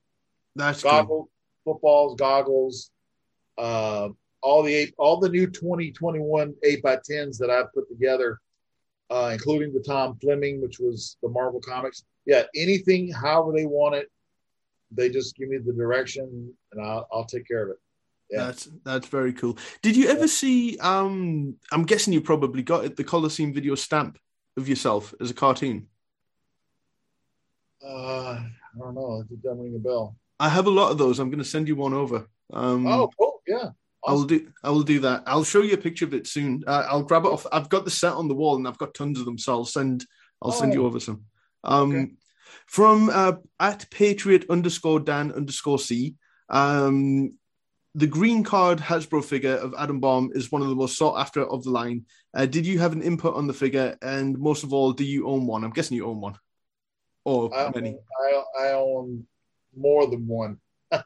[0.55, 1.31] That's cool.
[1.65, 2.91] Footballs, goggles,
[3.57, 4.09] uh,
[4.43, 8.41] all the eight, all the new 2021 eight by tens that I've put together,
[9.11, 12.05] uh, including the Tom Fleming, which was the Marvel Comics.
[12.27, 14.11] Yeah, anything, however they want it,
[14.91, 17.77] they just give me the direction, and I'll, I'll take care of it.
[18.33, 18.45] Yeah.
[18.47, 19.59] That's that's very cool.
[19.83, 20.79] Did you ever see?
[20.79, 22.97] Um, I'm guessing you probably got it.
[22.97, 24.19] The Coliseum video stamp
[24.57, 25.89] of yourself as a cartoon.
[27.85, 29.25] Uh, I don't know.
[29.31, 30.17] It doesn't ring a bell.
[30.41, 31.19] I have a lot of those.
[31.19, 32.27] I'm going to send you one over.
[32.53, 33.43] Um, oh, cool.
[33.47, 33.71] Yeah.
[34.07, 34.49] I will do.
[34.65, 35.23] I will do that.
[35.27, 36.65] I'll show you a picture of it soon.
[36.67, 37.47] Uh, I'll grab it off.
[37.53, 39.39] I've got the set on the wall, and I've got tons of them.
[39.39, 40.07] So I'll send.
[40.41, 40.87] I'll send you Oh.
[40.87, 41.25] over some.
[41.65, 42.13] Um, Okay.
[42.67, 46.17] From uh, at Patriot underscore Dan underscore C.
[46.49, 47.35] Um,
[47.95, 51.45] the green card Hasbro figure of Adam Bomb is one of the most sought after
[51.45, 52.07] of the line.
[52.35, 53.97] Uh, did you have an input on the figure?
[54.01, 55.63] And most of all, do you own one?
[55.63, 56.37] I'm guessing you own one,
[57.25, 57.91] or I many.
[57.91, 59.27] own, I, I own
[59.77, 60.59] more than one.
[60.93, 61.03] I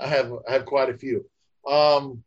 [0.00, 1.24] have I have quite a few.
[1.68, 2.22] Um,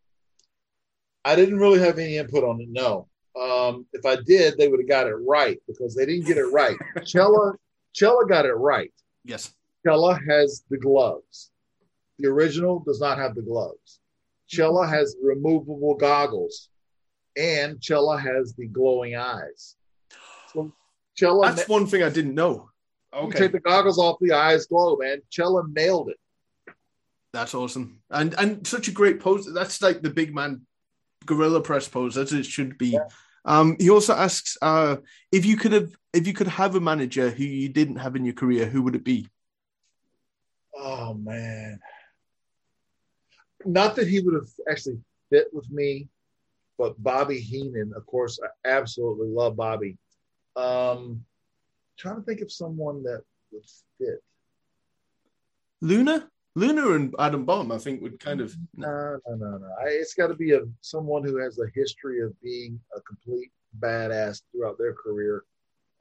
[1.23, 2.67] I didn't really have any input on it.
[2.69, 3.07] No.
[3.39, 6.45] Um, if I did, they would have got it right because they didn't get it
[6.51, 6.77] right.
[7.05, 7.53] Chella,
[7.93, 8.93] Chella got it right.
[9.25, 9.53] Yes.
[9.85, 11.51] Chella has the gloves.
[12.19, 13.99] The original does not have the gloves.
[14.47, 16.69] Chella has removable goggles,
[17.35, 19.75] and Chella has the glowing eyes.
[20.53, 20.73] So
[21.15, 22.69] Chella, That's one thing I didn't know.
[23.13, 23.39] you Okay.
[23.39, 25.21] take the goggles off, the eyes glow, man.
[25.29, 26.73] Chella nailed it.
[27.33, 28.01] That's awesome.
[28.09, 29.51] And and such a great pose.
[29.53, 30.65] That's like the big man
[31.25, 32.89] gorilla press pose, as it should be.
[32.89, 33.07] Yeah.
[33.43, 34.97] Um, he also asks uh,
[35.31, 38.23] if you could have if you could have a manager who you didn't have in
[38.25, 39.27] your career, who would it be?
[40.77, 41.79] Oh man.
[43.65, 46.07] Not that he would have actually fit with me,
[46.77, 49.97] but Bobby Heenan, of course, I absolutely love Bobby.
[50.55, 51.25] Um
[51.97, 53.63] trying to think of someone that would
[53.97, 54.21] fit.
[55.81, 57.71] Luna, Luna, and Adam Bomb.
[57.71, 58.55] I think would kind of.
[58.75, 59.67] No, no, no, no.
[59.79, 63.51] I, it's got to be a someone who has a history of being a complete
[63.79, 65.43] badass throughout their career,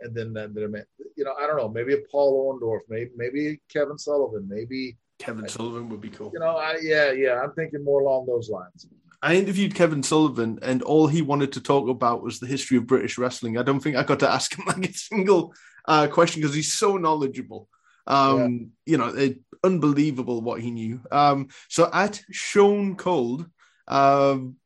[0.01, 0.87] and then that, that
[1.17, 5.49] you know, I don't know, maybe a Paul Orndorff, maybe maybe Kevin Sullivan, maybe Kevin
[5.49, 6.31] Sullivan would be cool.
[6.33, 8.87] you know, I yeah, yeah, I'm thinking more along those lines.
[9.23, 12.87] I interviewed Kevin Sullivan, and all he wanted to talk about was the history of
[12.87, 13.57] British wrestling.
[13.57, 15.55] I don't think I got to ask him like a single
[15.87, 17.69] uh, question because he's so knowledgeable.
[18.07, 21.01] Um, You know, it, unbelievable what he knew.
[21.11, 23.47] Um, so at Sean Cold,
[23.89, 24.57] um,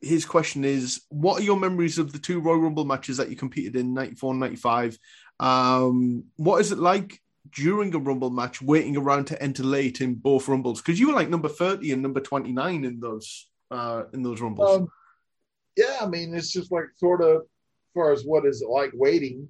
[0.00, 3.36] his question is: What are your memories of the two Royal Rumble matches that you
[3.36, 4.96] competed in '94 and '95?
[5.40, 7.20] Um, what is it like
[7.50, 10.80] during a Rumble match, waiting around to enter late in both Rumbles?
[10.80, 14.40] Because you were like number thirty and number twenty nine in those uh, in those
[14.40, 14.80] Rumbles.
[14.80, 14.88] Um,
[15.76, 18.90] yeah, I mean, it's just like sort of, as far as what is it like
[18.94, 19.48] waiting.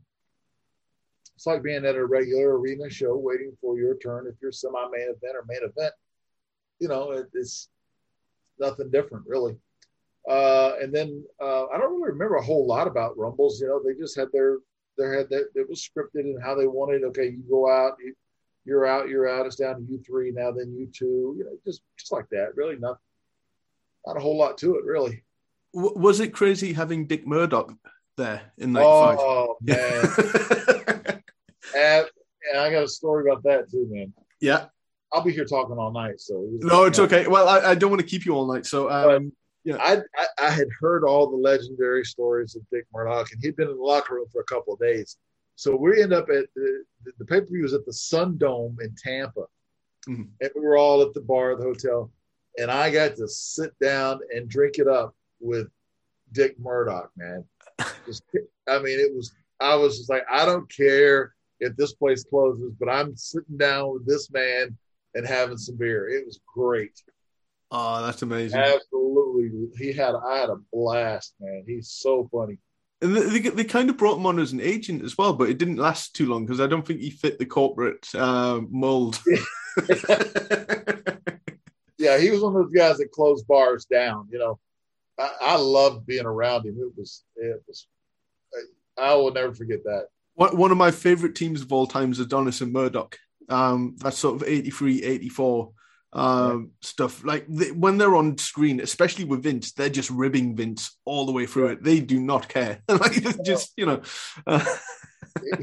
[1.35, 4.27] It's like being at a regular arena show, waiting for your turn.
[4.29, 5.93] If you're semi-main event or main event,
[6.79, 7.69] you know, it, it's
[8.61, 9.57] nothing different really.
[10.31, 13.61] Uh, and then uh, I don't really remember a whole lot about rumbles.
[13.61, 14.59] You know, they just had their
[14.99, 17.05] their had that it was scripted and how they wanted.
[17.05, 18.15] Okay, you go out, you,
[18.65, 19.47] you're out, you're out.
[19.47, 21.35] It's down to you three now, then you two.
[21.39, 22.57] You know, just just like that.
[22.57, 22.99] Really, not
[24.07, 25.23] not a whole lot to it, really.
[25.75, 27.73] W- was it crazy having Dick Murdoch
[28.17, 29.19] there in '95?
[29.21, 30.05] Oh man,
[31.77, 32.07] and,
[32.51, 34.13] and I got a story about that too, man.
[34.41, 34.67] yeah.
[35.15, 37.27] I'll be here talking all night, so No, it's okay.
[37.27, 39.31] Well, I, I don't want to keep you all night, so um,
[39.71, 43.69] I, I I had heard all the legendary stories of Dick Murdoch, and he'd been
[43.69, 45.17] in the locker room for a couple of days.
[45.57, 46.85] So we end up at the
[47.19, 49.45] the, pay per view was at the Sun Dome in Tampa,
[50.09, 50.29] Mhm.
[50.41, 52.11] and we were all at the bar of the hotel,
[52.59, 55.69] and I got to sit down and drink it up with
[56.33, 57.45] Dick Murdoch, man.
[58.07, 58.25] Just,
[58.69, 62.73] I mean, it was I was just like, I don't care if this place closes,
[62.81, 64.77] but I'm sitting down with this man
[65.15, 66.09] and having some beer.
[66.09, 67.01] It was great.
[67.73, 68.61] Oh, that's amazing.
[68.61, 69.51] Absolutely.
[69.77, 71.65] He had I had a blast, man.
[71.67, 72.59] He's so funny.
[73.01, 75.51] And they, they, they kind of brought him on as an agent as well, but
[75.51, 79.21] it didn't last too long because I don't think he fit the corporate uh, mold.
[82.03, 84.27] Yeah, he was one of those guys that closed bars down.
[84.29, 84.59] You know,
[85.21, 86.77] I, I loved being around him.
[86.77, 87.87] It was it was
[88.99, 90.07] I will never forget that.
[90.35, 93.17] one, one of my favorite teams of all time is Adonis and Murdoch.
[93.49, 95.71] Um, that's sort of 83, 84
[96.13, 97.25] um, stuff.
[97.25, 101.33] Like they, when they're on screen, especially with Vince, they're just ribbing Vince all the
[101.33, 101.83] way through it.
[101.83, 102.81] They do not care.
[102.89, 104.03] like just, you know.
[104.47, 104.65] Uh,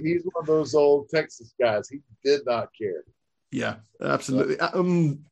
[0.01, 1.87] He's one of those old Texas guys.
[1.89, 3.03] He did not care.
[3.51, 4.59] Yeah, absolutely.
[4.59, 5.25] Um,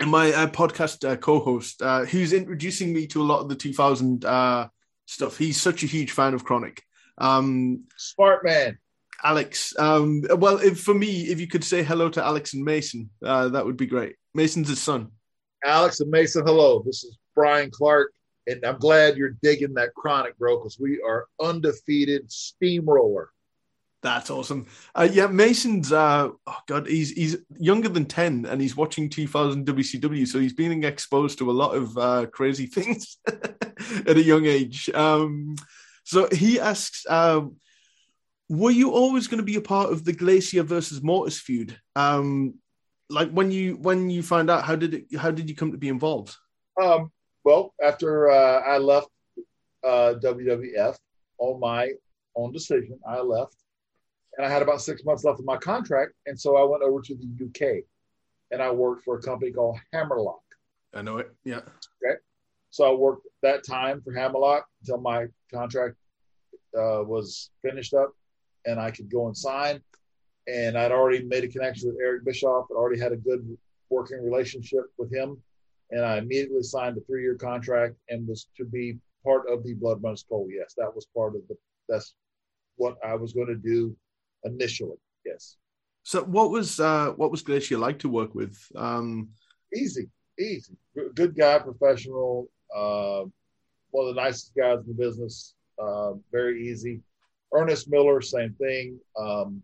[0.00, 3.54] and my uh, podcast uh, co-host, uh, who's introducing me to a lot of the
[3.54, 4.68] 2000 uh,
[5.06, 6.82] stuff, he's such a huge fan of Chronic.
[7.18, 8.78] Um, Smart man.
[9.24, 13.08] Alex, um, well, if, for me, if you could say hello to Alex and Mason,
[13.24, 14.16] uh, that would be great.
[14.34, 15.12] Mason's his son.
[15.64, 16.82] Alex and Mason, hello.
[16.84, 18.12] This is Bryan Clark,
[18.46, 23.30] and I'm glad you're digging that chronic, bro, because we are undefeated steamroller.
[24.02, 24.66] That's awesome.
[24.94, 25.90] Uh, yeah, Mason's.
[25.90, 30.52] Uh, oh God, he's he's younger than ten, and he's watching 2000 WCW, so he's
[30.52, 34.90] being exposed to a lot of uh, crazy things at a young age.
[34.90, 35.56] Um,
[36.02, 37.56] so he asks, um,
[38.48, 41.78] "Were you always going to be a part of the Glacier versus Mortis feud?
[41.96, 42.54] Um,
[43.10, 45.16] like when you when you find out, how did it?
[45.16, 46.34] How did you come to be involved?
[46.80, 47.10] Um,
[47.44, 49.08] well, after uh, I left
[49.84, 50.96] uh, WWF
[51.38, 51.90] on my
[52.36, 53.56] own decision, I left,
[54.36, 57.00] and I had about six months left of my contract, and so I went over
[57.02, 57.84] to the UK,
[58.50, 60.40] and I worked for a company called Hammerlock.
[60.94, 61.30] I know it.
[61.44, 61.58] Yeah.
[62.02, 62.18] Okay.
[62.70, 65.96] So I worked that time for Hammerlock until my contract
[66.76, 68.12] uh, was finished up,
[68.66, 69.80] and I could go and sign.
[70.46, 72.66] And I'd already made a connection with Eric Bischoff.
[72.70, 73.56] I already had a good
[73.90, 75.40] working relationship with him.
[75.90, 80.02] and I immediately signed a three-year contract and was to be part of the Blood
[80.02, 80.50] Runs Cold.
[80.52, 81.56] Yes, that was part of the.
[81.88, 82.14] That's
[82.76, 83.96] what I was going to do
[84.44, 84.96] initially.
[85.24, 85.56] Yes.
[86.02, 88.58] So, what was uh, what was Glacier like to work with?
[88.76, 89.28] Um,
[89.74, 90.08] easy,
[90.38, 90.76] easy.
[91.14, 92.48] Good guy, professional.
[92.74, 93.24] Uh,
[93.90, 95.54] one of the nicest guys in the business.
[95.80, 97.00] Uh, very easy.
[97.54, 98.98] Ernest Miller, same thing.
[99.18, 99.62] Um,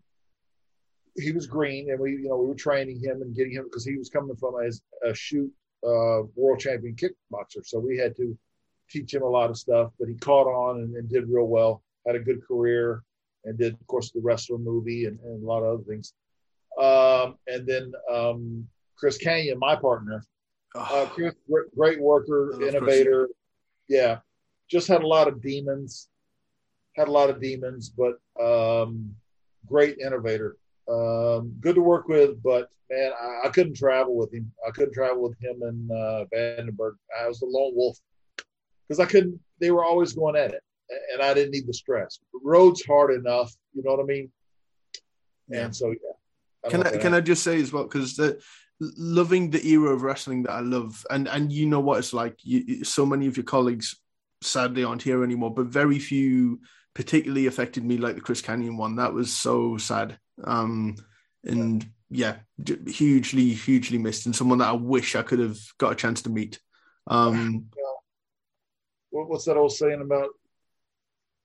[1.17, 3.85] he was green, and we, you know, we were training him and getting him because
[3.85, 5.51] he was coming from a, a shoot
[5.85, 8.37] uh, world champion kickboxer, so we had to
[8.89, 9.91] teach him a lot of stuff.
[9.99, 11.83] But he caught on and, and did real well.
[12.07, 13.03] Had a good career,
[13.45, 16.13] and did, of course, the wrestler movie and, and a lot of other things.
[16.81, 20.23] Um, and then um, Chris Kanyon, my partner,
[20.75, 21.33] uh, Chris,
[21.75, 23.27] great worker, innovator.
[23.89, 24.19] Yeah,
[24.69, 26.07] just had a lot of demons.
[26.95, 29.15] Had a lot of demons, but um,
[29.65, 30.57] great innovator.
[30.89, 34.51] Um, good to work with, but man, I, I, couldn't travel with him.
[34.67, 36.95] I couldn't travel with him and uh, Vandenberg.
[37.17, 37.97] I was the lone wolf
[38.87, 39.39] because I couldn't.
[39.59, 40.61] They were always going at it,
[41.13, 42.19] and I didn't need the stress.
[42.43, 44.31] Road's hard enough, you know what I mean?
[45.47, 45.65] Yeah.
[45.65, 45.95] And so, yeah.
[46.65, 48.41] I can I can I just say as well because the
[48.81, 52.37] loving the era of wrestling that I love, and and you know what it's like.
[52.43, 53.99] You, so many of your colleagues
[54.41, 56.59] sadly aren't here anymore, but very few
[56.93, 58.97] particularly affected me like the Chris Kanyon one.
[58.97, 60.17] That was so sad.
[60.43, 60.95] Um,
[61.43, 62.37] and yeah,
[62.87, 66.29] hugely, hugely missed, and someone that I wish I could have got a chance to
[66.29, 66.59] meet.
[67.07, 67.69] Um,
[69.09, 70.29] what's that old saying about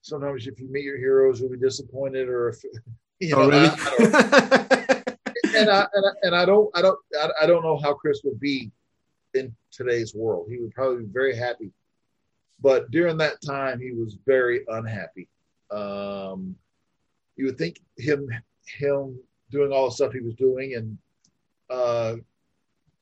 [0.02, 2.62] sometimes if you meet your heroes, you'll be disappointed, or if
[3.20, 3.42] you know.
[3.42, 3.68] Oh, really?
[3.68, 5.02] I,
[5.56, 6.98] and, I, and I and I don't I don't
[7.40, 8.70] I don't know how Chris would be
[9.34, 10.46] in today's world.
[10.50, 11.70] He would probably be very happy,
[12.60, 15.28] but during that time, he was very unhappy.
[15.70, 16.56] Um,
[17.36, 18.28] you would think him
[18.78, 19.18] him
[19.50, 20.98] doing all the stuff he was doing and
[21.70, 22.16] uh,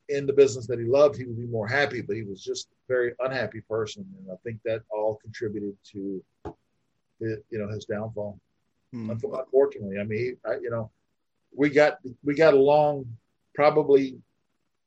[0.09, 2.01] in the business that he loved, he would be more happy.
[2.01, 6.23] But he was just a very unhappy person, and I think that all contributed to
[7.20, 8.39] his, you know his downfall.
[8.93, 9.11] Hmm.
[9.11, 10.91] Unfortunately, I mean, I, you know,
[11.57, 13.07] we got we got along
[13.55, 14.19] probably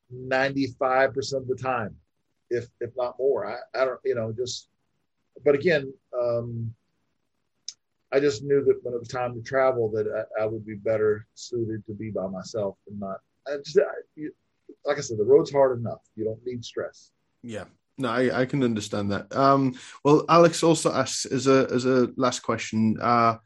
[0.10, 1.96] ninety five percent of the time,
[2.50, 3.48] if if not more.
[3.48, 4.70] I, I don't you know just,
[5.44, 6.74] but again, um,
[8.12, 10.76] I just knew that when it was time to travel, that I, I would be
[10.76, 13.18] better suited to be by myself and not.
[13.46, 13.84] I just, I,
[14.16, 14.32] you,
[14.86, 16.00] like I said, the road's hard enough.
[16.16, 17.12] You don't need stress.
[17.44, 17.66] Yeah,
[17.98, 19.34] no, I, I can understand that.
[19.36, 23.38] Um, well, Alex also asks as a as a last question, uh,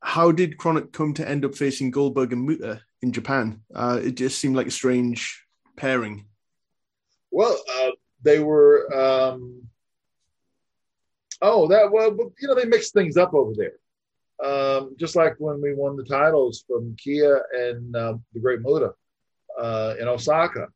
[0.00, 3.60] how did Chronic come to end up facing Goldberg and Muta in Japan?
[3.74, 5.44] Uh, it just seemed like a strange
[5.76, 6.26] pairing.
[7.30, 7.90] Well, uh,
[8.22, 8.92] they were.
[8.94, 9.68] Um,
[11.42, 13.72] oh, that well, you know, they mixed things up over there
[14.44, 18.92] um, just like when we won the titles from Kea and uh, the Great Muta
[19.58, 20.68] uh, in Osaka.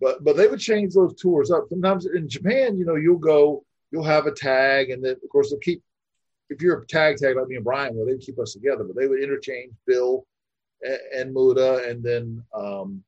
[0.00, 1.64] But but they would change those tours up.
[1.68, 5.50] Sometimes in Japan, you know, you'll go, you'll have a tag, and then of course
[5.50, 5.82] they'll keep.
[6.50, 8.96] If you're a tag tag like me and Brian, well, they'd keep us together, but
[8.96, 10.26] they would interchange Bill
[10.82, 13.02] and, and Muta, and then um,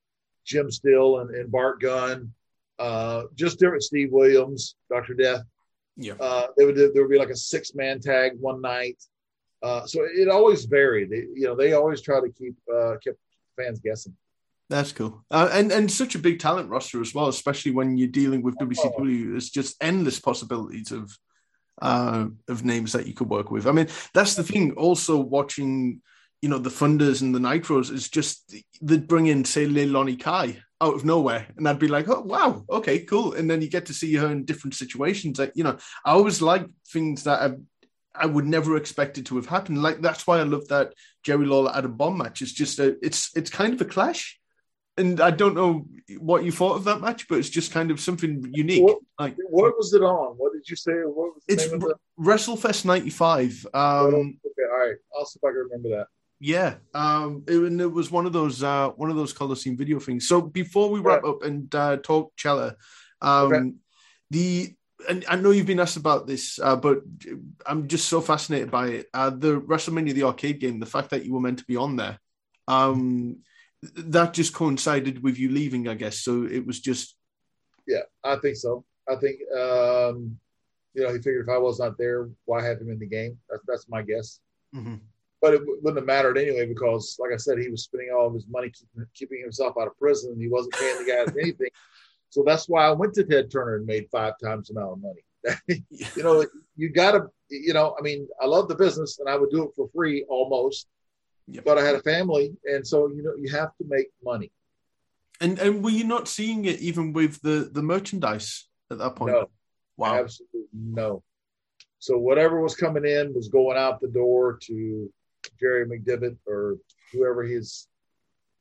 [0.45, 2.33] Jim Steele and, and Bart Gunn,
[2.79, 3.83] uh, just different.
[3.83, 5.43] Steve Williams, Doctor Death.
[5.97, 6.15] Yeah.
[6.21, 9.03] Uh, they would there would be like a six man tag one night,
[9.63, 11.11] uh, so it always varied.
[11.11, 13.15] You know, they always try to keep uh, keep
[13.57, 14.17] fans guessing.
[14.69, 18.09] That's cool, uh, and and such a big talent roster as well, especially when you're
[18.09, 19.31] dealing with WCW.
[19.31, 21.17] There's just endless possibilities of
[21.81, 23.67] uh, of names that you could work with.
[23.67, 24.73] I mean, that's the thing.
[24.73, 26.03] Also, watching
[26.43, 30.59] you know the Thunders and the Nitros is just they'd bring in say Leilani Kai
[30.81, 33.35] out of nowhere, and I'd be like, oh wow, okay, cool.
[33.35, 35.39] And then you get to see her in different situations.
[35.39, 37.57] Like you know, I always like things that are
[38.19, 39.83] I would never expect it to have happened.
[39.83, 42.43] Like that's why I love that Jerry Lawler Adam Bomb match.
[42.43, 44.39] It's just a it's it's kind of a clash.
[44.99, 45.87] And I don't know
[46.19, 48.83] what you thought of that match, but it's just kind of something unique.
[48.83, 50.37] What, like, what was it on?
[50.39, 50.93] What did you say?
[50.93, 51.95] What was it's the...
[52.19, 53.67] WrestleFest '95.
[53.75, 54.97] Um, okay, all right.
[55.15, 56.07] I'll see if I can remember that.
[56.41, 59.99] Yeah, um, it, and it was one of those uh, one of those Coliseum video
[59.99, 60.29] things.
[60.29, 61.31] So before we wrap yeah.
[61.31, 62.77] up and uh, talk Chella,
[63.21, 63.71] um, okay.
[64.31, 64.75] the
[65.09, 67.03] and I know you've been asked about this, uh, but
[67.67, 69.07] I'm just so fascinated by it.
[69.13, 71.97] Uh, the WrestleMania, the arcade game, the fact that you were meant to be on
[71.97, 72.19] there,
[72.69, 73.39] um,
[73.83, 76.21] that just coincided with you leaving, I guess.
[76.21, 77.17] So it was just.
[77.87, 78.85] Yeah, I think so.
[79.09, 80.39] I think, um,
[80.95, 83.39] you know, he figured if I was not there, why have him in the game?
[83.49, 84.41] That's, that's my guess.
[84.75, 84.97] Mm-hmm.
[85.41, 88.35] But it wouldn't have mattered anyway because, like I said, he was spending all of
[88.35, 90.33] his money keeping, keeping himself out of prison.
[90.33, 91.69] And he wasn't paying the guys anything.
[92.37, 95.01] So that's why I went to Ted Turner and made five times the amount of
[95.01, 95.85] money.
[95.89, 96.45] you know,
[96.77, 99.63] you got to, you know, I mean, I love the business and I would do
[99.63, 100.87] it for free almost,
[101.47, 101.65] yep.
[101.65, 102.55] but I had a family.
[102.65, 104.53] And so, you know, you have to make money.
[105.41, 109.33] And and were you not seeing it even with the the merchandise at that point?
[109.33, 109.49] No.
[109.97, 110.19] Wow.
[110.19, 111.23] Absolutely no.
[112.01, 115.11] So whatever was coming in was going out the door to
[115.59, 116.77] Jerry McDevitt or
[117.15, 117.89] whoever his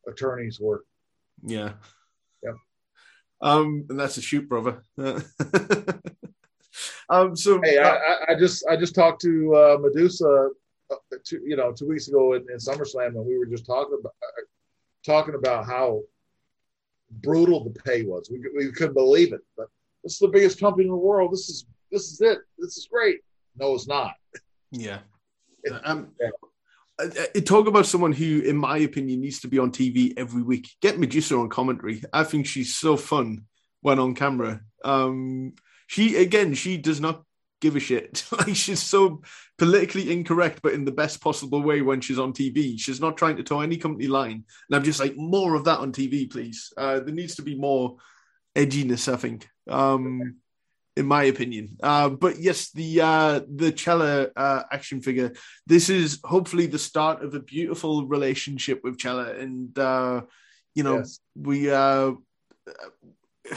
[0.07, 0.85] attorneys were.
[1.43, 1.73] Yeah.
[3.41, 4.83] Um, and that's a shoot, brother.
[7.09, 10.49] um, so Hey, I, I, I just I just talked to uh, Medusa,
[10.91, 13.97] uh, two, you know, two weeks ago in, in SummerSlam, and we were just talking
[13.99, 14.41] about uh,
[15.05, 16.01] talking about how
[17.21, 18.29] brutal the pay was.
[18.31, 19.67] We, we couldn't believe it, but
[20.03, 21.31] this is the biggest company in the world.
[21.31, 22.39] This is this is it.
[22.57, 23.19] This is great.
[23.57, 24.13] No, it's not.
[24.71, 24.99] yeah.
[25.83, 26.29] Um, Yeah.
[26.99, 30.41] Uh, uh, talk about someone who, in my opinion, needs to be on TV every
[30.41, 30.69] week.
[30.81, 32.03] Get Medusa on commentary.
[32.13, 33.45] I think she's so fun
[33.81, 34.61] when on camera.
[34.83, 35.53] Um,
[35.87, 37.23] she again, she does not
[37.61, 38.25] give a shit.
[38.31, 39.21] like she's so
[39.57, 42.79] politically incorrect, but in the best possible way when she's on TV.
[42.79, 44.43] She's not trying to toe any company line.
[44.69, 46.71] And I'm just like, more of that on TV, please.
[46.77, 47.97] Uh, there needs to be more
[48.55, 49.47] edginess, I think.
[49.67, 50.37] Um,
[50.95, 51.77] in my opinion.
[51.81, 55.33] Uh, but yes, the uh, the Chella uh, action figure.
[55.67, 60.21] This is hopefully the start of a beautiful relationship with Chella, and uh,
[60.73, 61.19] you know Yes.
[61.35, 61.71] we.
[61.71, 62.13] Uh,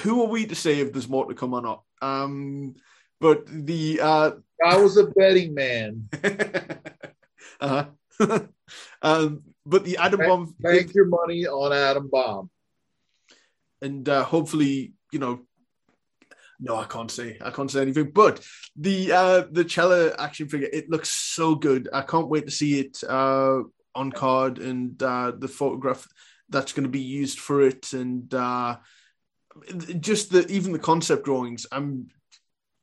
[0.02, 1.82] who are we to say if there's more to come or not?
[2.02, 2.74] Um,
[3.20, 4.30] but the uh,
[4.64, 6.08] I was a betting man.
[7.60, 7.84] uh
[9.02, 12.50] um, but the Adam Bomb Bank your money on Adam Bomb.
[13.80, 15.40] and uh, hopefully, you know,
[16.60, 18.10] no, I can't say, I can't say anything.
[18.10, 18.44] But
[18.76, 21.88] the uh, the Chella action figure, it looks so good.
[21.92, 23.60] I can't wait to see it uh,
[23.94, 26.06] on card and uh, the photograph
[26.48, 28.76] that's going to be used for it, and uh,
[30.00, 31.66] just the even the concept drawings.
[31.70, 32.08] I'm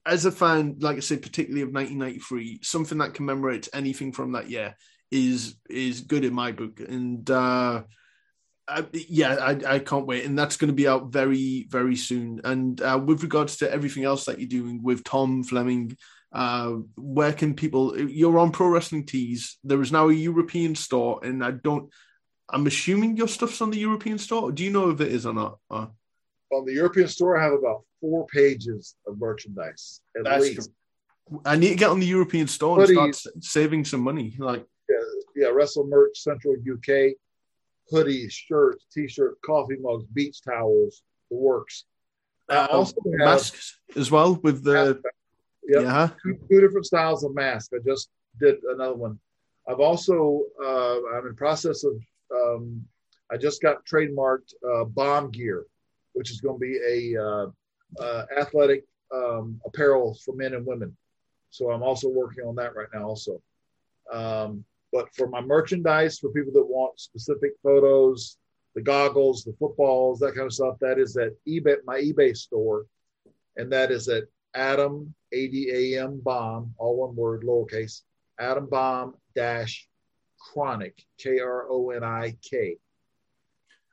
[0.05, 4.49] as a fan, like I said, particularly of 1993, something that commemorates anything from that
[4.49, 4.75] year
[5.11, 7.29] is is good in my book, and.
[7.29, 7.83] uh
[8.67, 12.41] uh, yeah, I, I can't wait, and that's going to be out very very soon.
[12.43, 15.95] And uh, with regards to everything else that you're doing with Tom Fleming,
[16.31, 17.97] uh, where can people?
[17.97, 19.57] You're on Pro Wrestling Tees.
[19.63, 21.89] There is now a European store, and I don't.
[22.49, 24.51] I'm assuming your stuff's on the European store.
[24.51, 25.57] Do you know if it is or not?
[25.69, 25.87] Uh,
[26.51, 30.69] On the European store, I have about four pages of merchandise at That's least.
[31.43, 34.35] I need to get on the European store and start saving some money.
[34.37, 34.97] Like, yeah,
[35.35, 37.15] Yeah, Wrestle Merch Central UK,
[37.91, 41.85] hoodies, shirts, t-shirts, coffee mugs, beach towels, the works.
[42.49, 45.01] I uh, also have masks as well with the
[45.67, 45.81] Yep.
[45.81, 46.09] yeah.
[46.21, 47.71] two, two different styles of mask.
[47.73, 48.09] I just
[48.39, 49.19] did another one.
[49.67, 51.95] I've also uh, I'm in process of
[52.31, 52.85] um,
[53.31, 55.65] I just got trademarked uh, bomb gear,
[56.13, 57.47] which is going to be a uh,
[57.99, 58.83] uh, athletic
[59.13, 60.95] um, apparel for men and women.
[61.49, 63.41] So I'm also working on that right now also.
[64.11, 64.63] Um,
[64.95, 68.37] but for my merchandise, for people that want specific photos,
[68.75, 72.85] the goggles, the footballs, that kind of stuff, that is at eBay, my eBay store,
[73.57, 74.23] and that is at
[74.53, 78.03] Adam A D A M bomb, all one word, lowercase,
[78.39, 79.85] Adam bomb dash
[80.41, 82.77] kronik, K R O N I K.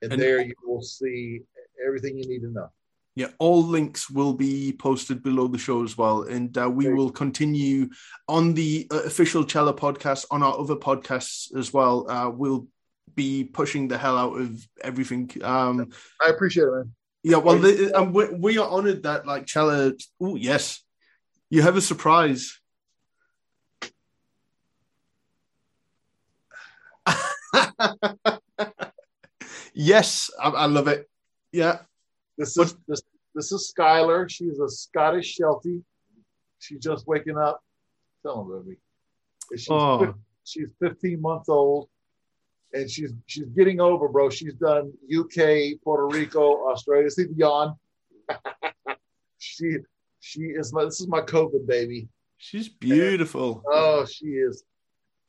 [0.02, 1.40] And, And- there you will see
[1.84, 2.70] everything you need to know.
[3.14, 6.22] Yeah, all links will be posted below the show as well.
[6.22, 7.90] And uh, we will continue
[8.26, 12.10] on the uh, official Chella podcast, on our other podcasts as well.
[12.10, 12.66] Uh, we'll
[13.14, 15.30] be pushing the hell out of everything.
[15.42, 15.90] Um,
[16.22, 16.94] I appreciate it, man.
[17.22, 19.92] yeah, well, the, and we, we are honored that, like, Chella.
[20.18, 20.82] Oh, yes,
[21.50, 22.58] you have a surprise.
[29.74, 31.08] yes, I, I love it.
[31.52, 31.80] Yeah.
[32.42, 33.02] This is this
[33.36, 34.28] this is Skylar.
[34.28, 35.82] She's a Scottish Sheltie.
[36.58, 37.62] She's just waking up.
[38.24, 38.76] Tell him, baby.
[39.56, 40.12] She's, Oh.
[40.44, 41.88] she's 15 months old,
[42.72, 44.28] and she's she's getting over, bro.
[44.28, 47.08] She's done UK, Puerto Rico, Australia.
[47.10, 47.76] See the yawn.
[49.38, 49.76] she
[50.18, 52.08] she is my this is my COVID baby.
[52.38, 53.62] She's beautiful.
[53.68, 54.64] Oh, she is.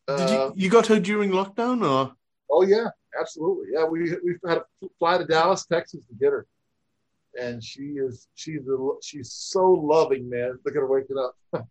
[0.08, 2.16] Did Uh, you you got her during lockdown or?
[2.50, 2.88] Oh yeah,
[3.20, 3.68] absolutely.
[3.74, 6.46] Yeah, we we've had to fly to Dallas, Texas to get her,
[7.40, 10.58] and she is she's a, she's so loving, man.
[10.66, 11.36] Look at her waking up.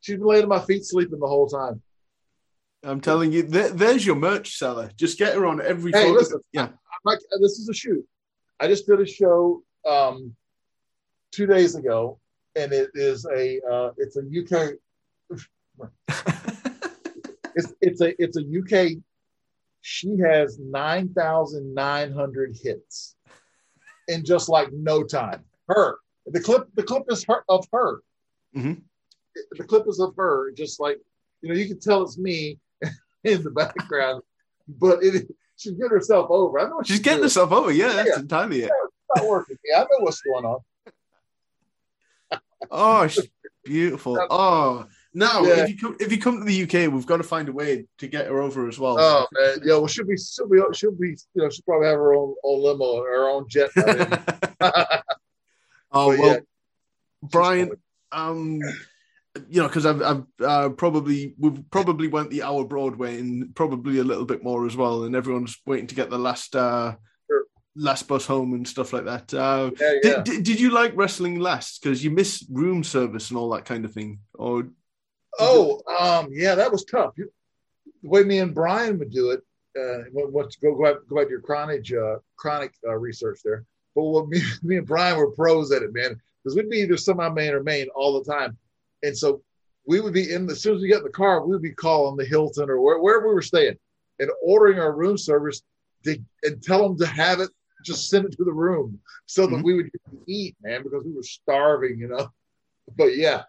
[0.00, 1.82] she's been laying at my feet sleeping the whole time.
[2.82, 4.90] I'm telling you, there, there's your merch seller.
[4.96, 6.18] Just get her on every Hey, photo.
[6.18, 8.06] listen, yeah, I'm like, this is a shoot.
[8.60, 10.34] I just did a show um,
[11.32, 12.20] two days ago,
[12.54, 14.74] and it is a uh, it's a UK
[17.54, 18.98] it's it's a it's a UK.
[19.80, 23.15] She has nine thousand nine hundred hits
[24.08, 25.44] in just like no time.
[25.68, 28.00] Her the clip the clip is her of her.
[28.56, 28.82] Mhm.
[29.52, 30.98] The clip is of her, just like
[31.42, 31.54] you know.
[31.54, 32.58] You can tell it's me
[33.24, 34.22] in the background,
[34.68, 36.58] but it she's getting herself over.
[36.58, 37.24] I know what She's getting doing.
[37.24, 37.70] herself over.
[37.72, 38.20] Yeah, that's Yeah.
[38.20, 38.70] entirely it.
[38.72, 39.58] It's not working.
[39.64, 40.58] Yeah, I know what's going on.
[42.70, 43.28] Oh, she's
[43.64, 44.18] beautiful.
[44.30, 45.62] Oh, now Yeah.
[45.62, 47.86] if you come if you come to the UK, we've got to find a way
[47.98, 48.96] to get her over as well.
[49.00, 49.74] Oh man, yeah.
[49.74, 52.62] Well, she'll be, she'll be, she'll be, you know, she'll probably have her own, own
[52.62, 53.70] limo, her own jet.
[53.74, 54.22] by then.
[54.60, 56.38] oh But well, yeah,
[57.22, 57.70] Brian.
[58.12, 58.60] Um,
[59.50, 63.98] you know, because I've, I've uh, probably we've probably went the hour Broadway and probably
[63.98, 66.94] a little bit more as well, and everyone's waiting to get the last uh,
[67.28, 67.44] Sure.
[67.74, 69.34] last bus home and stuff like that.
[69.34, 70.00] Uh, yeah, yeah.
[70.02, 71.82] did, did, did you like wrestling last?
[71.82, 74.68] Because you miss room service and all that kind of thing, or
[75.38, 77.14] Oh, um, yeah, that was tough.
[77.16, 77.30] You,
[78.02, 79.40] the way me and Brian would do it,
[79.78, 83.64] uh, what's go go back, go to your Kronik uh, Kronik uh, research there.
[83.94, 86.96] But what me, me and Brian were pros at it, man, because we'd be either
[86.96, 88.56] semi main or main all the time,
[89.02, 89.42] and so
[89.86, 90.46] we would be in.
[90.46, 92.70] The, as soon as we get in the car, we would be calling the Hilton
[92.70, 93.76] or where, wherever we were staying,
[94.18, 95.62] and ordering our room service
[96.04, 97.50] to, and tell them to have it.
[97.84, 99.62] Just send it to the room so that Mhm.
[99.62, 99.90] we would
[100.26, 102.28] eat, man, because we were starving, you know.
[102.96, 103.44] But yeah,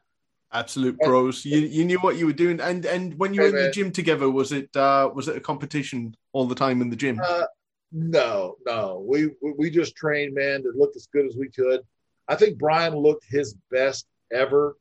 [0.52, 1.46] absolute pros?
[1.46, 3.92] You you knew what you were doing, and and when you were in the gym
[3.92, 7.20] together, was it uh, was it a competition all the time in the gym?
[7.24, 7.46] Uh,
[7.92, 9.04] no, no.
[9.08, 11.82] We we- just trained, man, to look as good as we could.
[12.28, 14.78] I think Brian looked his best ever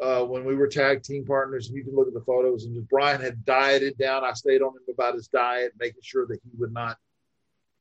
[0.00, 1.68] uh, when we were tag team partners.
[1.68, 4.24] And you can look at the photos, and Brian had dieted down.
[4.24, 6.96] I stayed on him about his diet, making sure that he would not,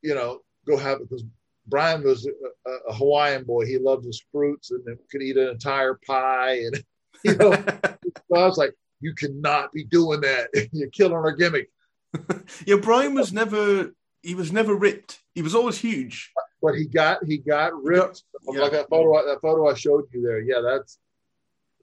[0.02, 1.24] you know, go have because
[1.68, 3.66] Brian was a, a Hawaiian boy.
[3.66, 6.84] He loved his fruits and could eat an entire pie, and
[7.24, 10.50] you know, so I was like, you cannot be doing that.
[10.72, 11.70] You're killing our gimmick.
[12.66, 13.92] yeah, Brian was never
[14.22, 15.20] he was never ripped.
[15.36, 16.32] He was always huge.
[16.62, 18.62] but he got he got ripped Yeah.
[18.62, 20.40] like that photo that photo I showed you there.
[20.42, 20.98] Yeah, that's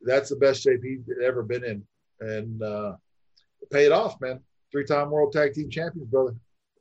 [0.03, 1.83] that's the best shape he's ever been in,
[2.21, 2.97] and uh,
[3.63, 4.41] it paid off, man.
[4.73, 6.35] Three time world tag team champions, brother.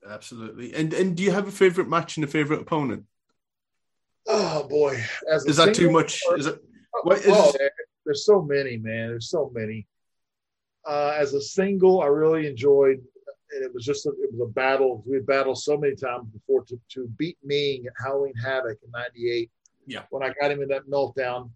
[0.10, 0.74] Absolutely.
[0.76, 3.06] And and do you have a favorite match and a favorite opponent?
[4.28, 5.02] Oh boy,
[5.32, 6.20] as Is that too much?
[6.38, 6.60] Is it?
[6.96, 7.54] Oh, what is- oh,
[8.06, 9.10] there's so many, man.
[9.10, 9.88] There's so many.
[10.88, 13.02] Uh, as a single, I really enjoyed,
[13.52, 15.04] and it was just a, it was a battle.
[15.06, 18.92] We had battled so many times before to, to beat Meng at Halloween Havoc in
[18.92, 19.50] '98.
[19.88, 20.02] Yeah.
[20.10, 21.52] when I got him in that meltdown.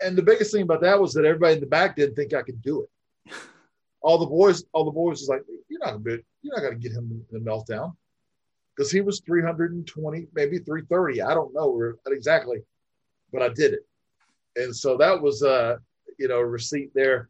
[0.00, 2.42] And the biggest thing about that was that everybody in the back didn't think I
[2.42, 3.32] could do it.
[4.00, 6.74] All the boys, all the boys was like, "You're not gonna, be, you're not gonna
[6.74, 7.96] get him in the meltdown,"
[8.76, 11.22] because he was 320, maybe 330.
[11.22, 12.58] I don't know exactly,
[13.32, 13.86] but I did it
[14.56, 15.76] and so that was uh
[16.18, 17.28] you know a receipt there.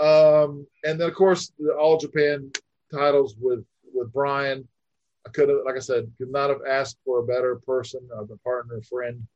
[0.00, 2.50] Um and then of course the all japan
[2.92, 4.66] titles with with brian.
[5.26, 8.30] I could have like i said could not have asked for a better person of
[8.30, 9.26] a partner friend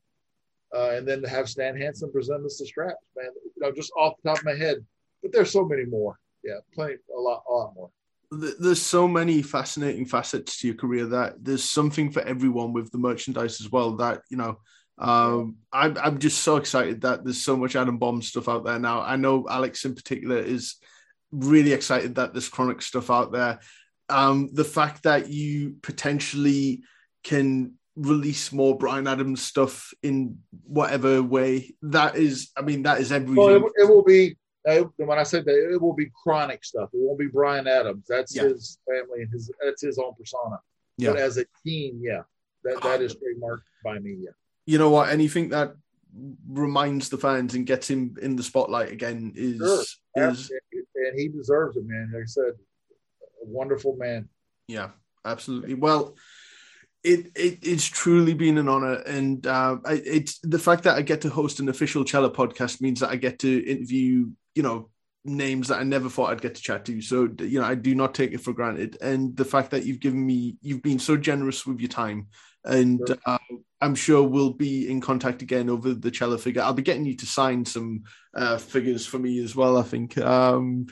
[0.74, 3.30] uh, and then to have stan hansen present us the straps man.
[3.44, 4.84] You know just off the top of my head.
[5.22, 6.18] But there's so many more.
[6.44, 7.90] Yeah plenty a lot a lot more.
[8.30, 12.98] There's so many fascinating facets to your career that there's something for everyone with the
[12.98, 13.96] merchandise as well.
[13.96, 14.58] That you know,
[14.98, 18.78] um, I'm I'm just so excited that there's so much Adam Bomb stuff out there
[18.78, 19.00] now.
[19.02, 20.76] I know Alex in particular is
[21.30, 23.60] really excited that there's Kronik stuff out there.
[24.08, 26.82] Um, the fact that you potentially
[27.22, 32.50] can release more Brian Adams stuff in whatever way that is.
[32.56, 33.36] I mean, that is everything.
[33.36, 34.36] well it, it will be
[34.68, 38.04] uh, when i said that it will be Kronik stuff it won't be brian adams
[38.08, 38.42] that's Yeah.
[38.42, 40.58] his family and his that's his own persona
[40.96, 41.10] Yeah.
[41.12, 42.22] but as a team yeah
[42.64, 44.30] that that is trademarked by me yeah
[44.68, 45.08] you know what?
[45.08, 45.74] Anything that
[46.46, 49.56] reminds the fans and gets him in the spotlight again is
[50.14, 50.30] Sure.
[50.30, 50.50] is
[50.94, 52.10] and he deserves it, man.
[52.12, 52.52] Like I said,
[53.42, 54.28] a wonderful man.
[54.66, 54.90] yeah,
[55.24, 55.72] absolutely.
[55.72, 56.16] Well,
[57.02, 61.02] it it it's truly been an honor, and uh, I, it's the fact that I
[61.02, 64.90] get to host an official Chella podcast means that I get to interview, you know,
[65.24, 67.00] names that I never thought I'd get to chat to.
[67.02, 70.00] So you know, I do not take it for granted, and the fact that you've
[70.00, 72.28] given me, you've been so generous with your time,
[72.64, 73.16] and Sure.
[73.26, 73.38] uh,
[73.80, 76.62] I'm sure we'll be in contact again over the Chella figure.
[76.62, 78.04] I'll be getting you to sign some
[78.34, 79.76] uh, figures for me as well.
[79.76, 80.86] I think, um,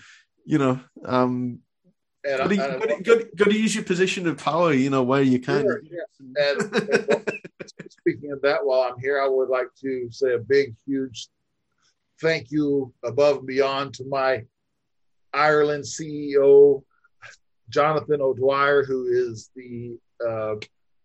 [0.44, 1.60] you know, um,
[2.24, 4.38] And got to, I, I, got, to, got, to, got to use your position of
[4.38, 5.62] power, you know, where you can.
[5.62, 6.50] Sure, yeah.
[6.50, 7.32] and, and
[7.90, 11.28] speaking of that, while I'm here, I would like to say a big, huge
[12.20, 14.42] thank you above and beyond to my
[15.32, 16.82] Ireland CEO,
[17.68, 20.54] Jonathan O'Dwyer, who is the uh,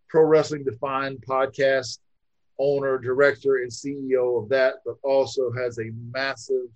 [0.10, 2.00] Pro Wrestling Defined podcast
[2.60, 6.68] owner, director, and CEO of that, but also has a massive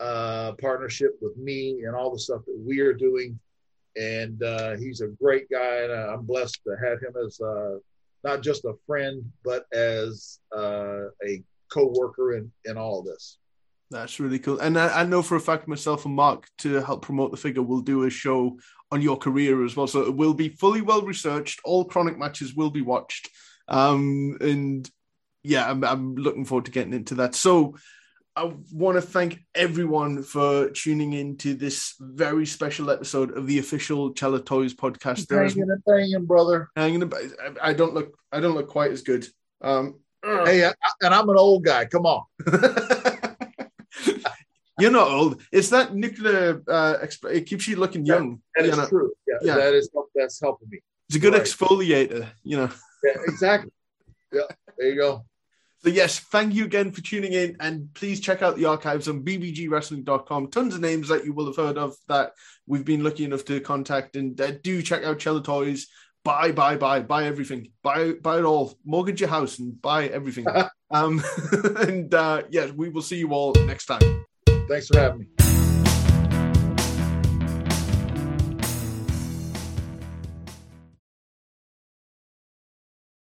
[0.00, 3.38] uh, partnership with me and all the stuff that we are doing.
[3.96, 7.76] And uh, he's a great guy, and uh, I'm blessed to have him as uh,
[8.24, 11.42] not just a friend, but as uh, a
[11.74, 13.38] co-worker in, in all of this.
[13.90, 14.58] That's really cool.
[14.60, 17.62] And I, I know for a fact myself and Mark to help promote the figure
[17.62, 18.58] will do a show
[18.90, 19.86] on your career as well.
[19.86, 21.60] So it will be fully well researched.
[21.64, 23.28] All Kronik matches will be watched.
[23.68, 24.90] Um, and
[25.42, 27.34] yeah, I'm, I'm looking forward to getting into that.
[27.34, 27.76] So
[28.36, 33.58] I want to thank everyone for tuning in to this very special episode of the
[33.58, 35.28] official Chella Toys podcast.
[35.28, 36.68] There is Hanging and banging, brother.
[36.74, 37.22] hanging about.
[37.62, 38.18] I I don't look.
[38.32, 39.24] I don't look quite as good.
[39.60, 40.72] Um, Hey, I,
[41.02, 41.84] and I'm an old guy.
[41.84, 42.24] Come on.
[44.80, 45.40] You're not old.
[45.52, 46.62] It's that nuclear.
[46.66, 48.40] Uh, exp- it keeps you looking young.
[48.56, 48.88] That you is know.
[48.88, 49.12] true.
[49.28, 49.54] Yeah, Yeah.
[49.56, 50.80] that is that's helping me.
[51.08, 51.42] It's a good Right.
[51.42, 52.28] exfoliator.
[52.42, 52.70] You know.
[53.04, 53.70] Yeah, exactly.
[54.32, 54.40] Yeah,
[54.76, 55.24] there you go.
[55.84, 59.22] So yes, thank you again for tuning in, and please check out the archives on
[59.22, 60.48] bbgwrestling.com.
[60.50, 62.32] Tons of names that you will have heard of that
[62.66, 65.86] we've been lucky enough to contact, and uh, do check out Chella Toys.
[66.24, 67.70] Buy, buy, buy, buy everything.
[67.82, 68.78] Buy, buy it all.
[68.82, 70.46] Mortgage your house and buy everything.
[70.90, 71.22] um,
[71.76, 74.24] and uh, yes, we will see you all next time.
[74.66, 75.43] Thanks for having me.